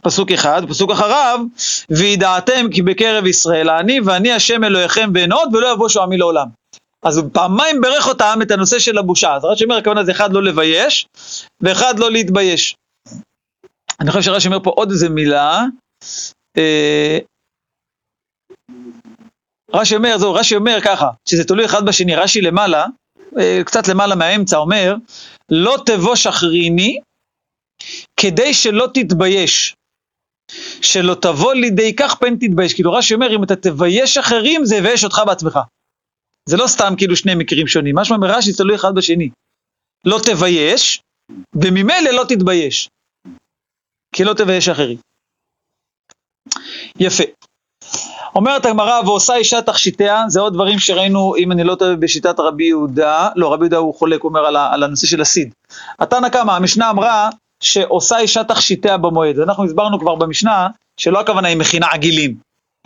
פסוק 0.03 0.33
אחד, 0.33 0.63
פסוק 0.69 0.91
אחריו, 0.91 1.41
וידעתם 1.91 2.67
כי 2.71 2.83
בקרב 2.83 3.27
ישראל 3.27 3.71
אני, 3.71 4.01
ואני 4.01 4.33
השם 4.33 4.65
אלוהיכם 4.65 5.11
ואין 5.15 5.33
עוד, 5.33 5.55
ולא 5.55 5.73
יבושו 5.73 6.03
עמי 6.03 6.17
לעולם. 6.17 6.47
אז 7.03 7.23
פעמיים 7.33 7.81
בירך 7.81 8.09
אותם 8.09 8.39
את 8.43 8.51
הנושא 8.51 8.79
של 8.79 8.99
הבושה. 8.99 9.35
אז 9.35 9.45
רש"י 9.45 9.65
אומר, 9.65 9.77
הכוונה 9.77 10.05
זה 10.05 10.13
אחד 10.13 10.33
לא 10.33 10.43
לבייש, 10.43 11.07
ואחד 11.61 11.99
לא 11.99 12.11
להתבייש. 12.11 12.75
אני 14.01 14.11
חושב 14.11 14.23
שרש"י 14.23 14.49
אומר 14.49 14.63
פה 14.63 14.71
עוד 14.71 14.91
איזה 14.91 15.09
מילה. 15.09 15.65
אה, 16.57 17.19
רש"י 19.73 19.97
אומר, 19.97 20.19
זהו, 20.19 20.35
רש"י 20.35 20.57
אומר 20.57 20.79
ככה, 20.85 21.11
שזה 21.29 21.45
תלוי 21.45 21.65
אחד 21.65 21.87
בשני, 21.87 22.15
רש"י 22.15 22.41
למעלה, 22.41 22.87
אה, 23.39 23.61
קצת 23.65 23.89
למעלה 23.89 24.15
מהאמצע, 24.15 24.57
אומר, 24.57 24.95
לא 25.51 25.77
תבוש 25.87 26.27
אחריני, 26.27 27.01
כדי 28.21 28.55
שלא 28.55 28.89
תתבייש. 28.95 29.75
שלא 30.83 31.15
תבוא 31.15 31.55
לידי 31.55 31.97
כך 31.97 32.15
פן 32.15 32.37
תתבייש. 32.37 32.75
כאילו 32.75 32.93
רש"י 32.93 33.15
אומר, 33.15 33.35
אם 33.35 33.45
אתה 33.45 33.57
תבייש 33.57 34.19
אחרים, 34.19 34.65
זה 34.65 34.77
יבייש 34.77 35.05
אותך 35.05 35.21
בעצמך. 35.27 35.59
זה 36.49 36.57
לא 36.57 36.67
סתם 36.67 36.95
כאילו 36.99 37.17
שני 37.17 37.35
מקרים 37.35 37.67
שונים, 37.67 37.99
משמע 37.99 38.17
מרש"י 38.17 38.53
תלוי 38.53 38.77
אחד 38.77 38.95
בשני. 38.95 39.31
לא 40.05 40.19
תבייש, 40.27 41.01
וממילא 41.55 42.11
לא 42.11 42.25
תתבייש. 42.29 42.89
כי 44.15 44.25
לא 44.25 44.35
תבייש 44.35 44.69
אחרים. 44.69 44.99
יפה. 47.01 47.25
אומרת 48.35 48.67
הגמרא, 48.67 49.01
ועושה 49.05 49.37
אישה 49.37 49.63
תכשיטיה, 49.63 50.25
זה 50.29 50.41
עוד 50.41 50.53
דברים 50.53 50.79
שראינו, 50.79 51.37
אם 51.37 51.53
אני 51.53 51.65
לא 51.65 51.75
טועה, 51.75 51.97
בשיטת 51.97 52.41
רבי 52.41 52.65
יהודה, 52.65 53.29
לא, 53.37 53.53
רבי 53.53 53.65
יהודה 53.65 53.77
הוא 53.77 53.95
חולק, 53.95 54.23
הוא 54.23 54.29
אומר 54.29 54.47
על, 54.47 54.57
על 54.57 54.83
הנושא 54.83 55.07
של 55.07 55.21
הסיד. 55.21 55.53
התנא 55.99 56.29
קמא, 56.29 56.53
המשנה 56.53 56.91
אמרה 56.91 57.31
שעושה 57.61 58.19
אישה 58.19 58.45
תכשיטיה 58.45 58.97
במועד. 58.97 59.39
אנחנו 59.39 59.65
הסברנו 59.65 60.01
כבר 60.01 60.15
במשנה, 60.15 60.69
שלא 60.97 61.21
הכוונה 61.21 61.49
היא 61.49 61.57
מכינה 61.57 61.87
עגילים, 61.91 62.35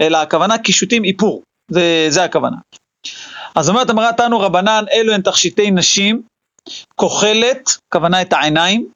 אלא 0.00 0.18
הכוונה 0.18 0.58
קישוטים 0.58 1.04
איפור, 1.04 1.42
זה, 1.70 2.06
זה 2.08 2.24
הכוונה. 2.24 2.56
אז 3.54 3.68
אומרת 3.68 3.90
אמרה 3.90 4.12
תנו 4.12 4.40
רבנן, 4.40 4.84
אלו 4.92 5.12
הן 5.12 5.20
תכשיטי 5.20 5.70
נשים, 5.70 6.22
כוחלת, 6.94 7.70
כוונה 7.92 8.22
את 8.22 8.32
העיניים, 8.32 8.86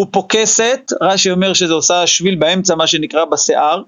ופוקסת, 0.00 0.92
רש"י 1.00 1.30
אומר 1.30 1.52
שזה 1.52 1.74
עושה 1.74 2.06
שביל 2.06 2.34
באמצע, 2.34 2.74
מה 2.74 2.86
שנקרא 2.86 3.24
בשיער, 3.24 3.82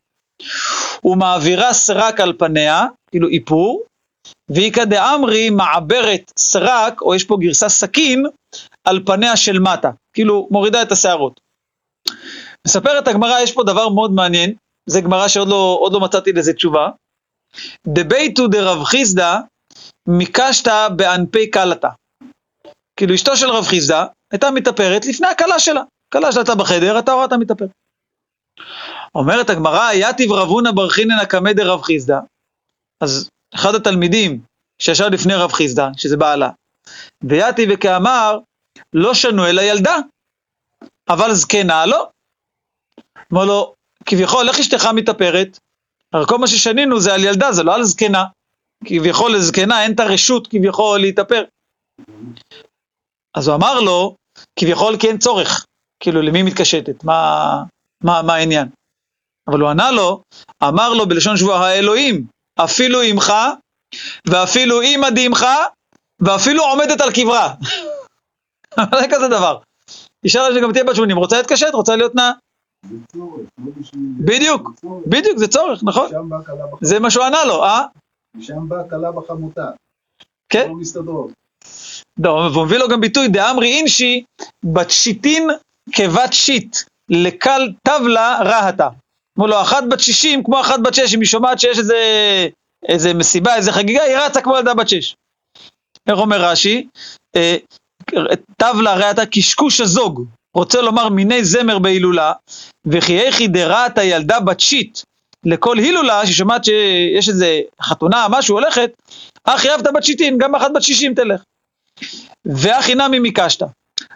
ומעבירה 1.05 1.73
סרק 1.73 2.21
על 2.21 2.33
פניה, 2.39 2.85
כאילו 3.11 3.29
איפור, 3.29 3.85
ואיכא 4.49 4.85
דאמרי 4.85 5.51
מעברת 5.51 6.33
סרק, 6.39 7.03
או 7.03 7.15
יש 7.15 7.25
פה 7.25 7.37
גרסה 7.41 7.69
סכין, 7.69 8.27
על 8.85 9.03
פניה 9.07 9.37
של 9.37 9.59
מטה, 9.59 9.91
כאילו 10.13 10.49
מורידה 10.51 10.83
את 10.83 10.93
השערות. 10.93 11.41
מספרת 12.67 13.09
הגמרא, 13.09 13.41
יש 13.41 13.53
פה 13.53 13.63
דבר 13.65 13.89
מאוד 13.89 14.13
מעניין, 14.13 14.55
זה 14.89 15.01
גמרא 15.01 15.29
שעוד 15.29 15.49
לא, 15.49 15.89
לא 15.93 16.01
מצאתי 16.01 16.33
לזה 16.33 16.53
תשובה. 16.53 16.89
דביתו 17.87 18.47
דרב 18.47 18.85
חיסדא 18.85 19.39
מקשתא 20.09 20.89
בענפי 20.97 21.51
קלתא. 21.51 21.89
כאילו 22.97 23.15
אשתו 23.15 23.37
של 23.37 23.51
רב 23.51 23.65
חיסדא 23.65 24.05
הייתה 24.33 24.51
מתאפרת 24.51 25.07
לפני 25.07 25.27
הכלה 25.27 25.59
שלה. 25.59 25.83
כלה 26.13 26.33
שלה 26.33 26.41
הייתה 26.41 26.55
בחדר, 26.55 26.95
הייתה 26.95 27.13
רואה 27.13 27.25
אותה 27.25 27.37
מתאפרת. 27.37 27.71
אומרת 29.19 29.51
הגמרא, 29.51 29.93
יתיב 29.93 30.33
רבונה 30.33 30.73
ברכינן 30.73 31.19
הקמא 31.23 31.53
דרב 31.53 31.83
חיסדא. 31.83 32.19
אז 33.01 33.31
אחד 33.55 33.75
התלמידים 33.75 34.41
שישב 34.83 35.05
לפני 35.13 35.35
רב 35.35 35.53
חיסדא, 35.53 35.89
שזה 35.97 36.17
בעלה, 36.17 36.51
ויתיב 37.23 37.69
וכאמר, 37.73 38.39
לא 38.93 39.15
שנו 39.15 39.47
אלא 39.47 39.61
ילדה, 39.61 39.97
אבל 41.09 41.35
זקנה 41.35 41.87
לא. 41.87 42.09
אמר 43.33 43.45
לו, 43.45 43.75
כביכול, 44.07 44.49
איך 44.49 44.59
אשתך 44.59 44.87
מתאפרת? 44.95 45.59
הרי 46.13 46.25
כל 46.29 46.39
מה 46.39 46.47
ששנינו 46.47 47.01
זה 47.01 47.15
על 47.15 47.25
ילדה, 47.25 47.53
זה 47.53 47.63
לא 47.63 47.75
על 47.75 47.85
זקנה. 47.85 48.25
כביכול 48.85 49.35
לזקנה 49.35 49.83
אין 49.83 49.93
את 49.93 50.01
הרשות 50.01 50.47
כביכול 50.47 51.01
להתאפר. 51.01 51.45
אז 53.35 53.49
הוא 53.49 53.57
אמר 53.57 53.81
לו, 53.81 54.17
כביכול 54.59 54.97
כי 55.01 55.09
אין 55.09 55.19
צורך. 55.19 55.67
כאילו, 56.01 56.23
למי 56.23 56.43
מתקשטת? 56.43 57.05
מה, 57.05 57.63
מה, 58.05 58.23
מה 58.23 58.35
העניין? 58.35 58.69
אבל 59.49 59.61
הוא 59.61 59.69
ענה 59.69 59.91
לו, 59.91 60.23
אמר 60.63 60.93
לו 60.93 61.09
בלשון 61.09 61.37
שבוע 61.37 61.57
האלוהים, 61.57 62.27
אפילו 62.65 63.03
עמך, 63.03 63.33
ואפילו 64.27 64.81
עם 64.81 65.01
עמך, 65.19 65.47
ואפילו 66.21 66.65
עומדת 66.65 67.01
על 67.01 67.13
קברה. 67.13 67.55
זה 69.01 69.07
כזה 69.11 69.29
דבר. 69.29 69.59
אישה 70.25 70.43
שגם 70.55 70.73
תהיה 70.73 70.85
בת 70.85 70.97
80, 70.97 71.17
רוצה 71.17 71.37
להתקשט, 71.37 71.75
רוצה 71.75 71.97
להיות 71.97 72.15
נאה. 72.15 72.33
בדיוק, 74.21 74.71
בדיוק, 75.07 75.39
זה 75.39 75.49
צורך, 75.49 75.81
נכון? 75.85 76.11
זה 76.81 77.01
מה 77.01 77.11
שהוא 77.11 77.25
ענה 77.25 77.45
לו, 77.45 77.65
אה? 77.65 77.83
משם 78.35 78.69
באה 78.69 78.89
כלה 78.91 79.13
בחמותה. 79.13 79.71
כן. 80.49 80.69
לא 80.69 80.75
מסתדרות. 80.75 81.31
לא, 82.19 82.51
והוא 82.53 82.65
מביא 82.65 82.79
לו 82.79 82.89
גם 82.89 83.01
ביטוי, 83.01 83.29
דאמרי 83.29 83.79
אינשי, 83.79 84.25
בת 84.65 84.91
שיטין 84.91 85.49
כבת 85.93 86.33
שיט, 86.33 86.77
לקל 87.09 87.73
טבלה 87.83 88.39
רהתה. 88.45 88.89
אמרו 89.39 89.49
לו, 89.49 89.63
אחת 89.63 89.85
בת 89.91 90.01
שישים 90.01 90.45
כמו 90.45 90.61
אחת 90.61 90.81
בת 90.81 90.95
שש, 90.95 91.15
אם 91.15 91.21
היא 91.21 91.29
שומעת 91.29 91.59
שיש 91.59 91.79
איזה, 91.79 91.99
איזה 92.89 93.15
מסיבה, 93.15 93.57
איזה 93.57 93.73
חגיגה, 93.73 94.03
היא 94.03 94.17
רצה 94.17 94.41
כמו 94.41 94.57
ילדה 94.57 94.75
בת 94.75 94.89
שש. 94.89 95.15
איך 96.09 96.19
אומר 96.19 96.45
רש"י? 96.45 96.87
אה, 97.37 97.57
טבלה 98.57 98.95
רהתה 98.95 99.27
קשקוש 99.27 99.81
הזוג, 99.81 100.25
רוצה 100.57 100.81
לומר 100.81 101.09
מיני 101.09 101.45
זמר 101.45 101.79
בהילולה, 101.79 102.33
וכי 102.87 103.21
איכי 103.21 103.49
דרהתה 103.49 104.05
ילדה 104.05 104.41
בת 104.41 104.61
שיט, 104.61 104.99
לכל 105.45 105.79
הילולה 105.79 106.27
ששומעת 106.27 106.65
שיש 106.65 107.29
איזה 107.29 107.61
חתונה, 107.83 108.27
משהו 108.31 108.55
הולכת, 108.57 108.91
אך 109.45 109.65
יאהבת 109.65 109.87
בת 109.95 110.05
שיטין, 110.05 110.39
גם 110.39 110.55
אחת 110.55 110.71
בת 110.75 110.83
שישים 110.83 111.15
תלך. 111.15 111.43
ואחי 112.45 112.95
נמי 112.95 113.19
מקשת. 113.19 113.63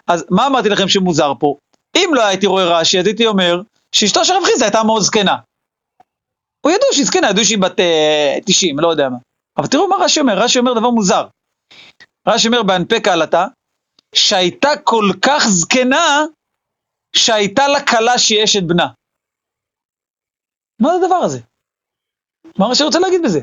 אז 0.07 0.25
מה 0.29 0.47
אמרתי 0.47 0.69
לכם 0.69 0.87
שמוזר 0.87 1.33
פה? 1.39 1.55
אם 1.97 2.09
לא 2.13 2.25
הייתי 2.25 2.47
רואה 2.47 2.79
רש"י, 2.79 2.99
אז 2.99 3.05
הייתי 3.05 3.25
אומר 3.25 3.61
שאשתו 3.93 4.25
של 4.25 4.33
רב 4.33 4.43
חיסדא 4.45 4.65
הייתה 4.65 4.83
מאוד 4.83 5.01
זקנה. 5.01 5.37
הוא 6.65 6.71
ידעו 6.71 6.87
שהיא 6.93 7.05
זקנה, 7.05 7.29
ידעו 7.29 7.45
שהיא 7.45 7.57
בת 7.57 7.79
uh, 7.79 8.43
90, 8.45 8.79
לא 8.79 8.91
יודע 8.91 9.09
מה. 9.09 9.17
אבל 9.57 9.67
תראו 9.67 9.87
מה 9.87 9.95
רש"י 9.99 10.19
אומר, 10.19 10.33
רש"י 10.37 10.59
אומר 10.59 10.73
דבר 10.73 10.89
מוזר. 10.89 11.27
רש"י 12.27 12.47
אומר 12.47 12.63
בהנפק 12.63 13.07
העלתה, 13.07 13.45
שהייתה 14.15 14.69
כל 14.83 15.05
כך 15.21 15.43
זקנה, 15.47 16.25
שהייתה 17.15 17.67
לה 17.67 17.85
כלה 17.85 18.17
שהיא 18.17 18.43
אשת 18.43 18.63
בנה. 18.63 18.87
מה 20.81 20.89
זה 20.89 21.05
הדבר 21.05 21.15
הזה? 21.15 21.39
מה 22.59 22.65
רש"י 22.65 22.83
רוצה 22.83 22.99
להגיד 22.99 23.21
בזה? 23.23 23.39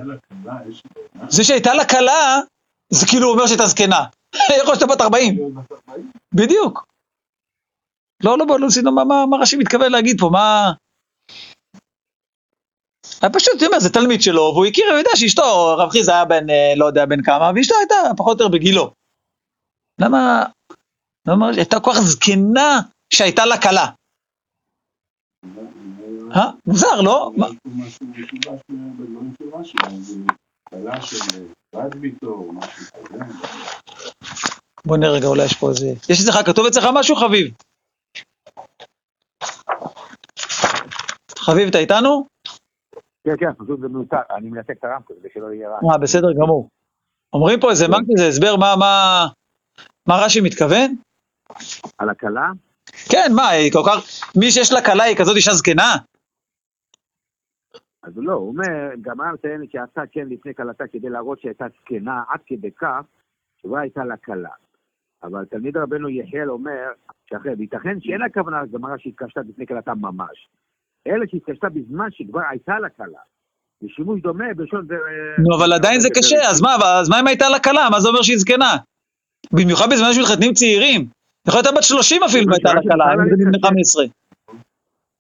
זה 1.29 1.45
שהייתה 1.45 1.75
לה 1.75 1.85
כלה, 1.85 2.41
זה 2.93 3.07
כאילו 3.07 3.31
אומר 3.31 3.47
שהייתה 3.47 3.67
זקנה. 3.67 4.05
יכול 4.59 4.73
להיות 4.73 4.81
שאתה 4.81 4.93
בת 4.93 5.01
40. 5.01 5.39
בדיוק. 6.35 6.90
לא, 8.25 8.39
לא, 8.39 8.47
לא, 8.49 8.69
לא, 8.83 8.93
מה, 8.93 9.05
מה, 9.05 9.27
מה 9.27 9.37
רש"י 9.37 9.57
מתכוון 9.57 9.93
להגיד 9.93 10.21
פה, 10.21 10.29
מה... 10.33 10.73
היה 13.23 13.31
פשוט, 13.33 13.55
אתה 13.57 13.67
אומר, 13.67 13.81
זה 13.81 13.93
תלמיד 13.93 14.23
שלו, 14.23 14.43
והוא 14.55 14.67
הכיר, 14.67 14.85
הוא 14.91 14.99
יודע 14.99 15.11
שאשתו, 15.15 15.77
רב 15.79 15.91
חיזה 15.91 16.13
היה 16.13 16.25
בן, 16.25 16.51
אה, 16.51 16.73
לא 16.77 16.87
יודע 16.87 17.07
בן 17.07 17.23
כמה, 17.23 17.51
ואשתו 17.55 17.75
הייתה 17.79 17.95
פחות 18.17 18.41
או 18.41 18.45
יותר 18.47 18.59
בגילו. 18.59 18.93
למה, 20.01 20.45
למה, 21.29 21.49
הייתה 21.57 21.81
כל 21.81 21.91
כך 21.95 22.01
זקנה 22.01 22.81
שהייתה 23.13 23.47
לה 23.47 23.63
כלה. 23.63 23.87
אה? 26.37 26.51
מוזר, 26.67 27.01
לא? 27.01 27.33
מה? 27.37 27.47
משהו 27.65 28.07
משולש 28.07 28.61
בדברים 28.71 29.33
של 29.43 29.49
רש"י, 29.55 29.77
איזה 29.91 30.15
קלה 30.71 31.03
של 31.03 31.47
בת 31.75 31.95
ביתו, 31.95 32.27
או 32.27 32.53
משהו 32.53 32.85
כזה. 32.95 33.25
בוא 34.87 34.97
נראה 34.97 35.13
רגע, 35.13 35.27
אולי 35.27 35.45
יש 35.45 35.55
פה 35.55 35.71
איזה... 35.71 35.87
יש 36.09 36.21
אצלך, 36.21 36.47
כתוב 36.47 36.67
אצלך 36.67 36.85
משהו, 36.95 37.17
חביב? 37.17 37.55
חביב, 41.41 41.69
אתה 41.69 41.79
איתנו? 41.79 42.27
כן, 43.25 43.37
כן, 43.39 43.53
פשוט 43.59 43.81
זה 43.81 43.89
מיותר, 43.89 44.17
אני 44.37 44.51
מנתק 44.51 44.77
את 44.79 44.85
הרמקול 44.85 45.17
כדי 45.21 45.29
שלא 45.35 45.53
יהיה 45.53 45.69
רעש. 45.69 45.83
אה, 45.93 45.99
בסדר 45.99 46.33
גמור. 46.33 46.69
אומרים 47.33 47.61
פה 47.61 47.71
איזה 47.71 47.89
מה 47.89 47.97
כזה, 47.97 48.29
הסבר 48.29 48.57
מה, 48.57 48.75
מה, 48.79 49.27
מה 50.09 50.15
רש"י 50.25 50.41
מתכוון? 50.41 50.95
על 51.99 52.11
הכלה? 52.11 52.47
כן, 53.11 53.33
מה, 53.37 53.49
היא 53.49 53.73
כל 53.73 53.83
כך, 53.87 53.99
מי 54.37 54.51
שיש 54.51 54.73
לה 54.73 54.85
כלה 54.85 55.05
היא 55.05 55.17
כזאת 55.17 55.37
אישה 55.37 55.53
זקנה? 55.53 55.97
אז 58.03 58.13
לא, 58.17 58.33
הוא 58.33 58.49
אומר, 58.49 58.95
גמרא 59.01 59.33
מציינת 59.33 59.71
שעשה 59.71 60.03
כן 60.13 60.29
לפני 60.29 60.55
כלתה 60.55 60.85
כדי 60.93 61.09
להראות 61.09 61.41
שהייתה 61.41 61.65
זקנה 61.81 62.23
עד 62.29 62.41
כדי 62.47 62.71
כך 62.71 63.03
שכבר 63.59 63.79
הייתה 63.79 64.05
לה 64.05 64.17
כלה. 64.17 64.51
אבל 65.23 65.45
תלמיד 65.45 65.77
רבנו 65.77 66.09
יחיאל 66.09 66.51
אומר, 66.51 66.89
שאחרי, 67.31 67.55
וייתכן 67.59 68.01
שאין 68.01 68.23
הכוונה 68.23 68.63
לגמרא 68.63 68.97
שהתקשתה 68.99 69.41
לפני 69.41 69.67
כלתה 69.67 69.95
ממש, 69.95 70.49
אלא 71.07 71.25
שהתקשתה 71.31 71.69
בזמן 71.69 72.09
שכבר 72.11 72.41
הייתה 72.51 72.79
לה 72.79 72.89
כלה. 72.89 73.21
זה 73.81 73.89
שימוש 73.97 74.21
דומה 74.21 74.45
בלשון 74.57 74.87
זה... 74.89 74.95
נו, 75.39 75.57
אבל 75.57 75.73
עדיין 75.73 76.01
זה 76.01 76.09
קשה, 76.15 76.49
אז 76.51 76.61
מה, 76.61 76.77
אז 77.01 77.09
מה 77.09 77.21
אם 77.21 77.27
הייתה 77.27 77.49
לה 77.49 77.59
כלה? 77.59 77.91
מה 77.91 78.01
זה 78.01 78.09
אומר 78.09 78.23
שהיא 78.23 78.39
זקנה? 78.39 78.77
במיוחד 79.53 79.91
בזמן 79.93 80.13
שמתחתנים 80.13 80.53
צעירים. 80.53 81.09
יכול 81.49 81.61
להיות 81.65 81.75
בת 81.77 81.83
30 81.83 82.23
אפילו 82.23 82.47
והייתה 82.47 82.75
לה 82.75 82.81
כלה, 82.83 83.05
אם 83.13 83.29
זה 83.29 83.45
בני 83.45 83.69
15. 83.69 84.05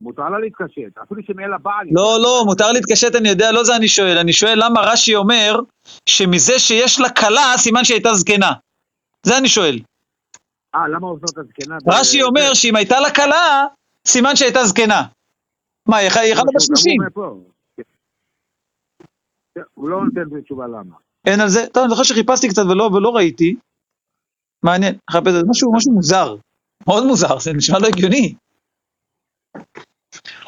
מותר 0.00 0.28
לה 0.28 0.38
להתקשט, 0.38 0.98
אפילו 1.02 1.22
שאם 1.26 1.40
אין 1.40 1.50
לה 1.50 1.58
בעל. 1.58 1.86
לא, 1.92 2.18
לא, 2.22 2.42
מותר 2.46 2.72
להתקשט, 2.72 3.14
אני 3.14 3.28
יודע, 3.28 3.52
לא 3.52 3.64
זה 3.64 3.76
אני 3.76 3.88
שואל. 3.88 4.18
אני 4.18 4.32
שואל 4.32 4.64
למה 4.64 4.80
רש"י 4.80 5.16
אומר 5.16 5.60
שמזה 6.06 6.58
שיש 6.58 7.00
לה 7.00 7.10
כלה, 7.10 7.52
סימן 7.56 7.84
שהייתה 7.84 8.12
זקנה. 8.12 8.52
זה 9.22 9.38
אני 9.38 9.48
שואל. 9.48 9.78
אה, 10.74 10.88
למה 10.88 11.06
עובדות 11.06 11.38
הזקנה? 11.38 11.76
רש"י 11.88 12.22
אומר 12.22 12.54
שאם 12.54 12.76
הייתה 12.76 13.00
לה 13.00 13.10
כלה, 13.10 13.66
סימן 14.08 14.36
שהייתה 14.36 14.64
זקנה. 14.64 15.02
מה, 15.90 15.96
היא 15.96 16.08
יכלה 16.08 16.22
בת 16.42 17.16
הוא 19.74 19.88
לא 19.88 20.04
נותן 20.04 20.40
תשובה 20.40 20.66
למה. 20.66 20.96
אין 21.26 21.40
על 21.40 21.48
זה? 21.48 21.66
טוב, 21.66 21.82
אני 21.82 21.90
זוכר 21.90 22.02
שחיפשתי 22.02 22.48
קצת 22.48 22.62
ולא, 22.62 23.10
ראיתי. 23.14 23.54
מעניין, 24.62 24.94
חפש 25.10 25.26
על 25.26 25.32
זה. 25.32 25.42
משהו, 25.48 25.72
משהו 25.72 25.92
מוזר. 25.92 26.36
מאוד 26.86 27.06
מוזר, 27.06 27.38
זה 27.38 27.52
נשמע 27.52 27.78
לא 27.78 27.86
הגיוני. 27.86 28.34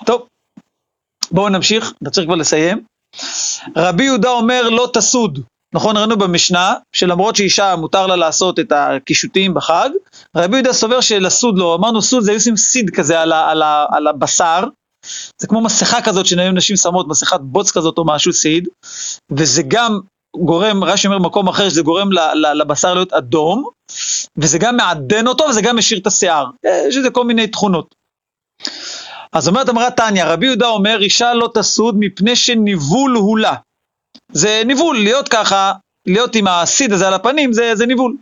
טוב, 0.06 0.28
בואו 1.30 1.48
נמשיך, 1.48 1.92
אתה 2.02 2.10
צריך 2.10 2.26
כבר 2.26 2.36
לסיים. 2.36 2.84
רבי 3.76 4.04
יהודה 4.04 4.30
אומר 4.30 4.68
לא 4.70 4.90
תסוד. 4.94 5.38
נכון, 5.74 5.96
ראינו 5.96 6.18
במשנה, 6.18 6.74
שלמרות 6.92 7.36
שאישה 7.36 7.76
מותר 7.76 8.06
לה 8.06 8.16
לעשות 8.16 8.58
את 8.58 8.72
הקישוטים 8.72 9.54
בחג, 9.54 9.90
רבי 10.36 10.56
יהודה 10.56 10.72
סובר 10.72 11.00
שלסוד 11.00 11.58
לא, 11.58 11.74
אמרנו 11.74 12.02
סוד 12.02 12.22
זה 12.22 12.30
היו 12.30 12.38
עושים 12.38 12.56
סיד 12.56 12.90
כזה 12.90 13.20
על, 13.20 13.32
ה, 13.32 13.50
על, 13.50 13.62
ה, 13.62 13.86
על 13.90 14.06
הבשר, 14.06 14.64
זה 15.38 15.46
כמו 15.46 15.60
מסכה 15.60 16.02
כזאת 16.02 16.26
שהיום 16.26 16.56
נשים 16.56 16.76
שמות, 16.76 17.08
מסכת 17.08 17.40
בוץ 17.40 17.70
כזאת 17.70 17.98
או 17.98 18.04
משהו 18.06 18.32
סיד, 18.32 18.68
וזה 19.30 19.62
גם 19.68 20.00
גורם, 20.36 20.84
רש"י 20.84 21.06
אומר 21.06 21.18
במקום 21.18 21.48
אחר, 21.48 21.68
שזה 21.68 21.82
גורם 21.82 22.08
לבשר 22.54 22.94
להיות 22.94 23.12
אדום, 23.12 23.64
וזה 24.38 24.58
גם 24.58 24.76
מעדן 24.76 25.26
אותו 25.26 25.44
וזה 25.44 25.62
גם 25.62 25.76
משאיר 25.76 26.00
את 26.00 26.06
השיער, 26.06 26.46
יש 26.88 26.96
לזה 26.96 27.10
כל 27.10 27.24
מיני 27.24 27.46
תכונות. 27.46 27.94
אז 29.32 29.48
אומרת 29.48 29.68
אמרה 29.68 29.90
תניא, 29.90 30.24
רבי 30.24 30.46
יהודה 30.46 30.68
אומר, 30.68 30.98
אישה 31.00 31.34
לא 31.34 31.50
תסוד 31.54 31.94
מפני 31.98 32.36
שניבול 32.36 33.14
הוא 33.14 33.38
לה. 33.38 33.54
זה 34.32 34.62
ניבול, 34.66 34.98
להיות 34.98 35.28
ככה, 35.28 35.72
להיות 36.06 36.34
עם 36.34 36.46
הסיד 36.46 36.92
הזה 36.92 37.08
על 37.08 37.14
הפנים, 37.14 37.52
זה, 37.52 37.74
זה 37.74 37.86
ניבול. 37.86 38.16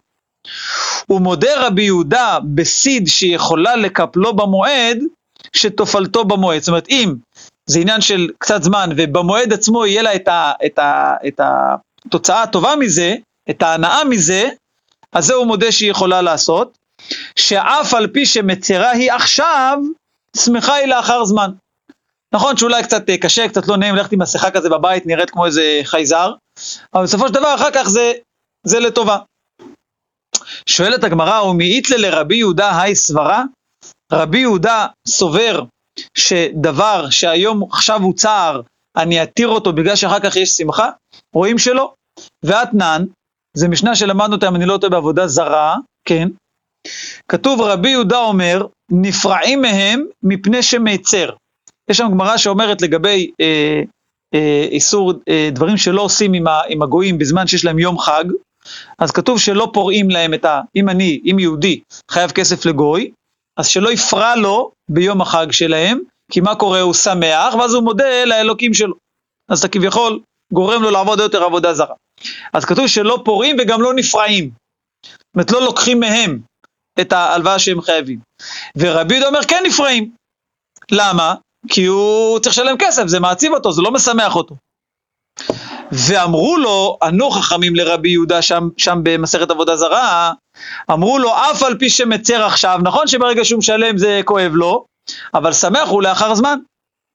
הוא 1.06 1.20
מודה 1.20 1.66
רבי 1.66 1.82
יהודה 1.82 2.38
בסיד 2.54 3.06
שיכולה 3.06 3.76
לקפלו 3.76 4.36
במועד, 4.36 4.98
שתופלתו 5.56 6.24
במועד. 6.24 6.60
זאת 6.60 6.68
אומרת, 6.68 6.88
אם 6.88 7.14
זה 7.66 7.80
עניין 7.80 8.00
של 8.00 8.28
קצת 8.38 8.62
זמן, 8.62 8.90
ובמועד 8.96 9.52
עצמו 9.52 9.86
יהיה 9.86 10.02
לה 10.02 10.14
את, 10.14 10.28
ה, 10.28 10.52
את, 10.66 10.78
ה, 10.78 11.14
את 11.28 11.40
התוצאה 12.06 12.42
הטובה 12.42 12.76
מזה, 12.76 13.14
את 13.50 13.62
ההנאה 13.62 14.04
מזה, 14.04 14.48
אז 15.12 15.24
זה 15.24 15.34
הוא 15.34 15.46
מודה 15.46 15.72
שהיא 15.72 15.90
יכולה 15.90 16.22
לעשות, 16.22 16.78
שאף 17.36 17.94
על 17.94 18.06
פי 18.06 18.26
שמצרה 18.26 18.90
היא 18.90 19.12
עכשיו, 19.12 19.78
שמחה 20.36 20.74
היא 20.74 20.86
לאחר 20.86 21.24
זמן. 21.24 21.50
נכון 22.34 22.56
שאולי 22.56 22.82
קצת 22.82 23.10
אה, 23.10 23.18
קשה, 23.18 23.48
קצת 23.48 23.68
לא 23.68 23.76
נעים 23.76 23.94
ללכת 23.94 24.12
עם 24.12 24.22
מסכה 24.22 24.50
כזה 24.50 24.68
בבית, 24.68 25.06
נראית 25.06 25.30
כמו 25.30 25.46
איזה 25.46 25.80
חייזר, 25.84 26.32
אבל 26.94 27.02
בסופו 27.02 27.28
של 27.28 27.34
דבר 27.34 27.54
אחר 27.54 27.70
כך 27.74 27.88
זה, 27.88 28.12
זה 28.66 28.80
לטובה. 28.80 29.18
שואלת 30.66 31.04
הגמרא, 31.04 31.42
ומאיתלה 31.42 31.96
לרבי 31.96 32.36
יהודה 32.36 32.82
היי 32.82 32.94
סברה? 32.94 33.44
רבי 34.12 34.38
יהודה 34.38 34.86
סובר 35.08 35.62
שדבר 36.18 37.10
שהיום 37.10 37.62
עכשיו 37.70 38.02
הוא 38.02 38.14
צער, 38.14 38.60
אני 38.96 39.22
אתיר 39.22 39.48
אותו 39.48 39.72
בגלל 39.72 39.96
שאחר 39.96 40.20
כך 40.20 40.36
יש 40.36 40.50
שמחה? 40.50 40.90
רואים 41.34 41.58
שלא. 41.58 41.92
ואתנן, 42.44 43.04
זה 43.56 43.68
משנה 43.68 43.96
שלמדנו 43.96 44.34
אותה, 44.34 44.48
אם 44.48 44.56
אני 44.56 44.66
לא 44.66 44.78
טועה, 44.78 44.90
בעבודה 44.90 45.26
זרה, 45.26 45.76
כן? 46.04 46.28
כתוב 47.28 47.60
רבי 47.60 47.90
יהודה 47.90 48.18
אומר, 48.18 48.66
נפרעים 48.90 49.62
מהם 49.62 50.04
מפני 50.22 50.62
שמיצר. 50.62 51.30
יש 51.90 51.96
שם 51.96 52.08
גמרא 52.10 52.36
שאומרת 52.36 52.82
לגבי 52.82 53.30
אה, 53.40 53.82
אה, 54.34 54.66
איסור 54.70 55.12
אה, 55.28 55.48
דברים 55.52 55.76
שלא 55.76 56.02
עושים 56.02 56.32
עם, 56.32 56.46
ה, 56.46 56.60
עם 56.68 56.82
הגויים 56.82 57.18
בזמן 57.18 57.46
שיש 57.46 57.64
להם 57.64 57.78
יום 57.78 57.98
חג, 57.98 58.24
אז 58.98 59.10
כתוב 59.10 59.40
שלא 59.40 59.70
פורעים 59.72 60.10
להם 60.10 60.34
את 60.34 60.44
ה... 60.44 60.60
אם 60.76 60.88
אני, 60.88 61.20
אם 61.30 61.38
יהודי, 61.38 61.80
חייב 62.10 62.30
כסף 62.30 62.66
לגוי, 62.66 63.10
אז 63.60 63.66
שלא 63.66 63.92
יפרע 63.92 64.36
לו 64.36 64.72
ביום 64.90 65.20
החג 65.20 65.52
שלהם, 65.52 66.00
כי 66.32 66.40
מה 66.40 66.54
קורה? 66.54 66.80
הוא 66.80 66.94
שמח, 66.94 67.54
ואז 67.54 67.74
הוא 67.74 67.82
מודה 67.82 68.24
לאלוקים 68.24 68.74
שלו. 68.74 68.94
אז 69.48 69.58
אתה 69.58 69.68
כביכול 69.68 70.20
גורם 70.52 70.82
לו 70.82 70.90
לעבוד 70.90 71.18
יותר 71.18 71.42
עבודה 71.42 71.74
זרה. 71.74 71.94
אז 72.52 72.64
כתוב 72.64 72.86
שלא 72.86 73.22
פורעים 73.24 73.56
וגם 73.60 73.82
לא 73.82 73.94
נפרעים. 73.94 74.50
זאת 75.06 75.34
אומרת, 75.34 75.50
לא 75.50 75.62
לוקחים 75.62 76.00
מהם 76.00 76.38
את 77.00 77.12
ההלוואה 77.12 77.58
שהם 77.58 77.80
חייבים. 77.80 78.18
ורבי 78.76 79.14
יהודה 79.14 79.28
אומר, 79.28 79.44
כן 79.48 79.62
נפרעים. 79.66 80.10
למה? 80.92 81.34
כי 81.68 81.84
הוא 81.84 82.38
צריך 82.38 82.58
לשלם 82.58 82.76
כסף, 82.78 83.06
זה 83.06 83.20
מעציב 83.20 83.52
אותו, 83.52 83.72
זה 83.72 83.82
לא 83.82 83.90
משמח 83.90 84.36
אותו. 84.36 84.54
ואמרו 85.92 86.56
לו, 86.56 86.98
ענו 87.02 87.30
חכמים 87.30 87.76
לרבי 87.76 88.10
יהודה 88.10 88.42
שם, 88.42 88.68
שם 88.76 89.00
במסכת 89.02 89.50
עבודה 89.50 89.76
זרה, 89.76 90.32
אמרו 90.90 91.18
לו, 91.18 91.30
אף 91.36 91.62
על 91.62 91.78
פי 91.78 91.90
שמצר 91.90 92.44
עכשיו, 92.44 92.78
נכון 92.82 93.06
שברגע 93.06 93.44
שהוא 93.44 93.58
משלם 93.58 93.98
זה 93.98 94.20
כואב 94.24 94.52
לו, 94.54 94.84
אבל 95.34 95.52
שמח 95.52 95.88
הוא 95.88 96.02
לאחר 96.02 96.34
זמן. 96.34 96.58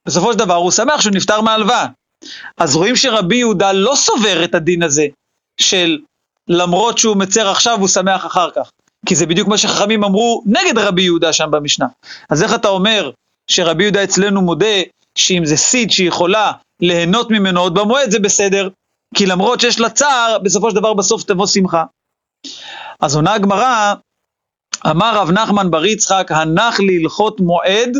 בסופו 0.07 0.33
של 0.33 0.39
דבר 0.39 0.55
הוא 0.55 0.71
שמח 0.71 1.01
שהוא 1.01 1.13
נפטר 1.15 1.41
מהלוואה. 1.41 1.85
אז 2.57 2.75
רואים 2.75 2.95
שרבי 2.95 3.35
יהודה 3.35 3.71
לא 3.71 3.95
סובר 3.95 4.43
את 4.43 4.55
הדין 4.55 4.83
הזה, 4.83 5.07
של 5.61 5.99
למרות 6.49 6.97
שהוא 6.97 7.17
מצר 7.17 7.49
עכשיו 7.49 7.79
הוא 7.79 7.87
שמח 7.87 8.25
אחר 8.25 8.49
כך. 8.55 8.69
כי 9.05 9.15
זה 9.15 9.25
בדיוק 9.25 9.47
מה 9.47 9.57
שחכמים 9.57 10.03
אמרו 10.03 10.43
נגד 10.45 10.77
רבי 10.77 11.01
יהודה 11.01 11.33
שם 11.33 11.51
במשנה. 11.51 11.85
אז 12.29 12.43
איך 12.43 12.55
אתה 12.55 12.67
אומר 12.67 13.11
שרבי 13.51 13.83
יהודה 13.83 14.03
אצלנו 14.03 14.41
מודה 14.41 14.81
שאם 15.17 15.45
זה 15.45 15.57
סיד 15.57 15.91
שהיא 15.91 16.07
יכולה 16.07 16.51
ליהנות 16.81 17.31
ממנו 17.31 17.59
עוד 17.59 17.79
במועד 17.79 18.11
זה 18.11 18.19
בסדר, 18.19 18.69
כי 19.15 19.25
למרות 19.25 19.59
שיש 19.59 19.79
לה 19.79 19.89
צער, 19.89 20.37
בסופו 20.43 20.69
של 20.69 20.75
דבר 20.75 20.93
בסוף 20.93 21.23
תבוא 21.23 21.47
שמחה. 21.47 21.83
אז 22.99 23.15
עונה 23.15 23.33
הגמרא, 23.33 23.93
אמר 24.89 25.17
רב 25.17 25.31
נחמן 25.31 25.71
בר 25.71 25.85
יצחק, 25.85 26.27
הנח 26.29 26.79
להלכות 26.79 27.39
מועד, 27.39 27.97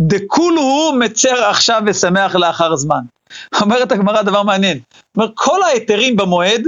דכול 0.00 0.54
הוא 0.56 0.94
מצר 0.98 1.44
עכשיו 1.44 1.82
ושמח 1.86 2.34
לאחר 2.34 2.76
זמן. 2.76 3.00
אומרת 3.60 3.92
הגמרא 3.92 4.22
דבר 4.22 4.42
מעניין, 4.42 4.80
אומר 5.16 5.28
כל 5.34 5.62
ההיתרים 5.62 6.16
במועד, 6.16 6.62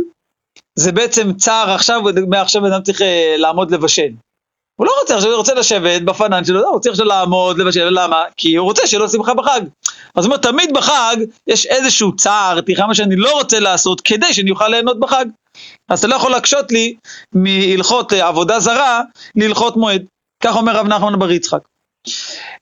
זה 0.78 0.92
בעצם 0.92 1.32
צער 1.32 1.70
עכשיו, 1.70 2.02
מעכשיו 2.28 2.66
אדם 2.66 2.82
צריך 2.82 3.02
אה, 3.02 3.34
לעמוד 3.38 3.70
לבשל. 3.70 4.12
הוא 4.76 4.86
לא 4.86 4.92
רוצה 5.00 5.14
עכשיו, 5.14 5.30
הוא 5.30 5.38
רוצה 5.38 5.54
לשבת 5.54 6.02
בפנן 6.02 6.44
שלו, 6.44 6.60
לא, 6.60 6.68
הוא 6.68 6.80
צריך 6.80 6.92
עכשיו 6.92 7.06
לעמוד, 7.06 7.58
לבשל, 7.58 7.88
למה? 7.90 8.22
כי 8.36 8.56
הוא 8.56 8.64
רוצה 8.64 8.86
שיהיה 8.86 9.00
לו 9.00 9.08
שמחה 9.08 9.34
בחג. 9.34 9.60
אז 10.14 10.24
הוא 10.24 10.32
אומר, 10.32 10.36
תמיד 10.36 10.74
בחג 10.74 11.16
יש 11.46 11.66
איזשהו 11.66 12.16
צער, 12.16 12.60
תראה 12.60 12.86
מה 12.86 12.94
שאני 12.94 13.16
לא 13.16 13.32
רוצה 13.32 13.60
לעשות, 13.60 14.00
כדי 14.00 14.34
שאני 14.34 14.50
אוכל 14.50 14.68
ליהנות 14.68 15.00
בחג. 15.00 15.24
אז 15.88 15.98
אתה 15.98 16.08
לא 16.08 16.14
יכול 16.14 16.30
להקשות 16.30 16.72
לי 16.72 16.94
מהלכות 17.32 18.12
עבודה 18.12 18.60
זרה 18.60 19.02
להלכות 19.34 19.76
מועד. 19.76 20.04
כך 20.42 20.56
אומר 20.56 20.76
רב 20.76 20.86
נחמן 20.86 21.18
בר 21.18 21.30
יצחק. 21.30 21.60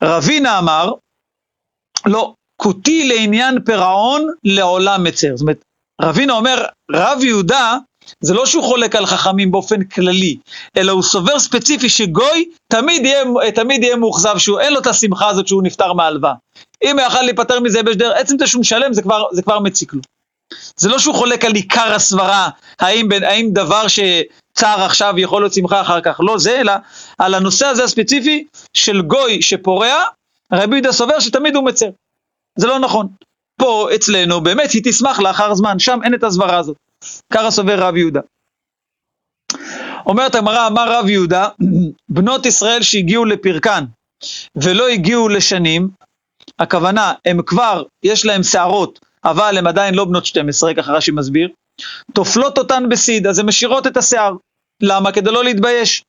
רבינה 0.03 0.59
אמר, 0.59 0.93
לא, 2.07 2.35
כותי 2.57 3.09
לעניין 3.09 3.61
פירעון 3.65 4.27
לעולם 4.45 5.05
מצר. 5.05 5.29
זאת 5.37 5.43
אומרת, 5.43 5.65
רבינה 6.03 6.33
אומר, 6.33 6.65
רב 6.91 7.25
יהודה 7.25 7.79
זה 8.21 8.35
לא 8.35 8.47
שהוא 8.47 8.65
חולק 8.65 8.97
על 8.97 9.07
חכמים 9.07 9.53
באופן 9.53 9.85
כללי, 9.85 10.37
אלא 10.77 10.93
הוא 10.93 11.03
סובר 11.03 11.39
ספציפי 11.39 11.89
שגוי 11.89 12.49
תמיד 12.69 13.05
יהיה, 13.05 13.25
תמיד 13.55 13.83
יהיה 13.85 13.97
מאוכזב, 13.97 14.39
שהוא 14.39 14.61
אין 14.61 14.73
לו 14.73 14.81
את 14.81 14.87
השמחה 14.87 15.29
הזאת 15.29 15.49
שהוא 15.49 15.63
נפטר 15.63 15.93
מהלוואה. 15.93 16.33
אם 16.85 16.99
הוא 16.99 17.07
יכל 17.07 17.23
להיפטר 17.23 17.61
מזה 17.61 17.83
בשדר, 17.83 18.13
עצם 18.13 18.39
זה 18.39 18.47
שהוא 18.47 18.61
משלם 18.61 18.93
זה 18.93 19.03
כבר, 19.03 19.25
זה 19.33 19.43
כבר 19.43 19.61
מציק 19.61 19.95
לו. 19.95 20.01
זה 20.77 20.89
לא 20.89 20.99
שהוא 20.99 21.15
חולק 21.15 21.45
על 21.45 21.55
עיקר 21.55 21.95
הסברה, 21.95 22.49
האם, 22.81 23.09
האם 23.23 23.51
דבר 23.53 23.87
שצער 23.89 24.83
עכשיו 24.85 25.15
יכול 25.17 25.43
להיות 25.43 25.53
שמחה 25.53 25.81
אחר 25.81 26.01
כך, 26.01 26.21
לא 26.21 26.39
זה, 26.39 26.61
אלא 26.61 26.73
על 27.19 27.35
הנושא 27.35 27.67
הזה 27.67 27.85
הספציפי 27.85 28.45
של 28.75 29.03
גוי 29.03 29.43
שפורע, 29.43 30.03
רבי 30.53 30.77
יהודה 30.77 30.93
סובר 30.93 31.21
שתמיד 31.21 31.57
הוא 31.57 31.65
מצר. 31.65 31.89
זה 32.59 32.67
לא 32.67 32.79
נכון. 32.79 33.07
פה 33.59 33.89
אצלנו 33.95 34.41
באמת 34.41 34.71
היא 34.71 34.83
תשמח 34.85 35.21
לאחר 35.21 35.55
זמן, 35.55 35.79
שם 35.79 35.99
אין 36.05 36.15
את 36.15 36.25
הסברה 36.25 36.59
הזאת. 36.59 36.77
ככה 37.33 37.51
סובר 37.51 37.79
רב 37.79 37.97
יהודה. 37.97 38.21
אומרת 40.07 40.35
הגמרא, 40.35 40.67
אמר 40.67 40.93
רב 40.93 41.09
יהודה, 41.09 41.49
בנות 42.09 42.47
ישראל 42.47 42.83
שהגיעו 42.83 43.25
לפרקן 43.25 43.85
ולא 44.57 44.89
הגיעו 44.89 45.29
לשנים, 45.29 45.89
הכוונה, 46.59 47.13
הם 47.25 47.43
כבר, 47.43 47.83
יש 48.03 48.27
להם 48.27 48.43
שערות, 48.43 49.01
אבל 49.25 49.59
הם 49.59 49.67
עדיין 49.67 49.95
לא 49.95 50.05
בנות 50.05 50.27
12, 50.27 50.75
ככה 50.75 50.93
רש"י 50.93 51.11
מסביר, 51.11 51.49
טופלות 52.13 52.59
אותן 52.59 52.89
בסיד, 52.89 53.27
אז 53.27 53.39
הן 53.39 53.47
משאירות 53.47 53.87
את 53.87 53.97
השיער. 53.97 54.33
למה? 54.83 55.13
כדי 55.13 55.31
לא 55.31 55.45
להתבייש. 55.45 56.05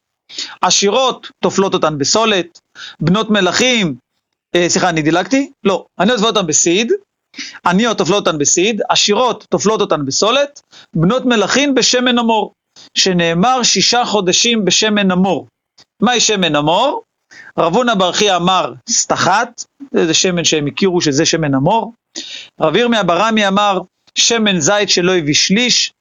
עשירות 0.62 1.32
טופלות 1.40 1.74
אותן 1.74 1.98
בסולת, 1.98 2.60
בנות 3.00 3.30
מלכים, 3.30 3.96
אה, 4.56 4.70
סליחה, 4.70 4.90
אני 4.90 5.02
דילגתי? 5.02 5.52
לא, 5.64 5.86
אני 6.00 6.12
עוזבות 6.12 6.38
אותן 6.38 6.48
בסיד, 6.48 6.92
עניות 7.66 7.98
טופלות 7.98 8.28
אותן 8.28 8.38
בסיד, 8.38 8.82
עשירות 8.90 9.46
טופלות 9.50 9.82
אותן 9.82 10.06
בסולת, 10.06 10.62
בנות 10.96 11.26
מלכים 11.26 11.76
בשמן 11.76 12.18
המור, 12.18 12.54
שנאמר 12.98 13.64
שישה 13.64 14.06
חודשים 14.06 14.66
בשמן 14.66 15.12
המור. 15.12 15.48
מהי 16.02 16.20
שמן 16.20 16.56
המור? 16.56 17.02
רב 17.60 17.76
הונא 17.76 17.94
בר 17.94 18.12
חייא 18.12 18.36
אמר 18.36 18.74
סתחת, 18.90 19.64
זה 19.92 20.14
שמן 20.14 20.44
שהם 20.44 20.68
הכירו 20.68 21.02
שזה 21.02 21.26
שמן 21.26 21.54
המור. 21.54 21.94
רב 22.62 22.76
ירמיה 22.76 23.04
ברמי 23.04 23.48
אמר 23.48 23.82
שמן 24.16 24.60
זית 24.60 24.90
שלא 24.90 25.16
הביא 25.16 25.34
שליש, 25.34 25.92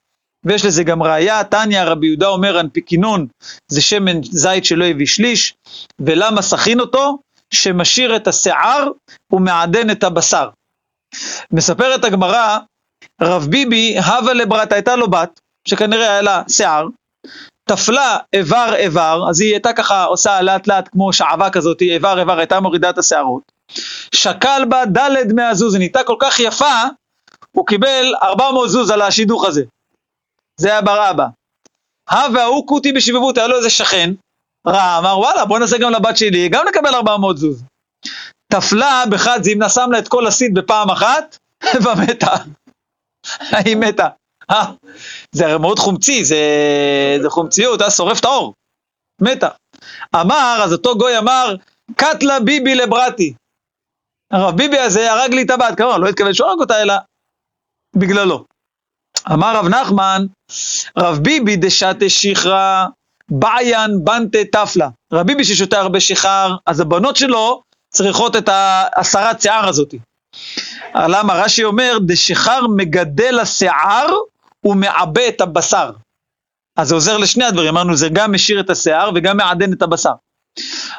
ויש 0.45 0.65
לזה 0.65 0.85
גם 0.85 1.03
ראייה, 1.03 1.45
תניא 1.45 1.83
רבי 1.83 2.07
יהודה 2.07 2.29
אומר 2.29 2.61
אנפיקינון 2.61 3.27
זה 3.69 3.81
שמן 3.83 4.23
זית 4.23 4.65
שלא 4.65 4.85
הביא 4.85 5.07
שליש, 5.07 5.55
ולמה 6.01 6.43
סכין 6.43 6.81
אותו? 6.81 7.19
שמשאיר 7.51 8.17
את 8.17 8.29
השיער 8.29 8.89
ומעדן 9.33 9.91
את 9.91 10.05
הבשר. 10.05 10.49
מספרת 11.51 12.05
הגמרא, 12.05 12.59
רב 13.23 13.47
ביבי, 13.51 13.99
הווה 13.99 14.33
לברת, 14.33 14.73
הייתה 14.73 14.97
לו 14.97 15.11
בת, 15.11 15.41
שכנראה 15.69 16.11
היה 16.11 16.23
לה 16.23 16.43
שיער, 16.49 16.87
טפלה 17.65 18.19
איבר 18.33 18.75
איבר, 18.77 19.25
אז 19.31 19.41
היא 19.41 19.53
הייתה 19.53 19.73
ככה 19.73 20.05
עושה 20.05 20.43
לאט 20.43 20.67
לאט 20.67 20.89
כמו 20.89 21.13
שעווה 21.13 21.51
כזאת, 21.51 21.83
איבר 21.83 22.21
איבר, 22.21 22.39
הייתה 22.39 22.61
מורידה 22.61 22.91
את 22.91 22.99
השערות. 22.99 23.43
שקל 24.15 24.65
בה 24.69 24.85
דלת 24.85 25.33
מהזוז, 25.35 25.75
היא 25.75 25.79
נהייתה 25.79 26.03
כל 26.03 26.17
כך 26.21 26.41
יפה, 26.41 26.83
הוא 27.53 27.67
קיבל 27.67 28.15
400 28.23 28.71
זוז 28.71 28.91
על 28.91 29.03
השידוך 29.03 29.45
הזה. 29.45 29.63
זה 30.57 30.69
היה 30.69 30.81
בר 30.81 31.11
אבא. 31.11 31.27
הווה 32.11 32.43
ההוא 32.43 32.67
כותי 32.67 32.93
בשבבות, 32.93 33.39
היה 33.39 33.47
לו 33.47 33.57
איזה 33.57 33.71
שכן, 33.71 34.11
רע, 34.67 34.99
אמר 34.99 35.19
וואלה 35.19 35.45
בוא 35.45 35.59
נעשה 35.59 35.79
גם 35.79 35.91
לבת 35.91 36.17
שלי, 36.17 36.49
גם 36.49 36.65
נקבל 36.69 36.95
400 36.95 37.37
זוז. 37.37 37.65
טפלה 38.55 39.05
בחד 39.11 39.39
זימנה, 39.43 39.69
שם 39.69 39.93
לה 39.93 39.99
את 39.99 40.09
כל 40.09 40.27
הסיד 40.27 40.55
בפעם 40.55 40.91
אחת, 40.91 41.39
ומתה. 41.85 42.35
היא 43.51 43.77
מתה. 43.77 44.09
אה, 44.51 44.73
זה 45.33 45.47
הרי 45.47 45.59
מאוד 45.59 45.79
חומצי, 45.79 46.25
זה, 46.25 46.39
זה 47.23 47.31
חומציות, 47.31 47.81
היה 47.81 47.91
שורף 47.91 48.21
את 48.21 48.25
האור. 48.25 48.55
מתה. 49.21 49.49
אמר, 50.15 50.61
אז 50.65 50.73
אותו 50.73 50.99
גוי 50.99 51.19
אמר, 51.19 51.55
קטלה 51.97 52.41
ביבי 52.41 52.75
לברתי. 52.75 53.35
הרב 54.33 54.57
ביבי 54.57 54.79
הזה 54.79 55.13
הרג 55.13 55.35
לי 55.35 55.43
את 55.43 55.51
הבת, 55.51 55.77
כמובן, 55.77 56.01
לא 56.01 56.09
התכוון 56.09 56.35
שהוא 56.35 56.49
הרג 56.49 56.61
אותה, 56.61 56.83
אלא 56.83 56.95
בגללו. 57.97 58.45
אמר 59.33 59.57
רב 59.57 59.69
נחמן, 59.69 60.27
רב 60.99 61.19
ביבי 61.19 61.57
דשתה 61.57 62.09
שכרה, 62.09 62.87
בעיין 63.29 64.05
בנטה 64.05 64.39
תפלה. 64.53 64.89
רב 65.13 65.27
ביבי 65.27 65.45
ששותה 65.45 65.81
הרבה 65.81 66.01
שיכר, 66.01 66.57
אז 66.67 66.81
הבנות 66.81 67.17
שלו 67.17 67.63
צריכות 67.95 68.37
את 68.37 68.49
הסרת 68.97 69.41
שיער 69.41 69.69
הזאת. 69.69 69.95
למה? 70.95 71.35
רש"י 71.35 71.65
אומר, 71.65 71.99
דשיכר 72.07 72.67
מגדל 72.77 73.39
השיער 73.39 74.07
ומעבה 74.65 75.29
את 75.29 75.41
הבשר. 75.41 75.91
אז 76.77 76.89
זה 76.89 76.95
עוזר 76.95 77.17
לשני 77.17 77.45
הדברים, 77.45 77.69
אמרנו, 77.69 77.97
זה 77.97 78.09
גם 78.13 78.33
משאיר 78.33 78.61
את 78.61 78.71
השיער 78.71 79.11
וגם 79.15 79.37
מעדן 79.37 79.73
את 79.73 79.83
הבשר. 79.83 80.13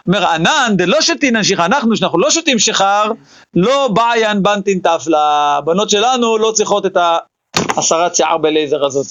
אומר, 0.08 0.28
ענן 0.28 0.74
דלא 0.78 1.02
שתינן 1.02 1.44
שיכר, 1.44 1.66
אנחנו, 1.66 1.96
שאנחנו 1.96 2.20
לא 2.20 2.32
שותים 2.32 2.60
שיכר, 2.60 3.12
לא 3.54 3.88
בעיין 3.88 4.44
בנטין 4.44 4.80
תפלה. 4.80 5.56
הבנות 5.58 5.90
שלנו 5.90 6.38
לא 6.38 6.52
צריכות 6.52 6.86
את 6.86 6.98
הסרת 7.78 8.16
שיער 8.16 8.38
בלייזר 8.38 8.86
הזאת. 8.86 9.06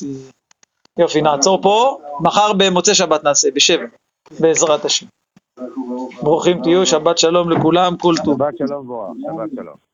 יופי, 0.99 1.22
נעצור 1.22 1.62
פה, 1.62 1.99
מחר 2.20 2.53
במוצאי 2.53 2.95
שבת 2.95 3.24
נעשה, 3.24 3.49
בשבע, 3.55 3.85
בעזרת 4.41 4.85
השם. 4.85 5.07
ברוכים 6.22 6.62
תהיו, 6.62 6.86
שבת 6.86 7.18
שלום 7.18 7.50
לכולם, 7.50 7.96
כל 7.96 8.14
טוב. 8.24 8.38
שבת 8.38 8.59
שלום 8.59 8.90
וברך, 8.90 9.16
שבת 9.20 9.50
שלום. 9.55 9.93